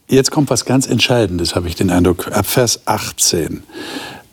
jetzt 0.07 0.31
kommt 0.31 0.49
was 0.49 0.65
ganz 0.65 0.87
Entscheidendes, 0.87 1.55
habe 1.55 1.67
ich 1.67 1.75
den 1.75 1.89
Eindruck, 1.89 2.31
ab 2.31 2.45
Vers 2.45 2.81
18. 2.85 3.63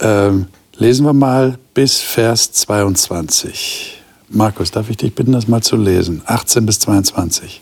Ähm, 0.01 0.47
lesen 0.77 1.07
wir 1.07 1.13
mal 1.13 1.59
bis 1.73 2.01
Vers 2.01 2.53
22. 2.53 4.03
Markus, 4.29 4.71
darf 4.71 4.91
ich 4.91 4.97
dich 4.97 5.15
bitten, 5.15 5.33
das 5.33 5.49
mal 5.49 5.63
zu 5.63 5.77
lesen? 5.77 6.23
18 6.27 6.67
bis 6.67 6.81
22. 6.81 7.61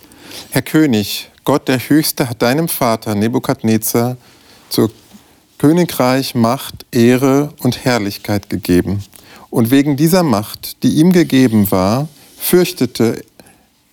Herr 0.50 0.62
König, 0.62 1.30
Gott 1.44 1.68
der 1.68 1.78
Höchste 1.78 2.28
hat 2.28 2.40
deinem 2.40 2.68
Vater 2.68 3.14
Nebukadnezar 3.14 4.16
zur 4.68 4.90
Königreich 5.58 6.34
Macht, 6.34 6.86
Ehre 6.90 7.52
und 7.60 7.84
Herrlichkeit 7.84 8.48
gegeben. 8.50 9.04
Und 9.50 9.70
wegen 9.70 9.96
dieser 9.96 10.22
Macht, 10.22 10.82
die 10.82 10.94
ihm 10.94 11.12
gegeben 11.12 11.70
war, 11.70 12.08
fürchtete 12.38 13.22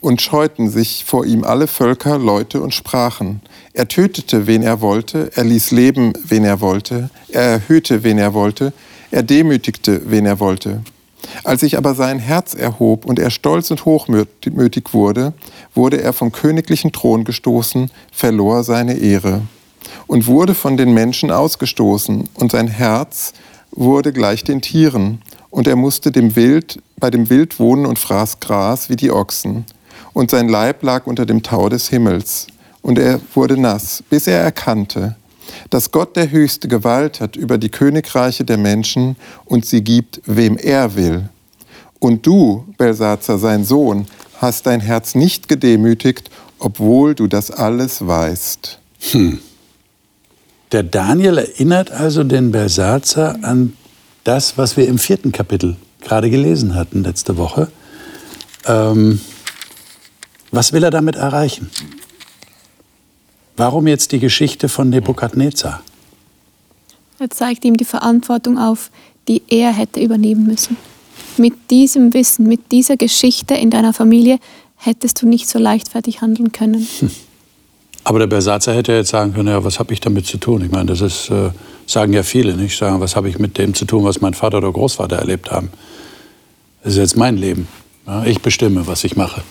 und 0.01 0.21
scheuten 0.21 0.69
sich 0.69 1.03
vor 1.05 1.25
ihm 1.25 1.43
alle 1.43 1.67
Völker, 1.67 2.17
Leute 2.17 2.61
und 2.61 2.73
Sprachen. 2.73 3.41
Er 3.73 3.87
tötete, 3.87 4.47
wen 4.47 4.63
er 4.63 4.81
wollte, 4.81 5.31
er 5.35 5.43
ließ 5.43 5.71
leben, 5.71 6.13
wen 6.25 6.45
er 6.45 6.61
wollte, 6.61 7.09
er 7.29 7.43
erhöhte, 7.43 8.03
wen 8.03 8.17
er 8.17 8.33
wollte, 8.33 8.73
er 9.11 9.23
demütigte, 9.23 10.01
wen 10.05 10.25
er 10.25 10.39
wollte. 10.39 10.81
Als 11.43 11.61
sich 11.61 11.77
aber 11.77 11.95
sein 11.95 12.19
Herz 12.19 12.53
erhob 12.53 13.05
und 13.05 13.19
er 13.19 13.29
stolz 13.29 13.71
und 13.71 13.83
hochmütig 13.83 14.93
wurde, 14.93 15.33
wurde 15.75 16.01
er 16.01 16.13
vom 16.13 16.31
königlichen 16.31 16.93
Thron 16.93 17.25
gestoßen, 17.25 17.91
verlor 18.11 18.63
seine 18.63 18.93
Ehre 18.93 19.41
und 20.07 20.27
wurde 20.27 20.53
von 20.53 20.77
den 20.77 20.93
Menschen 20.93 21.29
ausgestoßen, 21.29 22.29
und 22.35 22.51
sein 22.51 22.67
Herz 22.67 23.33
wurde 23.71 24.13
gleich 24.13 24.43
den 24.43 24.61
Tieren, 24.61 25.21
und 25.51 25.67
er 25.67 25.75
musste 25.75 26.11
dem 26.11 26.35
Wild, 26.35 26.79
bei 26.97 27.09
dem 27.09 27.29
Wild 27.29 27.59
wohnen 27.59 27.85
und 27.85 27.97
fraß 27.97 28.39
Gras 28.39 28.89
wie 28.89 28.95
die 28.95 29.11
Ochsen 29.11 29.65
und 30.19 30.29
sein 30.31 30.49
Leib 30.49 30.83
lag 30.83 31.07
unter 31.07 31.25
dem 31.25 31.43
Tau 31.43 31.69
des 31.69 31.87
Himmels, 31.87 32.47
und 32.81 32.99
er 32.99 33.21
wurde 33.33 33.57
nass, 33.57 34.03
bis 34.09 34.27
er 34.27 34.39
erkannte, 34.41 35.15
dass 35.69 35.91
Gott 35.91 36.17
der 36.17 36.29
höchste 36.29 36.67
Gewalt 36.67 37.21
hat 37.21 37.37
über 37.37 37.57
die 37.57 37.69
Königreiche 37.69 38.43
der 38.43 38.57
Menschen 38.57 39.15
und 39.45 39.65
sie 39.65 39.81
gibt, 39.81 40.21
wem 40.25 40.57
er 40.57 40.97
will. 40.97 41.29
Und 41.99 42.25
du, 42.25 42.65
Belsazar, 42.77 43.37
sein 43.37 43.63
Sohn, 43.63 44.07
hast 44.41 44.65
dein 44.65 44.81
Herz 44.81 45.15
nicht 45.15 45.47
gedemütigt, 45.47 46.29
obwohl 46.59 47.15
du 47.15 47.27
das 47.27 47.49
alles 47.49 48.05
weißt. 48.05 48.77
Hm. 49.11 49.39
Der 50.73 50.83
Daniel 50.83 51.37
erinnert 51.37 51.91
also 51.91 52.25
den 52.25 52.51
Belsazar 52.51 53.39
an 53.41 53.71
das, 54.25 54.57
was 54.57 54.75
wir 54.75 54.85
im 54.85 54.97
vierten 54.97 55.31
Kapitel 55.31 55.77
gerade 56.01 56.29
gelesen 56.29 56.75
hatten 56.75 57.03
letzte 57.03 57.37
Woche. 57.37 57.69
Ähm, 58.65 59.21
was 60.51 60.73
will 60.73 60.83
er 60.83 60.91
damit 60.91 61.15
erreichen? 61.15 61.69
Warum 63.57 63.87
jetzt 63.87 64.11
die 64.11 64.19
Geschichte 64.19 64.69
von 64.69 64.89
Nebukadnezar? 64.89 65.81
Er 67.19 67.29
zeigt 67.29 67.65
ihm 67.65 67.75
die 67.75 67.85
Verantwortung 67.85 68.57
auf, 68.57 68.89
die 69.27 69.41
er 69.49 69.73
hätte 69.73 69.99
übernehmen 69.99 70.45
müssen. 70.45 70.77
Mit 71.37 71.53
diesem 71.69 72.13
Wissen, 72.13 72.47
mit 72.47 72.71
dieser 72.71 72.95
Geschichte 72.95 73.53
in 73.53 73.69
deiner 73.69 73.93
Familie 73.93 74.39
hättest 74.77 75.21
du 75.21 75.27
nicht 75.27 75.49
so 75.49 75.59
leichtfertig 75.59 76.21
handeln 76.21 76.51
können. 76.51 76.87
Hm. 76.99 77.11
Aber 78.05 78.19
der 78.19 78.27
Bersatzer 78.27 78.73
hätte 78.73 78.93
jetzt 78.93 79.09
sagen 79.09 79.33
können, 79.33 79.49
ja, 79.49 79.63
was 79.63 79.77
habe 79.77 79.93
ich 79.93 79.99
damit 79.99 80.25
zu 80.25 80.37
tun? 80.37 80.63
Ich 80.63 80.71
meine, 80.71 80.85
das 80.85 81.01
ist, 81.01 81.29
äh, 81.29 81.51
sagen 81.85 82.13
ja 82.13 82.23
viele, 82.23 82.55
nicht? 82.55 82.77
Sagen, 82.77 83.01
was 83.01 83.15
habe 83.15 83.29
ich 83.29 83.37
mit 83.37 83.57
dem 83.57 83.73
zu 83.73 83.85
tun, 83.85 84.03
was 84.03 84.21
mein 84.21 84.33
Vater 84.33 84.59
oder 84.59 84.71
Großvater 84.71 85.17
erlebt 85.17 85.51
haben? 85.51 85.69
Das 86.83 86.93
ist 86.93 86.99
jetzt 86.99 87.17
mein 87.17 87.37
Leben. 87.37 87.67
Ja, 88.07 88.23
ich 88.23 88.41
bestimme, 88.41 88.87
was 88.87 89.03
ich 89.03 89.15
mache. 89.15 89.43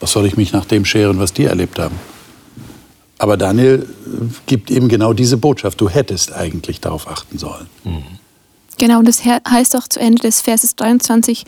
Was 0.00 0.12
soll 0.12 0.26
ich 0.26 0.36
mich 0.36 0.52
nach 0.52 0.64
dem 0.64 0.84
scheren, 0.84 1.18
was 1.18 1.32
die 1.32 1.44
erlebt 1.44 1.78
haben? 1.78 1.96
Aber 3.18 3.36
Daniel 3.36 3.88
gibt 4.46 4.70
eben 4.70 4.88
genau 4.88 5.12
diese 5.12 5.36
Botschaft. 5.36 5.80
Du 5.80 5.88
hättest 5.88 6.32
eigentlich 6.32 6.80
darauf 6.80 7.08
achten 7.08 7.38
sollen. 7.38 7.66
Mhm. 7.84 8.04
Genau, 8.78 9.00
und 9.00 9.08
das 9.08 9.24
heißt 9.24 9.74
auch 9.76 9.88
zu 9.88 9.98
Ende 9.98 10.22
des 10.22 10.40
Verses 10.40 10.76
23, 10.76 11.44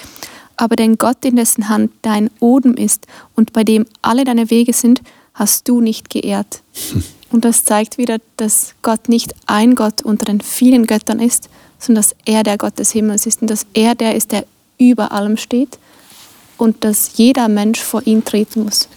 aber 0.56 0.74
den 0.74 0.98
Gott, 0.98 1.24
in 1.24 1.36
dessen 1.36 1.68
Hand 1.68 1.92
dein 2.02 2.28
Odem 2.40 2.74
ist 2.74 3.06
und 3.36 3.52
bei 3.52 3.62
dem 3.62 3.86
alle 4.02 4.24
deine 4.24 4.50
Wege 4.50 4.72
sind, 4.72 5.00
hast 5.32 5.68
du 5.68 5.80
nicht 5.80 6.10
geehrt. 6.10 6.62
Hm. 6.90 7.04
Und 7.30 7.44
das 7.44 7.64
zeigt 7.64 7.98
wieder, 7.98 8.18
dass 8.36 8.74
Gott 8.82 9.08
nicht 9.08 9.34
ein 9.46 9.76
Gott 9.76 10.02
unter 10.02 10.24
den 10.24 10.40
vielen 10.40 10.86
Göttern 10.86 11.20
ist, 11.20 11.48
sondern 11.78 12.02
dass 12.02 12.16
er 12.24 12.42
der 12.42 12.58
Gott 12.58 12.78
des 12.80 12.90
Himmels 12.90 13.26
ist 13.26 13.40
und 13.40 13.48
dass 13.48 13.64
er 13.72 13.94
der 13.94 14.16
ist, 14.16 14.32
der 14.32 14.44
über 14.78 15.12
allem 15.12 15.36
steht 15.36 15.78
und 16.60 16.84
dass 16.84 17.12
jeder 17.14 17.48
Mensch 17.48 17.80
vor 17.80 18.06
ihn 18.06 18.24
treten 18.24 18.64
muss. 18.64 18.88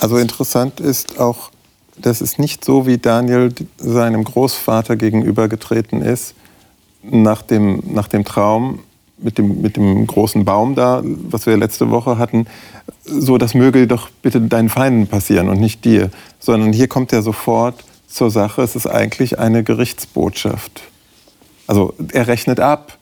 Also 0.00 0.18
interessant 0.18 0.80
ist 0.80 1.18
auch, 1.18 1.50
dass 1.96 2.20
es 2.20 2.38
nicht 2.38 2.64
so, 2.64 2.86
wie 2.86 2.98
Daniel 2.98 3.52
seinem 3.78 4.24
Großvater 4.24 4.96
gegenübergetreten 4.96 6.02
ist, 6.02 6.34
nach 7.02 7.42
dem, 7.42 7.82
nach 7.86 8.08
dem 8.08 8.24
Traum 8.24 8.80
mit 9.18 9.38
dem, 9.38 9.62
mit 9.62 9.76
dem 9.76 10.06
großen 10.06 10.44
Baum 10.44 10.74
da, 10.74 11.00
was 11.02 11.46
wir 11.46 11.56
letzte 11.56 11.90
Woche 11.90 12.18
hatten, 12.18 12.46
so, 13.04 13.38
das 13.38 13.54
möge 13.54 13.86
doch 13.86 14.10
bitte 14.22 14.40
deinen 14.40 14.68
Feinden 14.68 15.06
passieren 15.06 15.48
und 15.48 15.58
nicht 15.58 15.84
dir. 15.84 16.10
Sondern 16.38 16.72
hier 16.72 16.88
kommt 16.88 17.12
er 17.14 17.22
sofort 17.22 17.82
zur 18.06 18.30
Sache, 18.30 18.62
es 18.62 18.76
ist 18.76 18.86
eigentlich 18.86 19.38
eine 19.38 19.64
Gerichtsbotschaft. 19.64 20.82
Also 21.66 21.94
er 22.12 22.26
rechnet 22.26 22.60
ab. 22.60 22.98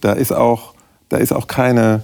Da 0.00 0.12
ist 0.12 0.32
auch, 0.32 0.74
da 1.08 1.18
ist 1.18 1.32
auch 1.32 1.46
keine, 1.46 2.02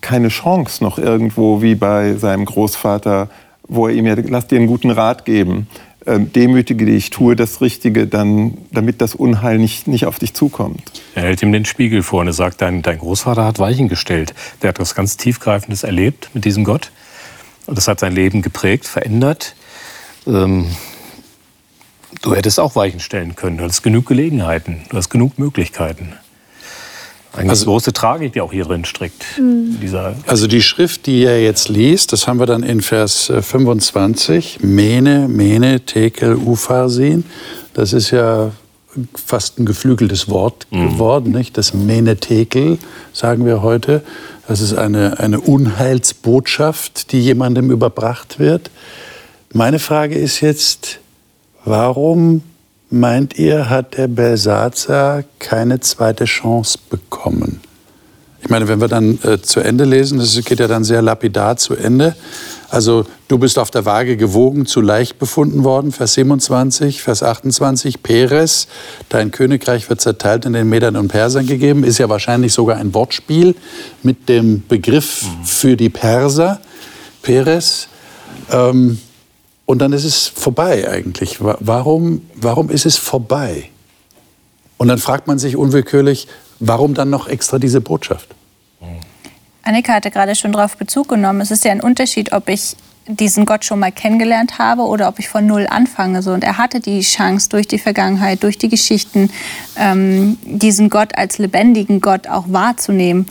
keine 0.00 0.28
Chance 0.28 0.82
noch 0.82 0.98
irgendwo 0.98 1.62
wie 1.62 1.74
bei 1.74 2.14
seinem 2.14 2.44
Großvater, 2.44 3.28
wo 3.68 3.88
er 3.88 3.94
ihm 3.94 4.06
ja, 4.06 4.14
lass 4.16 4.46
dir 4.46 4.56
einen 4.56 4.66
guten 4.66 4.90
Rat 4.90 5.24
geben, 5.24 5.66
ähm, 6.06 6.32
demütige 6.32 6.86
dich, 6.86 7.10
tue 7.10 7.34
das 7.34 7.60
Richtige, 7.60 8.06
dann, 8.06 8.58
damit 8.70 9.00
das 9.00 9.14
Unheil 9.14 9.58
nicht, 9.58 9.88
nicht 9.88 10.06
auf 10.06 10.18
dich 10.18 10.34
zukommt. 10.34 10.82
Er 11.14 11.22
hält 11.22 11.42
ihm 11.42 11.52
den 11.52 11.64
Spiegel 11.64 12.02
vor 12.02 12.20
und 12.20 12.28
er 12.28 12.32
sagt, 12.32 12.62
dein, 12.62 12.82
dein 12.82 12.98
Großvater 12.98 13.44
hat 13.44 13.58
Weichen 13.58 13.88
gestellt. 13.88 14.32
Der 14.62 14.68
hat 14.68 14.78
was 14.78 14.94
ganz 14.94 15.16
Tiefgreifendes 15.16 15.82
erlebt 15.82 16.30
mit 16.32 16.44
diesem 16.44 16.64
Gott. 16.64 16.92
Und 17.66 17.76
das 17.76 17.88
hat 17.88 17.98
sein 17.98 18.12
Leben 18.12 18.42
geprägt, 18.42 18.86
verändert. 18.86 19.56
Ähm, 20.26 20.66
du 22.22 22.34
hättest 22.36 22.60
auch 22.60 22.76
Weichen 22.76 23.00
stellen 23.00 23.34
können. 23.34 23.58
Du 23.58 23.64
hast 23.64 23.82
genug 23.82 24.06
Gelegenheiten, 24.06 24.82
du 24.90 24.96
hast 24.96 25.10
genug 25.10 25.38
Möglichkeiten. 25.38 26.12
Eine 27.36 27.50
also, 27.50 27.66
große 27.66 27.92
Tragik, 27.92 28.32
die 28.32 28.40
auch 28.40 28.52
hier 28.52 28.64
drin 28.64 28.84
steckt. 28.84 29.24
Mhm. 29.38 29.78
also 30.26 30.46
die 30.46 30.62
Schrift, 30.62 31.06
die 31.06 31.24
er 31.24 31.42
jetzt 31.42 31.68
liest, 31.68 32.12
das 32.12 32.26
haben 32.26 32.38
wir 32.38 32.46
dann 32.46 32.62
in 32.62 32.80
Vers 32.80 33.30
25. 33.40 34.60
Äh, 34.62 34.66
Mene, 34.66 35.28
Mene, 35.28 35.80
Tekel, 35.80 36.34
Upharsin. 36.34 37.24
Das 37.74 37.92
ist 37.92 38.10
ja 38.10 38.52
fast 39.14 39.58
ein 39.58 39.66
geflügeltes 39.66 40.28
Wort 40.28 40.66
mhm. 40.70 40.90
geworden, 40.90 41.32
nicht? 41.32 41.56
Das 41.58 41.74
Mene, 41.74 42.16
Tekel, 42.16 42.78
sagen 43.12 43.44
wir 43.44 43.62
heute. 43.62 44.02
Das 44.48 44.60
ist 44.60 44.74
eine, 44.74 45.18
eine 45.18 45.40
Unheilsbotschaft, 45.40 47.12
die 47.12 47.20
jemandem 47.20 47.70
überbracht 47.70 48.38
wird. 48.38 48.70
Meine 49.52 49.78
Frage 49.78 50.14
ist 50.16 50.40
jetzt, 50.40 51.00
warum 51.64 52.42
meint 52.90 53.38
ihr, 53.38 53.68
hat 53.68 53.96
der 53.96 54.08
Belsazar 54.08 55.24
keine 55.38 55.80
zweite 55.80 56.24
Chance 56.24 56.78
bekommen? 56.90 57.60
Ich 58.42 58.50
meine, 58.50 58.68
wenn 58.68 58.80
wir 58.80 58.86
dann 58.86 59.18
äh, 59.24 59.42
zu 59.42 59.58
Ende 59.58 59.84
lesen, 59.84 60.18
das 60.18 60.40
geht 60.44 60.60
ja 60.60 60.68
dann 60.68 60.84
sehr 60.84 61.02
lapidar 61.02 61.56
zu 61.56 61.74
Ende. 61.74 62.14
Also 62.68 63.04
du 63.26 63.38
bist 63.38 63.58
auf 63.58 63.70
der 63.70 63.84
Waage 63.84 64.16
gewogen, 64.16 64.66
zu 64.66 64.80
leicht 64.80 65.18
befunden 65.18 65.64
worden, 65.64 65.90
Vers 65.90 66.14
27, 66.14 67.02
Vers 67.02 67.22
28, 67.22 68.02
Peres, 68.02 68.68
dein 69.08 69.30
Königreich 69.30 69.88
wird 69.88 70.00
zerteilt 70.00 70.44
in 70.44 70.52
den 70.52 70.68
Medern 70.68 70.96
und 70.96 71.08
Persern 71.08 71.46
gegeben, 71.46 71.82
ist 71.82 71.98
ja 71.98 72.08
wahrscheinlich 72.08 72.52
sogar 72.52 72.76
ein 72.76 72.94
Wortspiel 72.94 73.54
mit 74.02 74.28
dem 74.28 74.64
Begriff 74.68 75.24
für 75.44 75.76
die 75.76 75.88
Perser, 75.88 76.60
Peres. 77.22 77.88
Ähm, 78.52 78.98
und 79.66 79.80
dann 79.80 79.92
ist 79.92 80.04
es 80.04 80.26
vorbei 80.28 80.88
eigentlich. 80.88 81.38
Warum, 81.40 82.22
warum 82.34 82.70
ist 82.70 82.86
es 82.86 82.96
vorbei? 82.96 83.70
Und 84.78 84.88
dann 84.88 84.98
fragt 84.98 85.26
man 85.26 85.38
sich 85.38 85.56
unwillkürlich, 85.56 86.28
warum 86.60 86.94
dann 86.94 87.10
noch 87.10 87.28
extra 87.28 87.58
diese 87.58 87.80
Botschaft? 87.80 88.28
Annika 89.62 89.94
hatte 89.94 90.12
gerade 90.12 90.36
schon 90.36 90.52
darauf 90.52 90.76
Bezug 90.76 91.08
genommen. 91.08 91.40
Es 91.40 91.50
ist 91.50 91.64
ja 91.64 91.72
ein 91.72 91.80
Unterschied, 91.80 92.32
ob 92.32 92.48
ich 92.48 92.76
diesen 93.08 93.46
Gott 93.46 93.64
schon 93.64 93.80
mal 93.80 93.90
kennengelernt 93.90 94.58
habe 94.58 94.82
oder 94.82 95.08
ob 95.08 95.18
ich 95.18 95.28
von 95.28 95.46
Null 95.46 95.66
anfange. 95.68 96.22
So. 96.22 96.32
Und 96.32 96.44
er 96.44 96.58
hatte 96.58 96.78
die 96.78 97.00
Chance, 97.00 97.48
durch 97.48 97.66
die 97.66 97.78
Vergangenheit, 97.78 98.44
durch 98.44 98.58
die 98.58 98.68
Geschichten, 98.68 99.30
ähm, 99.76 100.38
diesen 100.44 100.88
Gott 100.90 101.16
als 101.16 101.38
lebendigen 101.38 102.00
Gott 102.00 102.28
auch 102.28 102.44
wahrzunehmen 102.48 103.26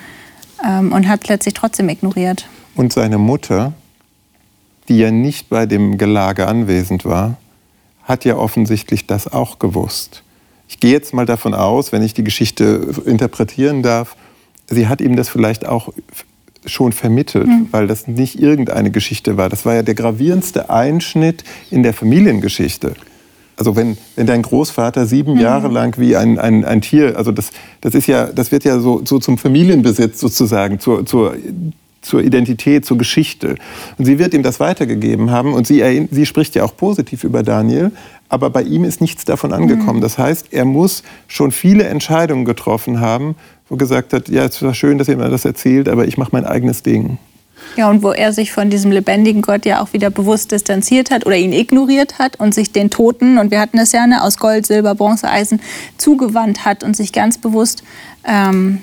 ähm, 0.65 0.91
und 0.91 1.07
hat 1.07 1.27
letztlich 1.29 1.53
trotzdem 1.53 1.87
ignoriert. 1.87 2.45
Und 2.75 2.91
seine 2.91 3.17
Mutter 3.17 3.73
die 4.87 4.97
ja 4.97 5.11
nicht 5.11 5.49
bei 5.49 5.65
dem 5.65 5.97
Gelage 5.97 6.47
anwesend 6.47 7.05
war, 7.05 7.37
hat 8.03 8.25
ja 8.25 8.37
offensichtlich 8.37 9.07
das 9.07 9.31
auch 9.31 9.59
gewusst. 9.59 10.23
Ich 10.67 10.79
gehe 10.79 10.91
jetzt 10.91 11.13
mal 11.13 11.25
davon 11.25 11.53
aus, 11.53 11.91
wenn 11.91 12.01
ich 12.01 12.13
die 12.13 12.23
Geschichte 12.23 12.93
interpretieren 13.05 13.83
darf, 13.83 14.15
sie 14.67 14.87
hat 14.87 15.01
ihm 15.01 15.15
das 15.15 15.29
vielleicht 15.29 15.65
auch 15.65 15.93
schon 16.65 16.91
vermittelt, 16.91 17.47
mhm. 17.47 17.67
weil 17.71 17.87
das 17.87 18.07
nicht 18.07 18.39
irgendeine 18.39 18.91
Geschichte 18.91 19.37
war. 19.37 19.49
Das 19.49 19.65
war 19.65 19.75
ja 19.75 19.83
der 19.83 19.95
gravierendste 19.95 20.69
Einschnitt 20.69 21.43
in 21.69 21.83
der 21.83 21.93
Familiengeschichte. 21.93 22.93
Also 23.57 23.75
wenn, 23.75 23.97
wenn 24.15 24.27
dein 24.27 24.41
Großvater 24.41 25.05
sieben 25.05 25.35
mhm. 25.35 25.39
Jahre 25.39 25.67
lang 25.67 25.97
wie 25.99 26.15
ein, 26.15 26.39
ein, 26.39 26.65
ein 26.65 26.81
Tier, 26.81 27.17
also 27.17 27.31
das, 27.31 27.51
das 27.81 27.95
ist 27.95 28.07
ja, 28.07 28.25
das 28.25 28.51
wird 28.51 28.65
ja 28.65 28.79
so, 28.79 29.01
so 29.05 29.19
zum 29.19 29.37
Familienbesitz 29.37 30.19
sozusagen, 30.19 30.79
zur, 30.79 31.05
zur 31.05 31.35
zur 32.05 32.23
Identität, 32.23 32.85
zur 32.85 32.97
Geschichte. 32.97 33.55
Und 33.97 34.05
sie 34.05 34.19
wird 34.19 34.33
ihm 34.33 34.43
das 34.43 34.59
weitergegeben 34.59 35.31
haben 35.31 35.53
und 35.53 35.67
sie, 35.67 36.07
sie 36.11 36.25
spricht 36.25 36.55
ja 36.55 36.63
auch 36.63 36.75
positiv 36.77 37.23
über 37.23 37.43
Daniel, 37.43 37.91
aber 38.29 38.49
bei 38.49 38.63
ihm 38.63 38.83
ist 38.83 39.01
nichts 39.01 39.25
davon 39.25 39.53
angekommen. 39.53 39.97
Mhm. 39.99 40.03
Das 40.03 40.17
heißt, 40.17 40.47
er 40.51 40.65
muss 40.65 41.03
schon 41.27 41.51
viele 41.51 41.85
Entscheidungen 41.85 42.45
getroffen 42.45 42.99
haben, 42.99 43.35
wo 43.69 43.75
gesagt 43.75 44.13
hat, 44.13 44.29
ja, 44.29 44.45
es 44.45 44.61
war 44.61 44.73
schön, 44.73 44.97
dass 44.97 45.07
ihr 45.07 45.17
mir 45.17 45.29
das 45.29 45.45
erzählt, 45.45 45.89
aber 45.89 46.07
ich 46.07 46.17
mache 46.17 46.29
mein 46.31 46.45
eigenes 46.45 46.83
Ding. 46.83 47.17
Ja, 47.77 47.89
und 47.89 48.03
wo 48.03 48.11
er 48.11 48.31
sich 48.31 48.51
von 48.51 48.69
diesem 48.69 48.91
lebendigen 48.91 49.41
Gott 49.41 49.65
ja 49.65 49.81
auch 49.81 49.93
wieder 49.93 50.09
bewusst 50.09 50.51
distanziert 50.51 51.09
hat 51.11 51.25
oder 51.25 51.35
ihn 51.35 51.53
ignoriert 51.53 52.19
hat 52.19 52.39
und 52.39 52.53
sich 52.53 52.71
den 52.71 52.89
Toten, 52.89 53.37
und 53.37 53.51
wir 53.51 53.59
hatten 53.59 53.79
es 53.79 53.91
ja 53.91 54.05
ne, 54.05 54.21
aus 54.23 54.37
Gold, 54.37 54.65
Silber, 54.65 54.95
Bronze, 54.95 55.29
Eisen, 55.29 55.59
zugewandt 55.97 56.65
hat 56.65 56.83
und 56.83 56.95
sich 56.95 57.11
ganz 57.11 57.37
bewusst 57.37 57.83
ähm, 58.25 58.81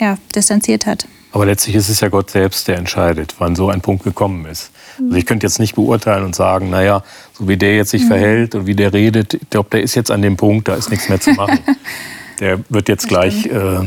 ja, 0.00 0.16
distanziert 0.34 0.86
hat. 0.86 1.06
Aber 1.32 1.46
letztlich 1.46 1.76
ist 1.76 1.88
es 1.88 2.00
ja 2.00 2.08
Gott 2.08 2.30
selbst, 2.30 2.66
der 2.68 2.76
entscheidet, 2.76 3.36
wann 3.38 3.54
so 3.54 3.68
ein 3.68 3.80
Punkt 3.80 4.04
gekommen 4.04 4.46
ist. 4.46 4.70
Also 4.98 5.16
ich 5.16 5.26
könnte 5.26 5.46
jetzt 5.46 5.60
nicht 5.60 5.76
beurteilen 5.76 6.24
und 6.24 6.34
sagen, 6.34 6.70
naja, 6.70 7.02
so 7.32 7.48
wie 7.48 7.56
der 7.56 7.76
jetzt 7.76 7.90
sich 7.90 8.02
mhm. 8.02 8.08
verhält 8.08 8.54
und 8.54 8.66
wie 8.66 8.74
der 8.74 8.92
redet, 8.92 9.34
ich 9.34 9.50
glaube, 9.50 9.68
der 9.70 9.82
ist 9.82 9.94
jetzt 9.94 10.10
an 10.10 10.22
dem 10.22 10.36
Punkt, 10.36 10.68
da 10.68 10.74
ist 10.74 10.90
nichts 10.90 11.08
mehr 11.08 11.20
zu 11.20 11.30
machen. 11.32 11.60
der 12.40 12.60
wird 12.68 12.88
jetzt 12.88 13.08
gleich 13.08 13.46
äh, 13.46 13.80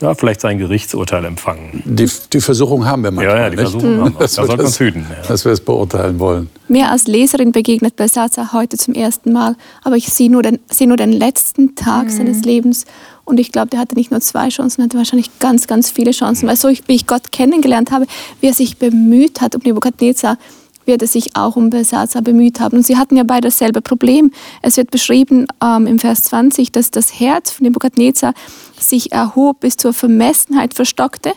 ja, 0.00 0.14
vielleicht 0.14 0.40
sein 0.40 0.58
Gerichtsurteil 0.58 1.24
empfangen. 1.24 1.82
Die, 1.84 2.10
die 2.32 2.40
Versuchung 2.40 2.84
haben 2.84 3.02
wir 3.02 3.10
manchmal. 3.10 3.36
Ja, 3.36 3.42
ja 3.44 3.50
die 3.50 3.56
Versuchung 3.56 4.00
haben 4.00 4.14
wir. 4.14 4.20
Da 4.24 4.28
sollten 4.28 4.58
wir 4.58 4.64
uns 4.64 4.80
hüten. 4.80 5.06
Ja. 5.08 5.26
Dass 5.26 5.44
wir 5.44 5.52
es 5.52 5.60
beurteilen 5.60 6.18
wollen. 6.18 6.50
Mir 6.68 6.90
als 6.90 7.06
Leserin 7.06 7.52
begegnet 7.52 7.96
Belsatzer 7.96 8.52
heute 8.52 8.76
zum 8.76 8.94
ersten 8.94 9.32
Mal, 9.32 9.56
aber 9.82 9.96
ich 9.96 10.08
sehe 10.08 10.30
nur 10.30 10.42
den, 10.42 10.58
sehe 10.70 10.88
nur 10.88 10.96
den 10.96 11.12
letzten 11.12 11.74
Tag 11.74 12.06
mhm. 12.06 12.10
seines 12.10 12.42
Lebens 12.42 12.86
und 13.24 13.40
ich 13.40 13.52
glaube, 13.52 13.68
der 13.68 13.80
hatte 13.80 13.94
nicht 13.94 14.10
nur 14.10 14.20
zwei 14.20 14.48
Chancen, 14.48 14.80
er 14.80 14.84
hatte 14.84 14.98
wahrscheinlich 14.98 15.38
ganz, 15.38 15.66
ganz 15.66 15.90
viele 15.90 16.10
Chancen. 16.10 16.48
Weil 16.48 16.56
so 16.56 16.68
wie 16.68 16.94
ich 16.94 17.06
Gott 17.06 17.32
kennengelernt 17.32 17.90
habe, 17.90 18.06
wie 18.40 18.48
er 18.48 18.54
sich 18.54 18.76
bemüht 18.76 19.40
hat 19.40 19.54
um 19.54 19.62
Nebukadnezar, 19.64 20.38
wird 20.86 21.00
er 21.00 21.08
sich 21.08 21.34
auch 21.34 21.56
um 21.56 21.70
Belsazar 21.70 22.20
bemüht 22.20 22.60
haben. 22.60 22.76
Und 22.76 22.86
sie 22.86 22.98
hatten 22.98 23.16
ja 23.16 23.24
beide 23.24 23.48
dasselbe 23.48 23.80
Problem. 23.80 24.30
Es 24.60 24.76
wird 24.76 24.90
beschrieben 24.90 25.46
ähm, 25.62 25.86
im 25.86 25.98
Vers 25.98 26.24
20, 26.24 26.72
dass 26.72 26.90
das 26.90 27.18
Herz 27.18 27.50
von 27.50 27.64
Nebukadnezar 27.64 28.34
sich 28.78 29.12
erhob 29.12 29.60
bis 29.60 29.78
zur 29.78 29.94
Vermessenheit 29.94 30.74
verstockte. 30.74 31.32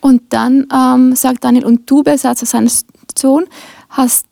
Und 0.00 0.22
dann 0.30 0.66
ähm, 0.72 1.16
sagt 1.16 1.44
Daniel, 1.44 1.64
und 1.64 1.90
du, 1.90 2.02
Belsazar, 2.02 2.46
sein 2.46 2.70
Sohn, 3.16 3.46
hast 3.88 4.26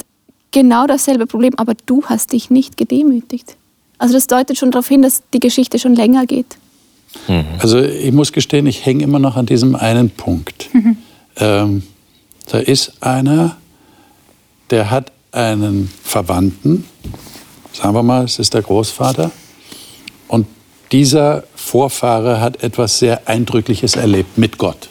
genau 0.50 0.86
dasselbe 0.86 1.26
Problem, 1.26 1.54
aber 1.56 1.74
du 1.86 2.04
hast 2.04 2.32
dich 2.32 2.50
nicht 2.50 2.76
gedemütigt. 2.76 3.56
Also 3.98 4.14
das 4.14 4.26
deutet 4.26 4.58
schon 4.58 4.70
darauf 4.70 4.88
hin, 4.88 5.02
dass 5.02 5.22
die 5.32 5.40
Geschichte 5.40 5.78
schon 5.78 5.94
länger 5.94 6.26
geht. 6.26 6.58
Mhm. 7.28 7.44
Also 7.58 7.80
ich 7.80 8.12
muss 8.12 8.32
gestehen, 8.32 8.66
ich 8.66 8.84
hänge 8.84 9.04
immer 9.04 9.18
noch 9.18 9.36
an 9.36 9.46
diesem 9.46 9.74
einen 9.74 10.10
Punkt. 10.10 10.68
Mhm. 10.72 10.96
Ähm, 11.36 11.82
da 12.50 12.58
ist 12.58 13.02
einer, 13.02 13.56
der 14.70 14.90
hat 14.90 15.12
einen 15.32 15.90
Verwandten, 16.02 16.84
sagen 17.72 17.94
wir 17.94 18.02
mal, 18.02 18.24
es 18.24 18.38
ist 18.38 18.54
der 18.54 18.62
Großvater, 18.62 19.30
und 20.28 20.46
dieser 20.92 21.44
Vorfahre 21.54 22.40
hat 22.40 22.62
etwas 22.62 22.98
sehr 22.98 23.28
Eindrückliches 23.28 23.96
erlebt 23.96 24.38
mit 24.38 24.58
Gott. 24.58 24.88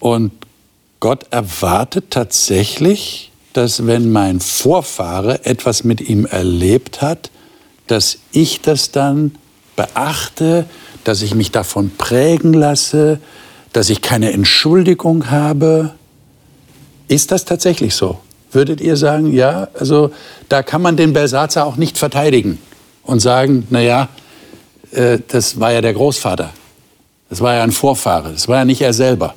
Und 0.00 0.32
Gott 0.98 1.26
erwartet 1.30 2.06
tatsächlich, 2.10 3.29
dass 3.52 3.86
wenn 3.86 4.12
mein 4.12 4.40
Vorfahre 4.40 5.44
etwas 5.44 5.84
mit 5.84 6.00
ihm 6.00 6.26
erlebt 6.26 7.02
hat, 7.02 7.30
dass 7.86 8.18
ich 8.32 8.60
das 8.60 8.92
dann 8.92 9.34
beachte, 9.76 10.66
dass 11.04 11.22
ich 11.22 11.34
mich 11.34 11.50
davon 11.50 11.90
prägen 11.96 12.52
lasse, 12.52 13.18
dass 13.72 13.90
ich 13.90 14.02
keine 14.02 14.32
Entschuldigung 14.32 15.30
habe. 15.30 15.92
Ist 17.08 17.32
das 17.32 17.44
tatsächlich 17.44 17.94
so? 17.94 18.20
Würdet 18.52 18.80
ihr 18.80 18.96
sagen, 18.96 19.32
ja, 19.32 19.68
also 19.78 20.10
da 20.48 20.62
kann 20.62 20.82
man 20.82 20.96
den 20.96 21.12
Belsatzer 21.12 21.64
auch 21.64 21.76
nicht 21.76 21.98
verteidigen 21.98 22.58
und 23.02 23.20
sagen, 23.20 23.66
naja, 23.70 24.08
äh, 24.92 25.18
das 25.28 25.58
war 25.58 25.72
ja 25.72 25.80
der 25.80 25.94
Großvater, 25.94 26.50
das 27.28 27.40
war 27.40 27.54
ja 27.54 27.62
ein 27.62 27.72
Vorfahre, 27.72 28.32
das 28.32 28.48
war 28.48 28.58
ja 28.58 28.64
nicht 28.64 28.80
er 28.80 28.92
selber. 28.92 29.34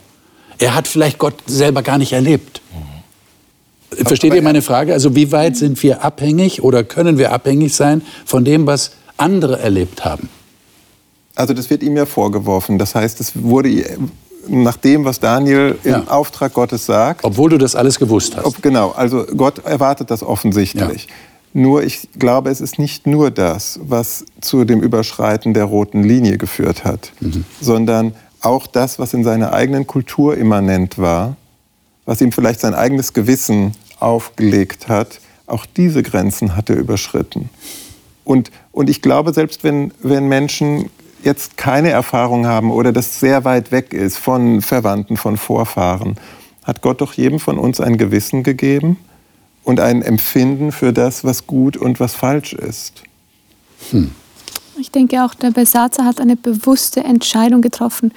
Er 0.57 0.75
hat 0.75 0.87
vielleicht 0.87 1.19
Gott 1.19 1.35
selber 1.45 1.83
gar 1.83 1.97
nicht 1.97 2.13
erlebt. 2.13 2.61
Versteht 4.05 4.33
ihr 4.33 4.41
meine 4.41 4.61
Frage? 4.61 4.93
Also 4.93 5.15
wie 5.15 5.31
weit 5.31 5.57
sind 5.57 5.81
wir 5.83 6.03
abhängig 6.03 6.63
oder 6.63 6.83
können 6.83 7.17
wir 7.17 7.31
abhängig 7.31 7.75
sein 7.75 8.01
von 8.25 8.45
dem, 8.45 8.67
was 8.67 8.91
andere 9.17 9.59
erlebt 9.59 10.05
haben? 10.05 10.29
Also 11.35 11.53
das 11.53 11.69
wird 11.69 11.83
ihm 11.83 11.97
ja 11.97 12.05
vorgeworfen. 12.05 12.77
Das 12.77 12.95
heißt, 12.95 13.19
es 13.19 13.31
wurde 13.35 13.85
nach 14.47 14.77
dem, 14.77 15.05
was 15.05 15.19
Daniel 15.19 15.77
im 15.83 15.91
ja. 15.91 16.03
Auftrag 16.07 16.53
Gottes 16.53 16.85
sagt. 16.85 17.23
Obwohl 17.23 17.49
du 17.49 17.57
das 17.57 17.75
alles 17.75 17.99
gewusst 17.99 18.35
hast. 18.35 18.45
Ob, 18.45 18.61
genau, 18.61 18.91
also 18.91 19.25
Gott 19.25 19.65
erwartet 19.65 20.11
das 20.11 20.21
offensichtlich. 20.23 21.05
Ja. 21.05 21.13
Nur 21.53 21.83
ich 21.83 22.09
glaube, 22.17 22.49
es 22.49 22.61
ist 22.61 22.79
nicht 22.79 23.05
nur 23.05 23.29
das, 23.29 23.79
was 23.83 24.25
zu 24.41 24.65
dem 24.65 24.81
Überschreiten 24.81 25.53
der 25.53 25.65
roten 25.65 26.03
Linie 26.03 26.37
geführt 26.37 26.83
hat, 26.83 27.11
mhm. 27.19 27.45
sondern 27.61 28.13
auch 28.41 28.67
das, 28.67 28.99
was 28.99 29.13
in 29.13 29.23
seiner 29.23 29.53
eigenen 29.53 29.87
Kultur 29.87 30.35
immanent 30.35 30.97
war, 30.97 31.35
was 32.05 32.21
ihm 32.21 32.31
vielleicht 32.31 32.59
sein 32.59 32.73
eigenes 32.73 33.13
Gewissen 33.13 33.73
aufgelegt 34.03 34.87
hat, 34.87 35.19
auch 35.47 35.65
diese 35.65 36.03
Grenzen 36.03 36.55
hat 36.55 36.69
er 36.69 36.77
überschritten. 36.77 37.49
Und, 38.23 38.51
und 38.71 38.89
ich 38.89 39.01
glaube, 39.01 39.33
selbst 39.33 39.63
wenn, 39.63 39.93
wenn 40.01 40.27
Menschen 40.27 40.89
jetzt 41.23 41.57
keine 41.57 41.89
Erfahrung 41.89 42.45
haben 42.45 42.71
oder 42.71 42.91
das 42.91 43.19
sehr 43.19 43.45
weit 43.45 43.71
weg 43.71 43.93
ist 43.93 44.17
von 44.17 44.61
Verwandten, 44.61 45.17
von 45.17 45.37
Vorfahren, 45.37 46.15
hat 46.63 46.81
Gott 46.81 47.01
doch 47.01 47.13
jedem 47.13 47.39
von 47.39 47.57
uns 47.57 47.81
ein 47.81 47.97
Gewissen 47.97 48.43
gegeben 48.43 48.97
und 49.63 49.79
ein 49.79 50.01
Empfinden 50.01 50.71
für 50.71 50.93
das, 50.93 51.23
was 51.23 51.47
gut 51.47 51.77
und 51.77 51.99
was 51.99 52.13
falsch 52.13 52.53
ist. 52.53 53.03
Hm. 53.91 54.11
Ich 54.79 54.91
denke 54.91 55.23
auch, 55.23 55.33
der 55.35 55.51
Besatzer 55.51 56.05
hat 56.05 56.19
eine 56.19 56.35
bewusste 56.35 57.03
Entscheidung 57.03 57.61
getroffen. 57.61 58.11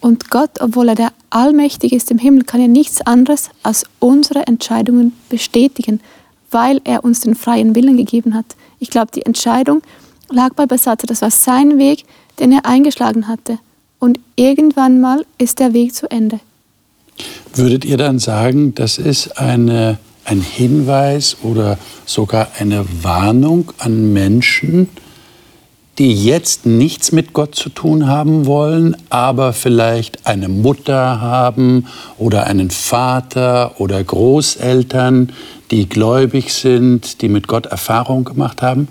Und 0.00 0.30
Gott, 0.30 0.60
obwohl 0.60 0.90
er 0.90 0.94
der 0.94 1.12
Allmächtige 1.30 1.94
ist 1.94 2.10
im 2.10 2.18
Himmel, 2.18 2.44
kann 2.44 2.60
ja 2.60 2.68
nichts 2.68 3.00
anderes 3.02 3.50
als 3.62 3.84
unsere 3.98 4.46
Entscheidungen 4.46 5.12
bestätigen, 5.28 6.00
weil 6.50 6.80
er 6.84 7.04
uns 7.04 7.20
den 7.20 7.34
freien 7.34 7.74
Willen 7.74 7.96
gegeben 7.96 8.34
hat. 8.34 8.56
Ich 8.78 8.90
glaube, 8.90 9.10
die 9.14 9.26
Entscheidung 9.26 9.82
lag 10.30 10.54
bei 10.54 10.66
Besatzer. 10.66 11.06
Das 11.06 11.22
war 11.22 11.30
sein 11.30 11.78
Weg, 11.78 12.04
den 12.38 12.52
er 12.52 12.64
eingeschlagen 12.64 13.28
hatte. 13.28 13.58
Und 13.98 14.20
irgendwann 14.36 15.00
mal 15.00 15.26
ist 15.38 15.58
der 15.58 15.72
Weg 15.72 15.94
zu 15.94 16.10
Ende. 16.10 16.40
Würdet 17.54 17.84
ihr 17.84 17.96
dann 17.96 18.18
sagen, 18.18 18.74
das 18.74 18.98
ist 18.98 19.38
eine, 19.38 19.98
ein 20.24 20.40
Hinweis 20.40 21.36
oder 21.42 21.78
sogar 22.06 22.48
eine 22.58 22.84
Warnung 23.02 23.72
an 23.78 24.12
Menschen, 24.12 24.88
die 25.98 26.14
jetzt 26.14 26.64
nichts 26.64 27.10
mit 27.10 27.32
Gott 27.32 27.56
zu 27.56 27.70
tun 27.70 28.06
haben 28.06 28.46
wollen, 28.46 28.96
aber 29.10 29.52
vielleicht 29.52 30.26
eine 30.26 30.48
Mutter 30.48 31.20
haben 31.20 31.86
oder 32.16 32.46
einen 32.46 32.70
Vater 32.70 33.80
oder 33.80 34.02
Großeltern, 34.02 35.32
die 35.72 35.88
gläubig 35.88 36.54
sind, 36.54 37.20
die 37.20 37.28
mit 37.28 37.48
Gott 37.48 37.66
Erfahrung 37.66 38.24
gemacht 38.24 38.62
haben? 38.62 38.88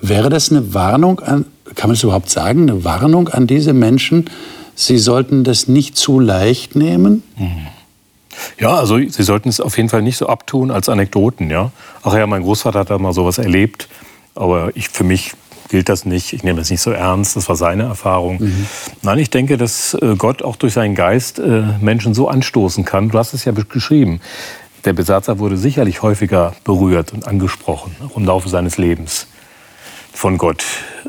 Wäre 0.00 0.28
das 0.28 0.50
eine 0.50 0.74
Warnung 0.74 1.18
an, 1.20 1.44
kann 1.74 1.90
man 1.90 1.96
das 1.96 2.04
überhaupt 2.04 2.30
sagen, 2.30 2.62
eine 2.62 2.84
Warnung 2.84 3.28
an 3.28 3.48
diese 3.48 3.72
Menschen, 3.72 4.30
sie 4.76 4.98
sollten 4.98 5.42
das 5.42 5.66
nicht 5.66 5.96
zu 5.96 6.20
leicht 6.20 6.76
nehmen? 6.76 7.24
Mhm. 7.36 7.66
Ja, 8.60 8.76
also 8.76 8.96
sie 8.98 9.22
sollten 9.24 9.48
es 9.48 9.60
auf 9.60 9.76
jeden 9.76 9.88
Fall 9.88 10.02
nicht 10.02 10.16
so 10.16 10.28
abtun 10.28 10.70
als 10.70 10.88
Anekdoten, 10.88 11.50
ja. 11.50 11.72
Ach 12.04 12.14
ja, 12.14 12.24
mein 12.28 12.42
Großvater 12.44 12.78
hat 12.78 12.90
da 12.90 12.98
mal 12.98 13.12
sowas 13.12 13.38
erlebt, 13.38 13.88
aber 14.36 14.70
ich 14.76 14.88
für 14.88 15.02
mich 15.02 15.32
gilt 15.68 15.88
das 15.88 16.04
nicht. 16.04 16.32
Ich 16.32 16.42
nehme 16.42 16.58
das 16.58 16.70
nicht 16.70 16.80
so 16.80 16.90
ernst. 16.90 17.36
Das 17.36 17.48
war 17.48 17.56
seine 17.56 17.84
Erfahrung. 17.84 18.38
Mhm. 18.40 18.66
Nein, 19.02 19.18
ich 19.18 19.30
denke, 19.30 19.56
dass 19.56 19.94
äh, 19.94 20.14
Gott 20.16 20.42
auch 20.42 20.56
durch 20.56 20.72
seinen 20.72 20.94
Geist 20.94 21.38
äh, 21.38 21.62
Menschen 21.80 22.14
so 22.14 22.28
anstoßen 22.28 22.84
kann. 22.84 23.10
Du 23.10 23.18
hast 23.18 23.34
es 23.34 23.44
ja 23.44 23.52
geschrieben. 23.52 24.20
Der 24.84 24.92
Besatzer 24.92 25.38
wurde 25.38 25.56
sicherlich 25.56 26.02
häufiger 26.02 26.54
berührt 26.64 27.12
und 27.12 27.26
angesprochen 27.26 27.94
im 28.14 28.24
Laufe 28.24 28.48
seines 28.48 28.78
Lebens 28.78 29.26
von 30.12 30.38
Gott. 30.38 30.64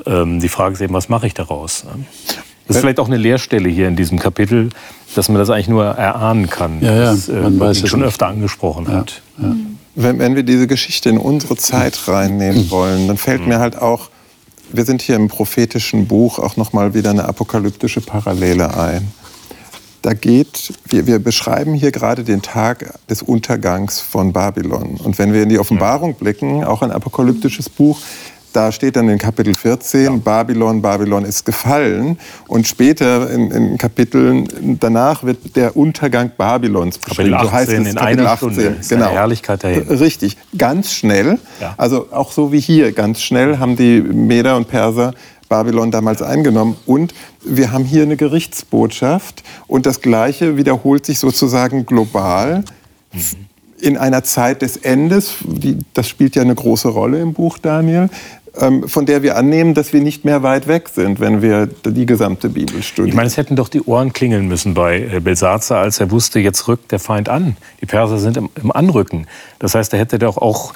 Ähm, 0.06 0.40
die 0.40 0.50
Frage 0.50 0.74
ist 0.74 0.82
eben, 0.82 0.94
was 0.94 1.10
mache 1.10 1.28
ich 1.28 1.34
daraus? 1.34 1.84
Ne? 1.84 2.06
Das 2.68 2.78
ist 2.78 2.82
vielleicht 2.82 3.00
auch 3.00 3.08
eine 3.08 3.18
Leerstelle 3.18 3.68
hier 3.68 3.88
in 3.88 3.96
diesem 3.96 4.20
Kapitel, 4.20 4.70
dass 5.16 5.28
man 5.28 5.40
das 5.40 5.50
eigentlich 5.50 5.70
nur 5.70 5.86
erahnen 5.86 6.52
kann, 6.52 6.82
ja, 6.82 6.94
ja. 6.94 7.12
dass 7.12 7.28
äh, 7.28 7.34
man 7.34 7.60
weiß 7.60 7.88
schon 7.88 8.04
öfter 8.04 8.28
angesprochen 8.28 8.86
ja, 8.88 8.98
hat. 8.98 9.22
Ja. 9.40 9.56
Wenn, 9.96 10.20
wenn, 10.20 10.36
wir 10.36 10.44
diese 10.44 10.68
Geschichte 10.68 11.10
in 11.10 11.18
unsere 11.18 11.58
Zeit 11.58 12.08
reinnehmen 12.08 12.70
wollen, 12.70 13.08
dann 13.08 13.18
fällt 13.18 13.48
mir 13.48 13.58
halt 13.58 13.76
auch, 13.76 14.12
wir 14.72 14.86
sind 14.86 15.02
hier 15.02 15.16
im 15.16 15.28
prophetischen 15.28 16.08
Buch 16.08 16.40
auch 16.40 16.58
noch 16.58 16.74
mal 16.74 16.94
wieder 16.94 17.10
eine 17.10 17.26
apokalyptische 17.26 18.02
Parallele 18.02 18.78
ein. 18.78 19.12
Da 20.02 20.14
geht, 20.14 20.74
wir, 20.86 21.08
wir 21.08 21.20
beschreiben 21.20 21.74
hier 21.74 21.92
gerade 21.92 22.24
den 22.24 22.42
Tag 22.42 22.94
des 23.10 23.22
Untergangs 23.22 24.00
von 24.00 24.32
Babylon. 24.32 24.98
Und 25.04 25.18
wenn 25.18 25.34
wir 25.34 25.44
in 25.44 25.50
die 25.50 25.60
Offenbarung 25.60 26.16
blicken, 26.16 26.64
auch 26.64 26.82
ein 26.82 26.92
apokalyptisches 26.92 27.70
Buch, 27.70 28.00
da 28.54 28.72
steht 28.72 28.96
dann 28.96 29.10
in 29.10 29.18
Kapitel 29.18 29.54
14, 29.56 30.04
ja. 30.04 30.12
Babylon, 30.16 30.82
Babylon 30.82 31.26
ist 31.26 31.46
gefallen. 31.46 32.18
Und 32.48 32.68
später 32.68 33.30
in, 33.30 33.52
in, 33.52 33.78
Kapiteln 33.78 34.78
danach 34.80 35.24
wird 35.24 35.56
der 35.56 35.76
Untergang 35.76 36.32
Babylons 36.38 36.98
beschrieben. 36.98 37.32
Kapitel 37.32 37.36
18 37.36 37.48
so 37.48 37.54
heißt 37.54 37.72
es, 37.72 37.90
in 37.90 37.96
Kapitel 37.96 38.28
18. 38.28 38.52
Stunde. 38.52 38.76
Genau. 38.88 39.10
Herrlichkeit 39.10 39.64
dahin. 39.64 39.88
Richtig, 39.88 40.38
ganz 40.58 40.92
schnell. 40.92 41.40
Ja. 41.60 41.76
Also 41.78 42.08
auch 42.12 42.32
so 42.32 42.52
wie 42.52 42.60
hier, 42.60 42.92
ganz 42.92 43.22
schnell 43.22 43.60
haben 43.60 43.76
die 43.76 44.02
Meder 44.02 44.58
und 44.58 44.68
Perser 44.68 45.14
Babylon 45.48 45.92
damals 45.92 46.22
eingenommen. 46.22 46.78
Und 46.86 47.14
wir 47.44 47.72
haben 47.72 47.84
hier 47.84 48.04
eine 48.04 48.18
Gerichtsbotschaft. 48.18 49.44
Und 49.68 49.86
das 49.86 50.02
Gleiche 50.02 50.58
wiederholt 50.58 51.06
sich 51.06 51.20
sozusagen 51.20 51.86
global. 51.86 52.64
Mhm 53.12 53.50
in 53.82 53.98
einer 53.98 54.24
Zeit 54.24 54.62
des 54.62 54.78
Endes, 54.78 55.36
das 55.94 56.08
spielt 56.08 56.36
ja 56.36 56.42
eine 56.42 56.56
große 56.56 56.90
Rolle 56.90 57.22
im 57.22 57.34
Buch 57.34 57.58
Daniel, 57.58 58.10
von 58.88 59.06
der 59.06 59.24
wir 59.24 59.38
annehmen, 59.38 59.74
dass 59.74 59.94
wir 59.94 60.02
nicht 60.02 60.26
mehr 60.26 60.44
weit 60.44 60.68
weg 60.68 60.90
sind, 60.90 61.20
wenn 61.20 61.42
wir 61.42 61.68
die 61.68 62.06
gesamte 62.06 62.50
Bibel 62.50 62.84
studieren. 62.84 63.10
Ich 63.10 63.16
meine, 63.16 63.28
es 63.28 63.38
hätten 63.38 63.56
doch 63.56 63.70
die 63.70 63.82
Ohren 63.82 64.12
klingeln 64.14 64.48
müssen 64.48 64.74
bei 64.74 65.00
äh, 65.00 65.20
Belsazar, 65.20 65.80
als 65.80 66.00
er 66.00 66.12
wusste, 66.12 66.40
jetzt 66.40 66.68
rückt 66.68 66.92
der 66.92 67.00
Feind 67.00 67.30
an. 67.30 67.56
Die 67.82 67.86
Perser 67.86 68.20
sind 68.20 68.38
im, 68.38 68.50
im 68.62 68.72
Anrücken. 68.72 69.28
Das 69.60 69.76
heißt, 69.76 69.94
er 69.94 70.00
hätte 70.00 70.20
doch 70.20 70.38
auch 70.38 70.74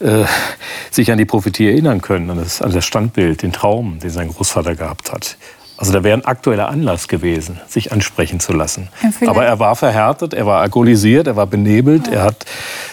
äh, 0.00 0.24
sich 0.90 1.12
an 1.12 1.18
die 1.18 1.24
Prophetie 1.24 1.68
erinnern 1.68 2.00
können, 2.00 2.30
an 2.30 2.38
das, 2.38 2.62
an 2.62 2.72
das 2.72 2.84
Standbild, 2.84 3.42
den 3.42 3.52
Traum, 3.52 3.98
den 4.00 4.10
sein 4.10 4.28
Großvater 4.28 4.74
gehabt 4.74 5.12
hat. 5.12 5.36
Also 5.80 5.94
da 5.94 6.04
wäre 6.04 6.18
ein 6.18 6.26
aktueller 6.26 6.68
Anlass 6.68 7.08
gewesen, 7.08 7.58
sich 7.66 7.90
ansprechen 7.90 8.38
zu 8.38 8.52
lassen. 8.52 8.90
Ja, 9.02 9.28
Aber 9.30 9.46
er 9.46 9.58
war 9.58 9.74
verhärtet, 9.76 10.34
er 10.34 10.44
war 10.44 10.60
alkoholisiert, 10.60 11.26
er 11.26 11.36
war 11.36 11.46
benebelt, 11.46 12.06
ja. 12.06 12.12
er 12.12 12.22
hat 12.24 12.44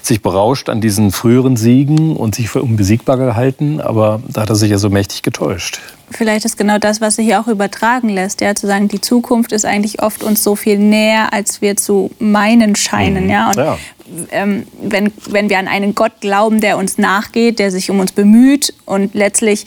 sich 0.01 0.21
berauscht 0.21 0.69
an 0.69 0.79
diesen 0.79 1.11
früheren 1.11 1.57
Siegen 1.57 2.15
und 2.15 2.35
sich 2.35 2.47
für 2.47 2.63
unbesiegbar 2.63 3.17
gehalten. 3.17 3.81
Aber 3.81 4.21
da 4.29 4.43
hat 4.43 4.49
er 4.49 4.55
sich 4.55 4.71
ja 4.71 4.77
so 4.77 4.89
mächtig 4.89 5.21
getäuscht. 5.21 5.81
Vielleicht 6.11 6.45
ist 6.45 6.57
genau 6.57 6.77
das, 6.77 7.01
was 7.01 7.17
sich 7.17 7.25
hier 7.25 7.41
auch 7.41 7.47
übertragen 7.47 8.07
lässt, 8.07 8.39
ja, 8.39 8.55
zu 8.55 8.65
sagen, 8.65 8.87
die 8.87 9.01
Zukunft 9.01 9.51
ist 9.51 9.65
eigentlich 9.65 10.01
oft 10.01 10.23
uns 10.23 10.41
so 10.41 10.55
viel 10.55 10.79
näher, 10.79 11.33
als 11.33 11.61
wir 11.61 11.75
zu 11.75 12.11
meinen 12.19 12.77
scheinen. 12.77 13.25
Mhm. 13.25 13.29
Ja? 13.29 13.49
Und 13.49 13.57
ja. 13.57 13.77
Ähm, 14.31 14.65
wenn, 14.81 15.11
wenn 15.29 15.49
wir 15.49 15.59
an 15.59 15.67
einen 15.67 15.95
Gott 15.95 16.21
glauben, 16.21 16.61
der 16.61 16.77
uns 16.77 16.97
nachgeht, 16.97 17.59
der 17.59 17.71
sich 17.71 17.89
um 17.89 17.99
uns 17.99 18.11
bemüht 18.11 18.73
und 18.85 19.13
letztlich 19.13 19.65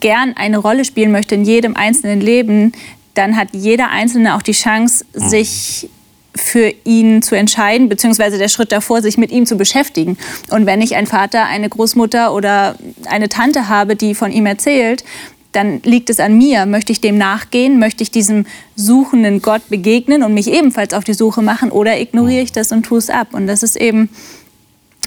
gern 0.00 0.34
eine 0.36 0.58
Rolle 0.58 0.84
spielen 0.84 1.12
möchte 1.12 1.34
in 1.34 1.44
jedem 1.44 1.76
einzelnen 1.76 2.20
Leben, 2.20 2.72
dann 3.14 3.36
hat 3.36 3.48
jeder 3.52 3.90
Einzelne 3.90 4.36
auch 4.36 4.42
die 4.42 4.52
Chance, 4.52 5.04
mhm. 5.14 5.28
sich 5.28 5.88
für 6.34 6.72
ihn 6.84 7.22
zu 7.22 7.34
entscheiden, 7.34 7.88
beziehungsweise 7.88 8.38
der 8.38 8.48
Schritt 8.48 8.72
davor, 8.72 9.02
sich 9.02 9.18
mit 9.18 9.30
ihm 9.30 9.46
zu 9.46 9.56
beschäftigen. 9.56 10.16
Und 10.50 10.66
wenn 10.66 10.80
ich 10.80 10.94
einen 10.94 11.06
Vater, 11.06 11.46
eine 11.46 11.68
Großmutter 11.68 12.32
oder 12.32 12.76
eine 13.06 13.28
Tante 13.28 13.68
habe, 13.68 13.96
die 13.96 14.14
von 14.14 14.30
ihm 14.30 14.46
erzählt, 14.46 15.04
dann 15.52 15.80
liegt 15.82 16.10
es 16.10 16.20
an 16.20 16.38
mir. 16.38 16.66
Möchte 16.66 16.92
ich 16.92 17.00
dem 17.00 17.18
nachgehen? 17.18 17.78
Möchte 17.78 18.02
ich 18.02 18.10
diesem 18.10 18.46
suchenden 18.76 19.42
Gott 19.42 19.68
begegnen 19.68 20.22
und 20.22 20.34
mich 20.34 20.50
ebenfalls 20.50 20.94
auf 20.94 21.04
die 21.04 21.14
Suche 21.14 21.42
machen? 21.42 21.70
Oder 21.70 22.00
ignoriere 22.00 22.42
ich 22.42 22.52
das 22.52 22.72
und 22.72 22.84
tue 22.84 22.98
es 22.98 23.10
ab? 23.10 23.28
Und 23.32 23.46
das 23.46 23.62
ist 23.62 23.76
eben, 23.76 24.08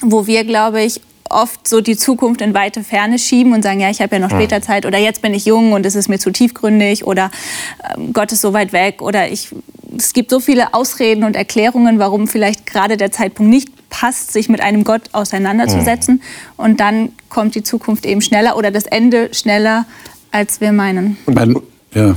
wo 0.02 0.28
wir, 0.28 0.44
glaube 0.44 0.82
ich, 0.82 1.02
oft 1.30 1.68
so 1.68 1.82
die 1.82 1.98
Zukunft 1.98 2.42
in 2.42 2.54
weite 2.54 2.84
Ferne 2.84 3.18
schieben 3.18 3.54
und 3.54 3.64
sagen, 3.64 3.80
ja, 3.80 3.90
ich 3.90 4.02
habe 4.02 4.16
ja 4.16 4.20
noch 4.20 4.30
später 4.30 4.62
Zeit 4.62 4.86
oder 4.86 5.00
jetzt 5.00 5.22
bin 5.22 5.34
ich 5.34 5.46
jung 5.46 5.74
und 5.74 5.86
es 5.86 5.96
ist 5.96 6.08
mir 6.08 6.20
zu 6.20 6.32
tiefgründig 6.32 7.06
oder 7.06 7.32
äh, 7.80 8.00
Gott 8.12 8.32
ist 8.32 8.42
so 8.42 8.54
weit 8.54 8.74
weg 8.74 9.02
oder 9.02 9.30
ich, 9.30 9.50
es 9.98 10.14
gibt 10.14 10.30
so 10.30 10.40
viele 10.40 10.74
Ausreden 10.74 11.24
und 11.24 11.36
Erklärungen, 11.36 11.98
warum 11.98 12.28
vielleicht 12.28 12.66
gerade 12.66 12.98
der 12.98 13.12
Zeitpunkt 13.12 13.50
nicht 13.50 13.70
passt, 13.90 14.34
sich 14.34 14.50
mit 14.50 14.62
einem 14.62 14.84
Gott 14.84 15.04
auseinanderzusetzen. 15.12 16.16
Mhm. 16.16 16.64
Und 16.64 16.80
dann 16.80 17.12
kommt 17.30 17.56
die 17.56 17.64
Zukunft 17.64 18.06
eben 18.06 18.22
schneller 18.22 18.58
oder 18.58 18.72
das 18.72 18.86
Ende 18.86 19.34
schneller, 19.34 19.86
als 20.34 20.60
wir 20.60 20.74
meinen. 20.74 21.18
Und, 21.26 21.62
ja, 21.94 22.16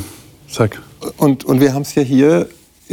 sag. 0.48 0.82
Und, 1.18 1.44
und 1.44 1.60
wir 1.60 1.74
haben 1.74 1.82
es 1.82 1.94
ja 1.94 2.02
hier 2.02 2.48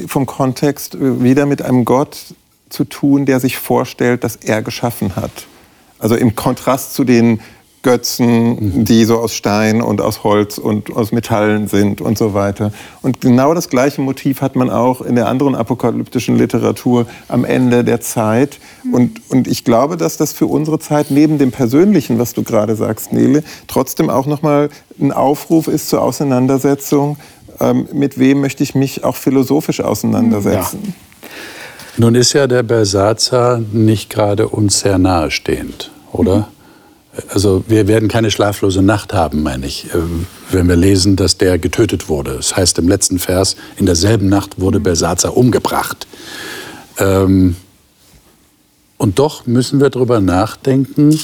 vom 0.07 0.25
Kontext 0.25 0.97
wieder 0.99 1.45
mit 1.45 1.61
einem 1.61 1.85
Gott 1.85 2.35
zu 2.69 2.83
tun, 2.83 3.25
der 3.25 3.39
sich 3.39 3.57
vorstellt, 3.57 4.23
dass 4.23 4.35
er 4.35 4.61
geschaffen 4.61 5.15
hat. 5.15 5.31
Also 5.97 6.15
im 6.15 6.35
Kontrast 6.35 6.93
zu 6.93 7.05
den 7.05 7.39
Götzen, 7.83 8.85
die 8.85 9.05
so 9.05 9.19
aus 9.19 9.35
Stein 9.35 9.81
und 9.81 10.01
aus 10.01 10.23
Holz 10.23 10.57
und 10.57 10.95
aus 10.95 11.11
Metallen 11.11 11.67
sind 11.67 12.01
und 12.01 12.17
so 12.17 12.33
weiter. 12.33 12.71
Und 13.01 13.21
genau 13.21 13.53
das 13.53 13.69
gleiche 13.69 14.01
Motiv 14.01 14.41
hat 14.41 14.55
man 14.55 14.69
auch 14.69 15.01
in 15.01 15.15
der 15.15 15.27
anderen 15.27 15.53
apokalyptischen 15.53 16.37
Literatur 16.37 17.05
am 17.27 17.45
Ende 17.45 17.83
der 17.83 18.01
Zeit. 18.01 18.59
Und, 18.91 19.21
und 19.29 19.47
ich 19.47 19.63
glaube, 19.63 19.97
dass 19.97 20.17
das 20.17 20.33
für 20.33 20.47
unsere 20.47 20.79
Zeit 20.79 21.11
neben 21.11 21.37
dem 21.37 21.51
Persönlichen, 21.51 22.17
was 22.17 22.33
du 22.33 22.43
gerade 22.43 22.75
sagst, 22.75 23.13
Nele, 23.13 23.43
trotzdem 23.67 24.09
auch 24.09 24.25
nochmal 24.25 24.69
ein 24.99 25.11
Aufruf 25.11 25.67
ist 25.67 25.89
zur 25.89 26.01
Auseinandersetzung, 26.01 27.17
ähm, 27.59 27.87
mit 27.93 28.17
wem 28.17 28.41
möchte 28.41 28.63
ich 28.63 28.75
mich 28.75 29.03
auch 29.03 29.15
philosophisch 29.15 29.81
auseinandersetzen. 29.81 30.79
Ja. 30.85 30.93
Nun 31.97 32.15
ist 32.15 32.33
ja 32.33 32.47
der 32.47 32.63
Bersatzer 32.63 33.61
nicht 33.71 34.09
gerade 34.09 34.47
uns 34.47 34.79
sehr 34.79 34.97
nahestehend, 34.97 35.91
oder? 36.11 36.37
Mhm. 36.37 36.62
Also 37.29 37.63
wir 37.67 37.87
werden 37.87 38.09
keine 38.09 38.31
schlaflose 38.31 38.81
Nacht 38.81 39.13
haben, 39.13 39.43
meine 39.43 39.67
ich, 39.67 39.85
äh, 39.93 39.99
wenn 40.49 40.67
wir 40.67 40.75
lesen, 40.75 41.15
dass 41.15 41.37
der 41.37 41.59
getötet 41.59 42.09
wurde. 42.09 42.35
Das 42.35 42.55
heißt 42.55 42.79
im 42.79 42.87
letzten 42.87 43.19
Vers, 43.19 43.55
in 43.77 43.85
derselben 43.85 44.29
Nacht 44.29 44.59
wurde 44.59 44.79
Bersatzer 44.79 45.37
umgebracht. 45.37 46.07
Ähm, 46.97 47.55
und 48.97 49.19
doch 49.19 49.45
müssen 49.45 49.79
wir 49.79 49.89
darüber 49.89 50.21
nachdenken, 50.21 51.19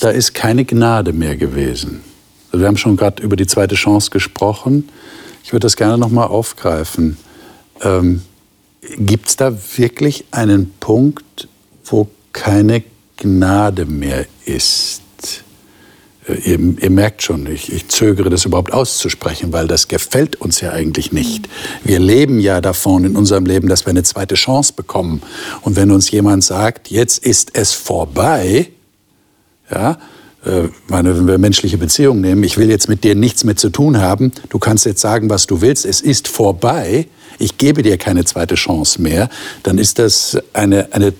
da 0.00 0.10
ist 0.10 0.34
keine 0.34 0.64
Gnade 0.64 1.12
mehr 1.12 1.36
gewesen. 1.36 2.00
Also 2.50 2.60
wir 2.60 2.68
haben 2.68 2.76
schon 2.76 2.96
gerade 2.96 3.22
über 3.22 3.36
die 3.36 3.46
zweite 3.46 3.74
Chance 3.74 4.10
gesprochen. 4.10 4.88
Ich 5.44 5.52
würde 5.52 5.64
das 5.64 5.76
gerne 5.76 5.98
noch 5.98 6.10
mal 6.10 6.26
aufgreifen. 6.26 7.18
Ähm, 7.82 8.22
Gibt 8.98 9.28
es 9.28 9.36
da 9.36 9.52
wirklich 9.76 10.24
einen 10.30 10.72
Punkt, 10.80 11.48
wo 11.84 12.08
keine 12.32 12.82
Gnade 13.18 13.84
mehr 13.84 14.26
ist? 14.44 15.02
Äh, 16.28 16.34
ihr, 16.50 16.58
ihr, 16.80 16.90
merkt 16.90 17.22
schon, 17.22 17.46
ich, 17.46 17.72
ich, 17.72 17.88
zögere 17.88 18.30
das 18.30 18.44
überhaupt 18.44 18.72
auszusprechen, 18.72 19.52
weil 19.52 19.66
das 19.66 19.88
gefällt 19.88 20.36
uns 20.36 20.60
ja 20.60 20.72
eigentlich 20.72 21.12
nicht. 21.12 21.48
Wir 21.84 21.98
leben 21.98 22.40
ja 22.40 22.60
davon 22.60 23.04
in 23.04 23.16
unserem 23.16 23.46
Leben, 23.46 23.68
dass 23.68 23.86
wir 23.86 23.90
eine 23.90 24.02
zweite 24.02 24.34
Chance 24.34 24.72
bekommen. 24.74 25.22
Und 25.62 25.76
wenn 25.76 25.90
uns 25.90 26.10
jemand 26.10 26.44
sagt, 26.44 26.90
jetzt 26.90 27.24
ist 27.24 27.50
es 27.54 27.72
vorbei, 27.72 28.70
ja, 29.70 29.98
äh, 30.44 30.68
meine, 30.86 31.16
wenn 31.16 31.26
wir 31.26 31.38
menschliche 31.38 31.78
Beziehungen 31.78 32.20
nehmen, 32.20 32.44
ich 32.44 32.58
will 32.58 32.70
jetzt 32.70 32.88
mit 32.88 33.04
dir 33.04 33.14
nichts 33.14 33.44
mehr 33.44 33.56
zu 33.56 33.70
tun 33.70 33.98
haben, 33.98 34.32
du 34.50 34.58
kannst 34.58 34.86
jetzt 34.86 35.00
sagen, 35.00 35.28
was 35.30 35.46
du 35.46 35.60
willst, 35.60 35.84
es 35.84 36.00
ist 36.00 36.28
vorbei, 36.28 37.08
ich 37.38 37.58
gebe 37.58 37.82
dir 37.82 37.98
keine 37.98 38.24
zweite 38.24 38.54
Chance 38.54 39.02
mehr, 39.02 39.28
dann 39.62 39.78
ist 39.78 39.98
das 39.98 40.38
eine, 40.52 40.92
eine 40.92 41.12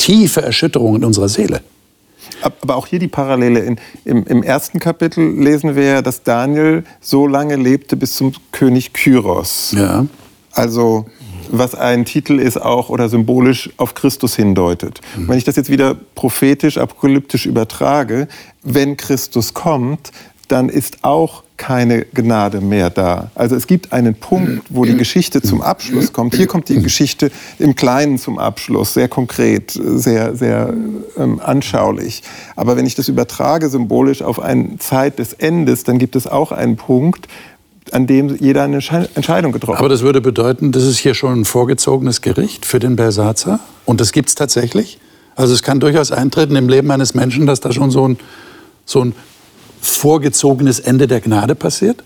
tiefe 0.00 0.42
Erschütterung 0.42 0.96
in 0.96 1.04
unserer 1.04 1.28
Seele. 1.28 1.60
Aber 2.62 2.76
auch 2.76 2.86
hier 2.86 2.98
die 2.98 3.08
Parallele. 3.08 3.60
In, 3.60 3.76
im, 4.04 4.26
Im 4.26 4.42
ersten 4.42 4.78
Kapitel 4.78 5.38
lesen 5.42 5.76
wir 5.76 5.84
ja, 5.84 6.02
dass 6.02 6.22
Daniel 6.22 6.84
so 7.00 7.26
lange 7.26 7.56
lebte 7.56 7.96
bis 7.96 8.16
zum 8.16 8.32
König 8.50 8.92
Kyros. 8.92 9.74
Ja. 9.76 10.06
Also 10.52 11.06
was 11.52 11.74
ein 11.74 12.04
Titel 12.04 12.38
ist 12.38 12.60
auch 12.60 12.88
oder 12.88 13.08
symbolisch 13.08 13.70
auf 13.76 13.94
Christus 13.94 14.36
hindeutet. 14.36 15.00
Mhm. 15.16 15.28
Wenn 15.28 15.38
ich 15.38 15.44
das 15.44 15.56
jetzt 15.56 15.70
wieder 15.70 15.96
prophetisch, 16.14 16.78
apokalyptisch 16.78 17.46
übertrage, 17.46 18.28
wenn 18.62 18.96
Christus 18.96 19.52
kommt, 19.52 20.12
dann 20.48 20.68
ist 20.68 20.98
auch 21.02 21.42
keine 21.60 22.06
Gnade 22.06 22.62
mehr 22.62 22.88
da. 22.88 23.30
Also 23.34 23.54
es 23.54 23.66
gibt 23.66 23.92
einen 23.92 24.14
Punkt, 24.14 24.62
wo 24.70 24.86
die 24.86 24.96
Geschichte 24.96 25.42
zum 25.42 25.60
Abschluss 25.60 26.10
kommt. 26.10 26.34
Hier 26.34 26.46
kommt 26.46 26.70
die 26.70 26.80
Geschichte 26.80 27.30
im 27.58 27.76
Kleinen 27.76 28.16
zum 28.16 28.38
Abschluss, 28.38 28.94
sehr 28.94 29.08
konkret, 29.08 29.70
sehr, 29.72 30.34
sehr 30.34 30.72
ähm, 31.18 31.38
anschaulich. 31.38 32.22
Aber 32.56 32.78
wenn 32.78 32.86
ich 32.86 32.94
das 32.94 33.08
übertrage 33.08 33.68
symbolisch 33.68 34.22
auf 34.22 34.40
eine 34.40 34.78
Zeit 34.78 35.18
des 35.18 35.34
Endes, 35.34 35.84
dann 35.84 35.98
gibt 35.98 36.16
es 36.16 36.26
auch 36.26 36.50
einen 36.50 36.76
Punkt, 36.76 37.28
an 37.92 38.06
dem 38.06 38.34
jeder 38.36 38.62
eine 38.62 38.76
Entscheidung 39.14 39.52
getroffen 39.52 39.74
hat. 39.74 39.80
Aber 39.80 39.90
das 39.90 40.00
würde 40.00 40.22
bedeuten, 40.22 40.72
das 40.72 40.84
ist 40.84 40.96
hier 40.96 41.12
schon 41.12 41.40
ein 41.40 41.44
vorgezogenes 41.44 42.22
Gericht 42.22 42.64
für 42.64 42.78
den 42.78 42.96
Bersatzer? 42.96 43.60
Und 43.84 44.00
das 44.00 44.12
gibt 44.12 44.30
es 44.30 44.34
tatsächlich? 44.34 44.98
Also 45.36 45.52
es 45.52 45.62
kann 45.62 45.78
durchaus 45.78 46.10
eintreten 46.10 46.56
im 46.56 46.70
Leben 46.70 46.90
eines 46.90 47.12
Menschen, 47.12 47.46
dass 47.46 47.60
da 47.60 47.70
schon 47.70 47.90
so 47.90 48.08
ein, 48.08 48.18
so 48.86 49.04
ein 49.04 49.14
vorgezogenes 49.80 50.80
Ende 50.80 51.06
der 51.06 51.20
Gnade 51.20 51.54
passiert? 51.54 52.04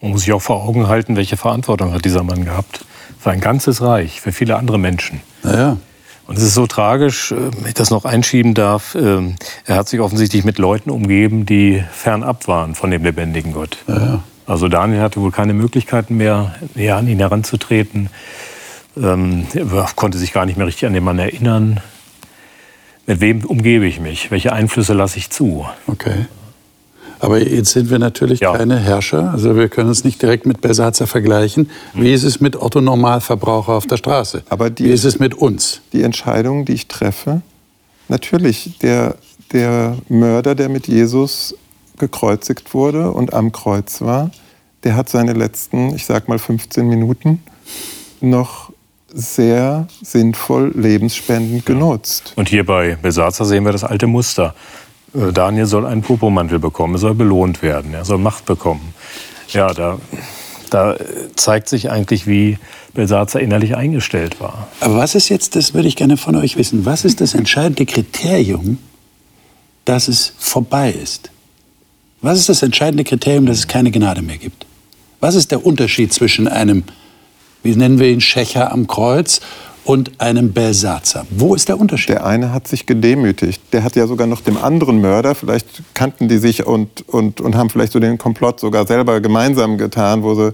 Man 0.00 0.12
muss 0.12 0.22
sich 0.22 0.32
auch 0.32 0.42
vor 0.42 0.64
Augen 0.64 0.88
halten, 0.88 1.16
welche 1.16 1.36
Verantwortung 1.36 1.92
hat 1.92 2.04
dieser 2.04 2.22
Mann 2.22 2.44
gehabt. 2.44 2.84
Für 3.18 3.30
ein 3.30 3.40
ganzes 3.40 3.80
Reich, 3.80 4.20
für 4.20 4.32
viele 4.32 4.56
andere 4.56 4.78
Menschen. 4.78 5.20
Naja. 5.42 5.78
Und 6.26 6.38
es 6.38 6.44
ist 6.44 6.54
so 6.54 6.66
tragisch, 6.66 7.32
äh, 7.32 7.36
wenn 7.36 7.68
ich 7.68 7.74
das 7.74 7.90
noch 7.90 8.04
einschieben 8.04 8.54
darf. 8.54 8.94
Ähm, 8.94 9.36
er 9.66 9.76
hat 9.76 9.88
sich 9.88 10.00
offensichtlich 10.00 10.44
mit 10.44 10.58
Leuten 10.58 10.90
umgeben, 10.90 11.46
die 11.46 11.82
fernab 11.92 12.48
waren 12.48 12.74
von 12.74 12.90
dem 12.90 13.04
lebendigen 13.04 13.52
Gott. 13.52 13.78
Ja. 13.86 14.22
Also 14.46 14.68
Daniel 14.68 15.00
hatte 15.00 15.20
wohl 15.20 15.30
keine 15.30 15.54
Möglichkeiten 15.54 16.16
mehr, 16.16 16.54
näher 16.74 16.96
an 16.96 17.08
ihn 17.08 17.18
heranzutreten. 17.18 18.10
Ähm, 18.96 19.46
er 19.54 19.88
konnte 19.96 20.18
sich 20.18 20.32
gar 20.32 20.46
nicht 20.46 20.56
mehr 20.56 20.66
richtig 20.66 20.86
an 20.86 20.92
den 20.92 21.04
Mann 21.04 21.18
erinnern. 21.18 21.80
Mit 23.06 23.20
wem 23.20 23.44
umgebe 23.44 23.86
ich 23.86 24.00
mich? 24.00 24.30
Welche 24.30 24.52
Einflüsse 24.52 24.94
lasse 24.94 25.18
ich 25.18 25.30
zu? 25.30 25.66
Okay. 25.86 26.26
Aber 27.24 27.40
jetzt 27.40 27.70
sind 27.70 27.90
wir 27.90 27.98
natürlich 27.98 28.40
ja. 28.40 28.54
keine 28.54 28.78
Herrscher. 28.78 29.30
Also 29.32 29.56
wir 29.56 29.70
können 29.70 29.88
uns 29.88 30.04
nicht 30.04 30.20
direkt 30.20 30.44
mit 30.44 30.60
Besatzer 30.60 31.06
vergleichen. 31.06 31.70
Wie 31.94 32.12
ist 32.12 32.22
es 32.22 32.40
mit 32.40 32.54
Otto 32.60 32.82
Normalverbraucher 32.82 33.72
auf 33.72 33.86
der 33.86 33.96
Straße? 33.96 34.42
Aber 34.50 34.68
die, 34.68 34.84
Wie 34.84 34.90
ist 34.90 35.04
es 35.04 35.18
mit 35.18 35.34
uns? 35.34 35.80
Die 35.94 36.02
Entscheidung, 36.02 36.66
die 36.66 36.74
ich 36.74 36.86
treffe, 36.86 37.40
natürlich 38.08 38.78
der, 38.82 39.16
der 39.52 39.96
Mörder, 40.10 40.54
der 40.54 40.68
mit 40.68 40.86
Jesus 40.86 41.56
gekreuzigt 41.96 42.74
wurde 42.74 43.10
und 43.10 43.32
am 43.32 43.52
Kreuz 43.52 44.02
war, 44.02 44.30
der 44.82 44.94
hat 44.94 45.08
seine 45.08 45.32
letzten, 45.32 45.94
ich 45.94 46.04
sag 46.04 46.28
mal 46.28 46.38
15 46.38 46.86
Minuten 46.86 47.40
noch 48.20 48.70
sehr 49.14 49.86
sinnvoll 50.02 50.72
lebensspendend 50.74 51.64
genutzt. 51.64 52.34
Und 52.36 52.50
hier 52.50 52.66
bei 52.66 52.98
Besatzer 53.00 53.46
sehen 53.46 53.64
wir 53.64 53.72
das 53.72 53.84
alte 53.84 54.08
Muster. 54.08 54.54
Äh, 55.14 55.32
Daniel 55.32 55.66
soll 55.66 55.86
einen 55.86 56.02
Popomantel 56.02 56.58
bekommen, 56.58 56.94
er 56.94 56.98
soll 56.98 57.14
belohnt 57.14 57.62
werden, 57.62 57.94
er 57.94 58.04
soll 58.04 58.18
Macht 58.18 58.44
bekommen. 58.44 58.94
Ja, 59.48 59.72
da, 59.72 59.98
da 60.70 60.96
zeigt 61.36 61.68
sich 61.68 61.90
eigentlich, 61.90 62.26
wie 62.26 62.58
Belsatzer 62.94 63.40
innerlich 63.40 63.76
eingestellt 63.76 64.40
war. 64.40 64.68
Aber 64.80 64.96
was 64.96 65.14
ist 65.14 65.28
jetzt, 65.28 65.56
das 65.56 65.74
würde 65.74 65.88
ich 65.88 65.96
gerne 65.96 66.16
von 66.16 66.36
euch 66.36 66.56
wissen, 66.56 66.84
was 66.84 67.04
ist 67.04 67.20
das 67.20 67.34
entscheidende 67.34 67.86
Kriterium, 67.86 68.78
dass 69.84 70.08
es 70.08 70.32
vorbei 70.38 70.90
ist? 70.90 71.30
Was 72.22 72.38
ist 72.38 72.48
das 72.48 72.62
entscheidende 72.62 73.04
Kriterium, 73.04 73.46
dass 73.46 73.58
es 73.58 73.68
keine 73.68 73.90
Gnade 73.90 74.22
mehr 74.22 74.38
gibt? 74.38 74.64
Was 75.20 75.34
ist 75.34 75.50
der 75.50 75.64
Unterschied 75.64 76.12
zwischen 76.12 76.48
einem, 76.48 76.84
wie 77.62 77.76
nennen 77.76 77.98
wir 77.98 78.08
ihn, 78.08 78.20
Schächer 78.20 78.72
am 78.72 78.86
Kreuz 78.86 79.40
und 79.84 80.20
einem 80.20 80.52
Belsatzer. 80.52 81.26
Wo 81.30 81.54
ist 81.54 81.68
der 81.68 81.78
Unterschied? 81.78 82.10
Der 82.10 82.26
eine 82.26 82.52
hat 82.52 82.66
sich 82.68 82.86
gedemütigt. 82.86 83.62
Der 83.72 83.84
hat 83.84 83.96
ja 83.96 84.06
sogar 84.06 84.26
noch 84.26 84.40
dem 84.40 84.56
anderen 84.56 85.00
Mörder, 85.00 85.34
vielleicht 85.34 85.82
kannten 85.94 86.28
die 86.28 86.38
sich 86.38 86.66
und, 86.66 87.06
und, 87.08 87.40
und 87.40 87.54
haben 87.54 87.70
vielleicht 87.70 87.92
so 87.92 88.00
den 88.00 88.18
Komplott 88.18 88.60
sogar 88.60 88.86
selber 88.86 89.20
gemeinsam 89.20 89.78
getan, 89.78 90.22
wo 90.22 90.34
sie, 90.34 90.52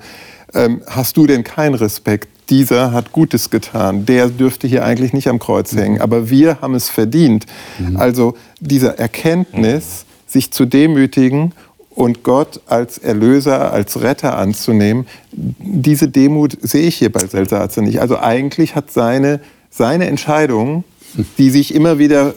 ähm, 0.55 0.83
hast 0.87 1.16
du 1.16 1.26
denn 1.26 1.45
keinen 1.45 1.74
Respekt? 1.74 2.28
Dieser 2.51 2.93
hat 2.93 3.12
Gutes 3.12 3.51
getan. 3.51 4.07
Der 4.07 4.28
dürfte 4.28 4.66
hier 4.66 4.85
eigentlich 4.85 5.12
nicht 5.12 5.28
am 5.28 5.39
Kreuz 5.39 5.72
hängen. 5.72 5.97
Mhm. 5.97 6.01
Aber 6.03 6.31
wir 6.31 6.61
haben 6.61 6.74
es 6.74 6.89
verdient. 6.89 7.47
Mhm. 7.78 7.97
Also 7.97 8.35
diese 8.59 8.99
Erkenntnis, 8.99 10.05
sich 10.26 10.53
zu 10.53 10.64
demütigen 10.64 11.55
und 12.01 12.22
Gott 12.22 12.62
als 12.66 12.96
Erlöser, 12.96 13.74
als 13.74 14.01
Retter 14.01 14.38
anzunehmen, 14.38 15.07
diese 15.32 16.09
Demut 16.09 16.57
sehe 16.62 16.86
ich 16.86 16.96
hier 16.96 17.12
bei 17.12 17.26
Selsatzer 17.26 17.82
nicht. 17.82 18.01
Also 18.01 18.18
eigentlich 18.18 18.74
hat 18.74 18.90
seine, 18.90 19.40
seine 19.68 20.07
Entscheidung, 20.07 20.84
die 21.36 21.51
sich 21.51 21.74
immer 21.74 21.98
wieder 21.98 22.32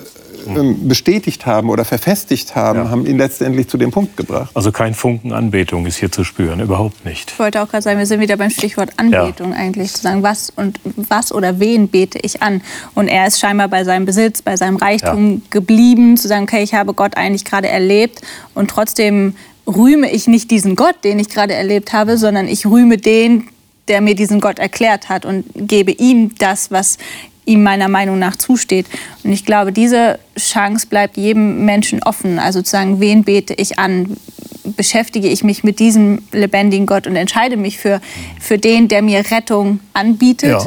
ähm, 0.48 0.88
bestätigt 0.88 1.46
haben 1.46 1.70
oder 1.70 1.86
verfestigt 1.86 2.56
haben, 2.56 2.80
ja. 2.80 2.90
haben 2.90 3.06
ihn 3.06 3.18
letztendlich 3.18 3.70
zu 3.70 3.78
dem 3.78 3.92
Punkt 3.92 4.18
gebracht. 4.18 4.52
Also 4.54 4.74
kein 4.74 4.94
Funken 4.94 5.32
Anbetung 5.32 5.86
ist 5.86 5.98
hier 5.98 6.12
zu 6.12 6.26
spüren, 6.26 6.60
überhaupt 6.60 7.06
nicht. 7.06 7.32
Ich 7.32 7.40
wollte 7.40 7.62
auch 7.62 7.70
gerade 7.70 7.84
sagen, 7.84 8.00
wir 8.00 8.06
sind 8.06 8.20
wieder 8.20 8.36
beim 8.36 8.50
Stichwort 8.50 8.90
Anbetung 8.98 9.52
ja. 9.52 9.58
eigentlich, 9.58 9.94
zu 9.94 10.02
sagen, 10.02 10.24
was 10.24 10.52
und 10.54 10.80
was 10.84 11.32
oder 11.32 11.62
wen 11.62 11.88
bete 11.88 12.20
ich 12.22 12.42
an? 12.42 12.62
Und 12.94 13.08
er 13.08 13.28
ist 13.28 13.40
scheinbar 13.40 13.70
bei 13.70 13.86
seinem 13.86 14.06
Besitz, 14.06 14.42
bei 14.42 14.58
seinem 14.58 14.76
Reichtum 14.76 15.36
ja. 15.36 15.42
geblieben, 15.50 16.18
zu 16.18 16.28
sagen, 16.28 16.44
okay, 16.44 16.64
ich 16.64 16.74
habe 16.74 16.94
Gott 16.94 17.16
eigentlich 17.16 17.46
gerade 17.46 17.70
erlebt 17.70 18.22
und 18.54 18.70
trotzdem 18.70 19.36
rühme 19.68 20.12
ich 20.12 20.28
nicht 20.28 20.52
diesen 20.52 20.76
Gott, 20.76 21.04
den 21.04 21.20
ich 21.20 21.30
gerade 21.30 21.54
erlebt 21.54 21.94
habe, 21.94 22.18
sondern 22.18 22.48
ich 22.48 22.66
rühme 22.66 22.98
den, 22.98 23.48
der 23.88 24.02
mir 24.02 24.16
diesen 24.16 24.40
Gott 24.40 24.60
erklärt 24.60 25.10
hat 25.10 25.26
und 25.26 25.46
gebe 25.56 25.92
ihm 25.92 26.36
das, 26.38 26.72
was 26.72 26.98
ihm 27.46 27.64
meiner 27.64 27.90
Meinung 27.90 28.20
nach 28.20 28.36
zusteht. 28.36 28.86
Und 29.24 29.32
ich 29.32 29.46
glaube, 29.46 29.72
diese 29.72 30.20
Chance 30.38 30.88
bleibt 30.88 31.18
jedem 31.18 31.66
Menschen 31.66 32.02
offen. 32.04 32.40
Also 32.40 32.62
zu 32.62 32.72
sagen, 32.72 33.00
wen 33.00 33.24
bete 33.24 33.54
ich 33.54 33.80
an? 33.80 34.18
Beschäftige 34.64 35.28
ich 35.28 35.44
mich 35.44 35.64
mit 35.64 35.80
diesem 35.80 36.22
lebendigen 36.32 36.86
Gott 36.86 37.06
und 37.06 37.18
entscheide 37.18 37.58
mich 37.58 37.78
für, 37.78 38.00
für 38.40 38.58
den, 38.58 38.88
der 38.88 39.02
mir 39.02 39.30
Rettung 39.32 39.82
anbietet? 39.94 40.52
Ja. 40.52 40.66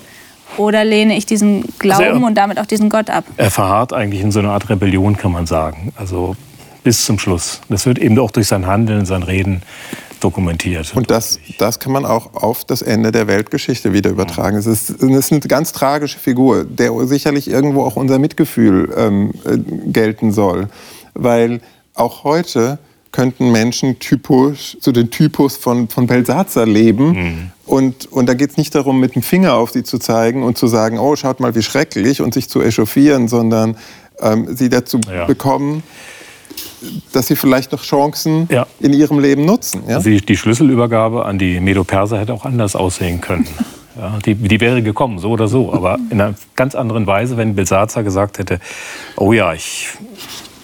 Oder 0.58 0.84
lehne 0.84 1.16
ich 1.16 1.26
diesen 1.26 1.64
Glauben 1.78 2.04
also 2.04 2.20
er, 2.20 2.26
und 2.26 2.34
damit 2.34 2.58
auch 2.58 2.66
diesen 2.66 2.88
Gott 2.88 3.10
ab? 3.10 3.24
Er 3.36 3.50
verharrt 3.50 3.92
eigentlich 3.92 4.22
in 4.22 4.32
so 4.32 4.38
einer 4.38 4.52
Art 4.52 4.68
Rebellion, 4.68 5.16
kann 5.16 5.32
man 5.32 5.46
sagen. 5.46 5.92
Also 5.96 6.36
bis 6.86 7.04
zum 7.04 7.18
Schluss. 7.18 7.60
Das 7.68 7.84
wird 7.84 7.98
eben 7.98 8.16
auch 8.20 8.30
durch 8.30 8.46
sein 8.46 8.64
Handeln, 8.64 9.06
sein 9.06 9.24
Reden 9.24 9.62
dokumentiert. 10.20 10.94
Und 10.94 11.10
das, 11.10 11.40
das 11.58 11.80
kann 11.80 11.90
man 11.90 12.04
auch 12.06 12.34
auf 12.34 12.64
das 12.64 12.80
Ende 12.80 13.10
der 13.10 13.26
Weltgeschichte 13.26 13.92
wieder 13.92 14.08
übertragen. 14.10 14.56
Es 14.56 14.66
ist, 14.66 14.90
es 14.90 15.02
ist 15.02 15.32
eine 15.32 15.40
ganz 15.40 15.72
tragische 15.72 16.16
Figur, 16.16 16.62
der 16.62 16.92
sicherlich 17.08 17.50
irgendwo 17.50 17.82
auch 17.82 17.96
unser 17.96 18.20
Mitgefühl 18.20 18.94
ähm, 18.96 19.32
äh, 19.44 19.58
gelten 19.90 20.30
soll. 20.30 20.68
Weil 21.14 21.60
auch 21.94 22.22
heute 22.22 22.78
könnten 23.10 23.50
Menschen 23.50 23.98
typisch 23.98 24.76
zu 24.78 24.92
den 24.92 25.10
Typus 25.10 25.56
von, 25.56 25.88
von 25.88 26.06
Belsatzer 26.06 26.66
leben. 26.66 27.08
Mhm. 27.08 27.50
Und, 27.64 28.12
und 28.12 28.26
da 28.26 28.34
geht 28.34 28.50
es 28.50 28.58
nicht 28.58 28.76
darum, 28.76 29.00
mit 29.00 29.16
dem 29.16 29.22
Finger 29.22 29.54
auf 29.54 29.72
sie 29.72 29.82
zu 29.82 29.98
zeigen 29.98 30.44
und 30.44 30.56
zu 30.56 30.68
sagen, 30.68 31.00
oh, 31.00 31.16
schaut 31.16 31.40
mal, 31.40 31.56
wie 31.56 31.64
schrecklich, 31.64 32.20
und 32.20 32.32
sich 32.32 32.48
zu 32.48 32.62
echauffieren, 32.62 33.26
sondern 33.26 33.76
ähm, 34.20 34.54
sie 34.54 34.68
dazu 34.68 35.00
ja. 35.10 35.24
bekommen, 35.24 35.82
dass 37.12 37.28
sie 37.28 37.36
vielleicht 37.36 37.72
noch 37.72 37.82
Chancen 37.82 38.48
ja. 38.50 38.66
in 38.80 38.92
ihrem 38.92 39.18
Leben 39.18 39.44
nutzen. 39.44 39.82
Ja? 39.88 39.96
Also 39.96 40.10
die, 40.10 40.20
die, 40.20 40.36
Schlüsselübergabe 40.36 41.24
an 41.24 41.38
die 41.38 41.60
Medo-Perser 41.60 42.18
hätte 42.18 42.34
auch 42.34 42.44
anders 42.44 42.76
aussehen 42.76 43.20
können. 43.20 43.46
Ja, 43.98 44.18
die, 44.26 44.34
die, 44.34 44.60
wäre 44.60 44.82
gekommen, 44.82 45.18
so 45.18 45.30
oder 45.30 45.48
so, 45.48 45.72
aber 45.72 45.98
in 46.10 46.20
einer 46.20 46.34
ganz 46.54 46.74
anderen 46.74 47.06
Weise, 47.06 47.38
wenn 47.38 47.54
Belsazar 47.54 48.02
gesagt 48.02 48.38
hätte, 48.38 48.60
oh 49.16 49.32
ja, 49.32 49.54
ich, 49.54 49.88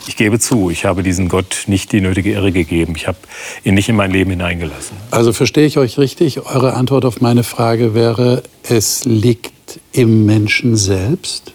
ich 0.06 0.16
gebe 0.16 0.38
zu, 0.38 0.68
ich 0.68 0.84
habe 0.84 1.02
diesen 1.02 1.30
Gott 1.30 1.64
nicht 1.66 1.92
die 1.92 2.02
nötige 2.02 2.32
Ehre 2.32 2.52
gegeben, 2.52 2.92
ich 2.94 3.08
habe 3.08 3.16
ihn 3.64 3.72
nicht 3.72 3.88
in 3.88 3.96
mein 3.96 4.10
Leben 4.10 4.30
hineingelassen. 4.30 4.98
Also 5.10 5.32
verstehe 5.32 5.64
ich 5.64 5.78
euch 5.78 5.96
richtig, 5.96 6.44
eure 6.44 6.74
Antwort 6.74 7.06
auf 7.06 7.22
meine 7.22 7.42
Frage 7.42 7.94
wäre, 7.94 8.42
es 8.64 9.06
liegt 9.06 9.80
im 9.92 10.26
Menschen 10.26 10.76
selbst? 10.76 11.51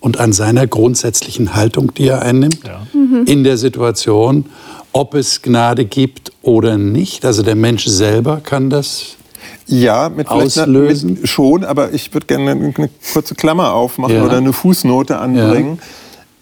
Und 0.00 0.18
an 0.18 0.32
seiner 0.32 0.66
grundsätzlichen 0.66 1.54
Haltung, 1.54 1.94
die 1.94 2.08
er 2.08 2.22
einnimmt 2.22 2.60
ja. 2.64 2.86
mhm. 2.92 3.24
in 3.26 3.44
der 3.44 3.56
Situation, 3.56 4.46
ob 4.92 5.14
es 5.14 5.42
Gnade 5.42 5.84
gibt 5.84 6.32
oder 6.42 6.78
nicht. 6.78 7.24
Also 7.24 7.42
der 7.42 7.54
Mensch 7.54 7.86
selber 7.86 8.40
kann 8.42 8.70
das 8.70 9.16
ja, 9.66 10.08
mit 10.08 10.28
auslösen. 10.28 11.14
Mit 11.20 11.28
schon, 11.28 11.64
aber 11.64 11.92
ich 11.92 12.12
würde 12.12 12.26
gerne 12.26 12.50
eine, 12.50 12.74
eine, 12.76 12.90
kurze 13.12 13.34
Klammer 13.34 13.72
aufmachen 13.72 14.16
ja. 14.16 14.24
oder 14.24 14.38
eine 14.38 14.52
Fußnote 14.52 15.18
anbringen. 15.18 15.76
Ja. 15.76 15.86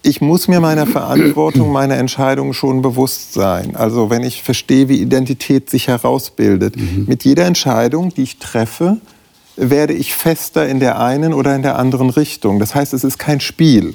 Ich 0.01 0.21
muss 0.21 0.47
mir 0.47 0.61
meiner 0.61 0.87
Verantwortung, 0.87 1.73
meiner 1.73 1.97
Entscheidung 1.97 2.53
schon 2.53 2.81
bewusst 2.81 3.33
sein. 3.33 3.75
Also 3.75 4.09
wenn 4.09 4.23
ich 4.23 4.41
verstehe, 4.41 4.87
wie 4.87 5.01
Identität 5.01 5.69
sich 5.69 5.89
herausbildet. 5.89 6.77
Mhm. 6.77 7.05
Mit 7.07 7.25
jeder 7.25 7.45
Entscheidung, 7.45 8.13
die 8.13 8.23
ich 8.23 8.37
treffe, 8.37 8.97
werde 9.59 9.93
ich 9.93 10.15
fester 10.15 10.67
in 10.67 10.79
der 10.79 10.99
einen 10.99 11.33
oder 11.33 11.55
in 11.55 11.61
der 11.61 11.77
anderen 11.77 12.09
Richtung. 12.09 12.59
Das 12.59 12.75
heißt, 12.75 12.93
es 12.93 13.03
ist 13.03 13.19
kein 13.19 13.41
Spiel. 13.41 13.93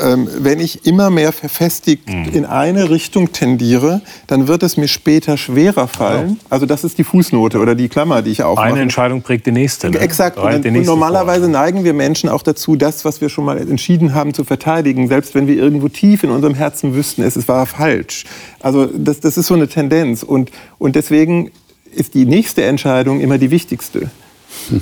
Ähm, 0.00 0.28
wenn 0.38 0.58
ich 0.58 0.84
immer 0.84 1.10
mehr 1.10 1.32
verfestigt 1.32 2.08
mhm. 2.08 2.30
in 2.32 2.44
eine 2.44 2.90
Richtung 2.90 3.32
tendiere, 3.32 4.02
dann 4.26 4.48
wird 4.48 4.62
es 4.62 4.76
mir 4.76 4.88
später 4.88 5.36
schwerer 5.36 5.86
fallen. 5.86 6.40
Also 6.50 6.66
das 6.66 6.82
ist 6.82 6.98
die 6.98 7.04
Fußnote 7.04 7.58
oder 7.58 7.74
die 7.74 7.88
Klammer, 7.88 8.22
die 8.22 8.30
ich 8.30 8.42
aufmache. 8.42 8.66
Eine 8.66 8.80
Entscheidung 8.80 9.22
prägt 9.22 9.46
die 9.46 9.52
nächste. 9.52 9.90
Ne? 9.90 9.98
Exakt. 9.98 10.38
Und, 10.38 10.66
und 10.66 10.86
normalerweise 10.86 11.42
vor. 11.42 11.50
neigen 11.50 11.84
wir 11.84 11.94
Menschen 11.94 12.28
auch 12.28 12.42
dazu, 12.42 12.74
das, 12.74 13.04
was 13.04 13.20
wir 13.20 13.28
schon 13.28 13.44
mal 13.44 13.58
entschieden 13.58 14.12
haben, 14.12 14.34
zu 14.34 14.44
verteidigen, 14.44 15.08
selbst 15.08 15.34
wenn 15.34 15.46
wir 15.46 15.56
irgendwo 15.56 15.88
tief 15.88 16.24
in 16.24 16.30
unserem 16.30 16.54
Herzen 16.54 16.94
wüssten, 16.94 17.22
es 17.22 17.46
war 17.46 17.66
falsch. 17.66 18.24
Also 18.60 18.86
das, 18.86 19.20
das 19.20 19.36
ist 19.36 19.46
so 19.46 19.54
eine 19.54 19.68
Tendenz. 19.68 20.24
Und, 20.24 20.50
und 20.78 20.96
deswegen 20.96 21.52
ist 21.92 22.14
die 22.14 22.26
nächste 22.26 22.64
Entscheidung 22.64 23.20
immer 23.20 23.38
die 23.38 23.50
wichtigste. 23.50 24.10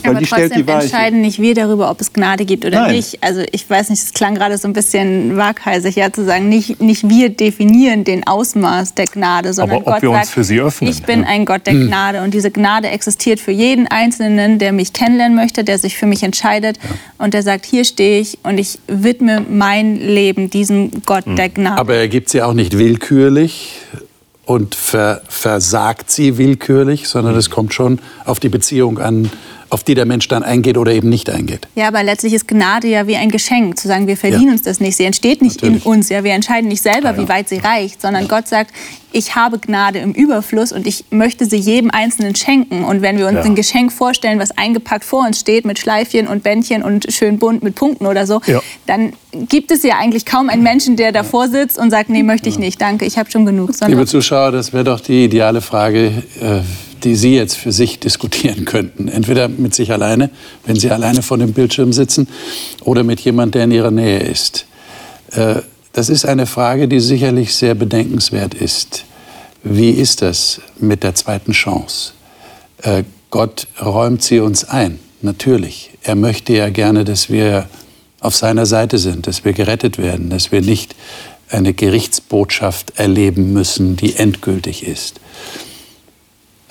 Aber 0.05 0.19
die 0.21 0.27
trotzdem 0.27 0.67
entscheiden 0.67 1.21
nicht 1.21 1.41
wir 1.41 1.55
darüber, 1.55 1.91
ob 1.91 2.01
es 2.01 2.13
Gnade 2.13 2.45
gibt 2.45 2.65
oder 2.65 2.83
Nein. 2.83 2.97
nicht. 2.97 3.23
Also 3.23 3.43
ich 3.53 3.69
weiß 3.69 3.91
nicht, 3.91 4.03
es 4.03 4.13
klang 4.13 4.35
gerade 4.35 4.57
so 4.59 4.69
ein 4.69 4.73
bisschen 4.73 5.37
waghalsig, 5.37 5.97
ja 5.97 6.13
zu 6.13 6.25
sagen, 6.25 6.49
nicht, 6.49 6.81
nicht 6.81 7.09
wir 7.09 7.31
definieren 7.31 8.05
den 8.05 8.27
Ausmaß 8.27 8.95
der 8.95 9.07
Gnade, 9.07 9.53
sondern 9.53 9.79
Aber 9.79 9.87
ob 9.87 9.95
Gott 9.95 10.03
wir 10.03 10.11
uns 10.11 10.21
sagt, 10.21 10.31
für 10.31 10.45
sie 10.45 10.61
öffnen. 10.61 10.91
ich 10.91 11.03
bin 11.03 11.25
ein 11.25 11.45
Gott 11.45 11.67
der 11.67 11.75
hm. 11.75 11.89
Gnade 11.89 12.23
und 12.23 12.35
diese 12.35 12.51
Gnade 12.51 12.89
existiert 12.89 13.41
für 13.41 13.53
jeden 13.53 13.87
Einzelnen, 13.87 14.59
der 14.59 14.73
mich 14.73 14.93
kennenlernen 14.93 15.37
möchte, 15.37 15.65
der 15.65 15.79
sich 15.79 15.97
für 15.97 16.07
mich 16.07 16.23
entscheidet 16.23 16.79
ja. 16.83 17.25
und 17.25 17.35
der 17.35 17.43
sagt, 17.43 17.67
hier 17.67 17.85
stehe 17.85 18.21
ich 18.21 18.39
und 18.43 18.59
ich 18.59 18.79
widme 18.87 19.45
mein 19.49 19.97
Leben 19.97 20.51
diesem 20.51 20.91
Gott 21.07 21.27
hm. 21.27 21.37
der 21.37 21.49
Gnade. 21.49 21.81
Aber 21.81 21.95
er 21.95 22.09
gibt 22.09 22.29
sie 22.29 22.43
auch 22.43 22.55
nicht 22.55 22.79
willkürlich, 22.79 23.73
und 24.47 24.75
ver 24.75 25.23
versagt 25.29 26.11
sie 26.11 26.37
willkürlich, 26.39 27.09
sondern 27.09 27.35
es 27.37 27.51
kommt 27.51 27.73
schon 27.75 27.99
auf 28.25 28.41
die 28.41 28.49
Beziehung 28.49 28.99
an, 28.99 29.31
auf 29.75 29.83
die 29.83 29.95
der 29.95 30.07
Mensch 30.07 30.29
dann 30.29 30.45
eingeht 30.45 30.79
oder 30.79 30.93
eben 30.93 31.09
nicht 31.09 31.29
eingeht. 31.29 31.67
Ja, 31.75 31.89
aber 31.89 32.05
letztlich 32.05 32.33
ist 32.33 32.47
Gnade 32.47 32.87
ja 32.87 33.09
wie 33.09 33.17
ein 33.17 33.29
Geschenk, 33.29 33.77
zu 33.77 33.89
sagen, 33.89 34.07
wir 34.07 34.17
verdienen 34.17 34.47
ja. 34.47 34.53
uns 34.53 34.63
das 34.63 34.79
nicht. 34.79 34.97
Sie 34.97 35.05
entsteht 35.05 35.43
nicht 35.43 35.63
Natürlich. 35.63 35.85
in 35.85 35.93
uns, 35.93 36.09
ja, 36.09 36.23
wir 36.23 36.33
entscheiden 36.33 36.69
nicht 36.69 36.81
selber, 36.81 37.11
ja, 37.11 37.17
ja. 37.17 37.19
wie 37.19 37.29
weit 37.29 37.49
sie 37.49 37.59
reicht, 37.59 38.01
sondern 38.01 38.29
Gott 38.29 38.47
sagt, 38.47 38.71
ich 39.11 39.35
habe 39.35 39.59
Gnade 39.59 39.99
im 39.99 40.13
Überfluss 40.13 40.71
und 40.71 40.87
ich 40.87 41.07
möchte 41.11 41.47
sie 41.47 41.57
jedem 41.57 41.91
Einzelnen 41.91 42.37
schenken. 42.37 42.85
Und 42.85 43.03
wenn 43.03 43.19
wir 43.19 43.27
uns 43.27 43.45
ein 43.45 43.57
Geschenk 43.57 43.93
vorstellen, 43.93 44.39
was 44.39 44.53
eingepackt 44.57 45.05
vor 45.05 45.27
uns 45.27 45.41
steht 45.41 45.65
mit 45.65 45.81
Schleifchen 45.81 46.29
und 46.29 46.45
Bändchen 46.45 46.83
und 46.85 47.13
schön 47.13 47.39
bunt 47.39 47.65
mit 47.65 47.75
Punkten 47.75 48.07
oder 48.07 48.27
so, 48.27 48.41
dann 48.87 49.13
gibt 49.33 49.73
es 49.73 49.83
ja 49.83 49.99
eigentlich 49.99 50.25
kaum 50.25 50.49
einen 50.51 50.63
Menschen, 50.63 50.97
der 50.97 51.11
davor 51.11 51.49
sitzt 51.49 51.79
und 51.79 51.91
sagt, 51.91 52.11
nee, 52.11 52.23
möchte 52.23 52.49
ich 52.49 52.59
nicht, 52.61 52.81
danke, 52.81 53.05
ich 53.05 53.19
habe 53.19 53.29
schon 53.31 53.45
genug. 53.45 53.71
Liebe 53.87 54.07
Zuschauer, 54.07 54.53
das 54.53 54.73
wäre 54.73 54.85
doch 54.85 55.01
die 55.01 55.25
ideale 55.25 55.61
Frage. 55.61 56.23
Äh, 56.41 56.61
die 57.05 57.15
Sie 57.15 57.35
jetzt 57.35 57.57
für 57.57 57.73
sich 57.73 58.01
diskutieren 58.01 58.65
könnten. 58.65 59.09
Entweder 59.09 59.49
mit 59.49 59.75
sich 59.75 59.93
alleine, 59.93 60.31
wenn 60.67 60.77
Sie 60.77 60.91
alleine 60.91 61.23
vor 61.23 61.39
dem 61.39 61.53
Bildschirm 61.53 61.93
sitzen, 61.93 62.29
oder 62.83 63.05
mit 63.05 63.21
jemandem, 63.21 63.53
der 63.53 63.65
in 63.65 63.71
Ihrer 63.71 63.91
Nähe 63.91 64.21
ist. 64.21 64.67
Äh, 65.33 65.57
das 65.93 66.09
ist 66.09 66.25
eine 66.25 66.47
Frage, 66.47 66.89
die 66.89 66.99
sicherlich 66.99 67.55
sehr 67.55 67.75
bedenkenswert 67.75 68.55
ist. 68.55 69.05
Wie 69.63 69.91
ist 69.91 70.23
das 70.23 70.61
mit 70.79 71.03
der 71.05 71.15
zweiten 71.15 71.53
Chance? 71.53 72.13
Äh, 72.83 73.05
Gott 73.31 73.67
räumt 73.81 74.23
sie 74.23 74.41
uns 74.41 74.65
ein, 74.65 74.99
natürlich. 75.23 75.91
Er 76.03 76.15
möchte 76.15 76.53
ja 76.53 76.69
gerne, 76.69 77.05
dass 77.05 77.31
wir 77.31 77.69
auf 78.21 78.37
seiner 78.37 78.67
Seite 78.67 78.99
sind, 78.99 79.27
dass 79.27 79.45
wir 79.45 79.53
gerettet 79.53 79.99
werden, 79.99 80.31
dass 80.31 80.53
wir 80.53 80.61
nicht 80.61 80.95
eine 81.49 81.75
Gerichtsbotschaft 81.75 82.93
erleben 82.97 83.53
müssen, 83.53 83.97
die 83.97 84.17
endgültig 84.17 84.87
ist. 84.87 85.21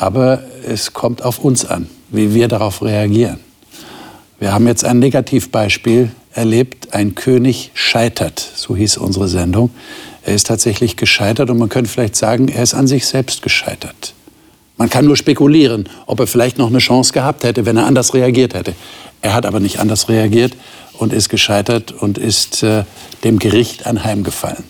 Aber 0.04 0.44
es 0.68 0.92
kommt 0.92 1.24
auf 1.24 1.40
uns 1.40 1.64
an, 1.64 1.88
wie 2.10 2.34
wir 2.34 2.50
darauf 2.50 2.82
reagieren. 2.82 3.40
Wir 4.38 4.52
haben 4.52 4.68
jetzt 4.68 4.84
ein 4.84 5.00
Negativbeispiel 5.00 6.12
erlebt. 6.34 6.94
Ein 6.94 7.16
König 7.16 7.72
scheitert, 7.74 8.46
so 8.54 8.76
hieß 8.76 8.98
unsere 8.98 9.30
Sendung. 9.30 9.70
Er 10.26 10.36
ist 10.36 10.48
tatsächlich 10.48 10.98
gescheitert 10.98 11.50
und 11.50 11.58
man 11.58 11.70
könnte 11.70 11.90
vielleicht 11.90 12.18
sagen, 12.18 12.50
er 12.50 12.64
ist 12.64 12.74
an 12.74 12.86
sich 12.86 13.06
selbst 13.06 13.44
gescheitert. 13.44 14.14
Man 14.76 14.90
kann 14.90 15.06
nur 15.06 15.16
spekulieren, 15.16 15.88
ob 16.06 16.20
er 16.20 16.28
vielleicht 16.28 16.58
noch 16.58 16.68
eine 16.68 16.80
Chance 16.80 17.14
gehabt 17.14 17.46
hätte, 17.46 17.66
wenn 17.66 17.78
er 17.78 17.86
anders 17.86 18.14
reagiert 18.14 18.56
hätte. 18.56 18.76
Er 19.22 19.34
hat 19.34 19.46
aber 19.46 19.62
nicht 19.62 19.80
anders 19.80 20.10
reagiert 20.10 20.52
und 20.98 21.14
ist 21.14 21.30
gescheitert 21.30 21.94
und 21.94 22.18
ist 22.18 22.62
äh, 22.62 22.84
dem 23.24 23.40
Gericht 23.40 23.86
anheimgefallen. 23.86 24.66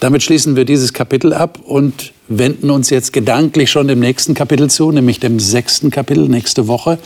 Damit 0.00 0.22
schließen 0.22 0.56
wir 0.56 0.66
dieses 0.66 0.92
Kapitel 0.92 1.32
ab 1.32 1.58
und 1.64 2.12
wenden 2.28 2.70
uns 2.70 2.90
jetzt 2.90 3.12
gedanklich 3.14 3.70
schon 3.70 3.88
dem 3.88 4.00
nächsten 4.00 4.34
Kapitel 4.34 4.68
zu, 4.68 4.92
nämlich 4.92 5.20
dem 5.20 5.40
sechsten 5.40 5.90
Kapitel 5.90 6.28
nächste 6.28 6.68
Woche. 6.68 6.98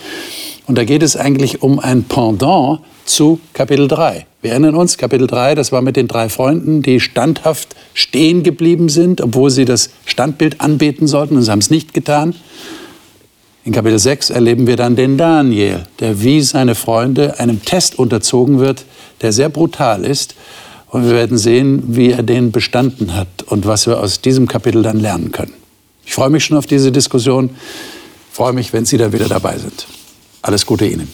Und 0.67 0.77
da 0.77 0.85
geht 0.85 1.03
es 1.03 1.17
eigentlich 1.17 1.63
um 1.63 1.79
ein 1.79 2.05
Pendant 2.05 2.81
zu 3.05 3.39
Kapitel 3.53 3.87
3. 3.87 4.27
Wir 4.43 4.53
erinnern 4.53 4.75
uns, 4.75 4.99
Kapitel 4.99 5.27
3, 5.27 5.55
das 5.55 5.71
war 5.71 5.83
mit 5.83 5.97
den 5.97 6.09
drei 6.09 6.29
Freunden, 6.29 6.83
die 6.83 6.99
standhaft 6.99 7.77
stehen 7.95 8.43
geblieben 8.43 8.89
sind, 8.89 9.21
obwohl 9.21 9.51
sie 9.51 9.65
das 9.65 9.91
Standbild 10.05 10.61
anbeten 10.61 11.07
sollten 11.07 11.37
und 11.37 11.43
sie 11.43 11.51
haben 11.51 11.59
es 11.61 11.71
nicht 11.71 11.95
getan. 11.95 12.35
In 13.65 13.73
Kapitel 13.73 13.99
6 13.99 14.31
erleben 14.31 14.67
wir 14.67 14.77
dann 14.77 14.97
den 14.97 15.17
Daniel, 15.19 15.85
der 16.01 16.23
wie 16.23 16.41
seine 16.41 16.75
Freunde 16.75 17.39
einem 17.39 17.63
Test 17.63 17.99
unterzogen 17.99 18.59
wird, 18.59 18.85
der 19.21 19.33
sehr 19.33 19.49
brutal 19.49 20.05
ist 20.05 20.35
und 20.91 21.05
wir 21.05 21.13
werden 21.13 21.39
sehen, 21.39 21.83
wie 21.87 22.11
er 22.11 22.23
den 22.23 22.53
bestanden 22.53 23.15
hat 23.15 23.43
und 23.47 23.67
was 23.67 23.87
wir 23.87 24.01
aus 24.01 24.21
diesem 24.21 24.49
Kapitel 24.49 24.83
dann 24.83 24.99
lernen 24.99 25.33
können. 25.33 25.53
Ich 26.05 26.15
freue 26.15 26.31
mich 26.31 26.45
schon 26.45 26.57
auf 26.57 26.67
diese 26.67 26.91
Diskussion. 26.91 27.51
Ich 28.31 28.37
freue 28.37 28.53
mich, 28.53 28.73
wenn 28.73 28.85
Sie 28.85 28.99
da 28.99 29.13
wieder 29.13 29.29
dabei 29.29 29.59
sind. 29.59 29.87
Alles 30.43 30.67
Gute 30.67 30.87
Ihnen. 30.87 31.09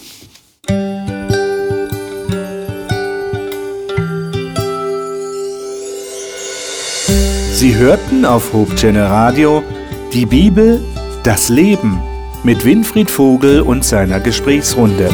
Sie 7.52 7.74
hörten 7.74 8.24
auf 8.24 8.52
Hope 8.52 8.74
Radio 8.94 9.62
die 10.12 10.26
Bibel, 10.26 10.80
das 11.24 11.48
Leben 11.48 12.00
mit 12.42 12.64
Winfried 12.64 13.10
Vogel 13.10 13.60
und 13.60 13.84
seiner 13.84 14.20
Gesprächsrunde. 14.20 15.10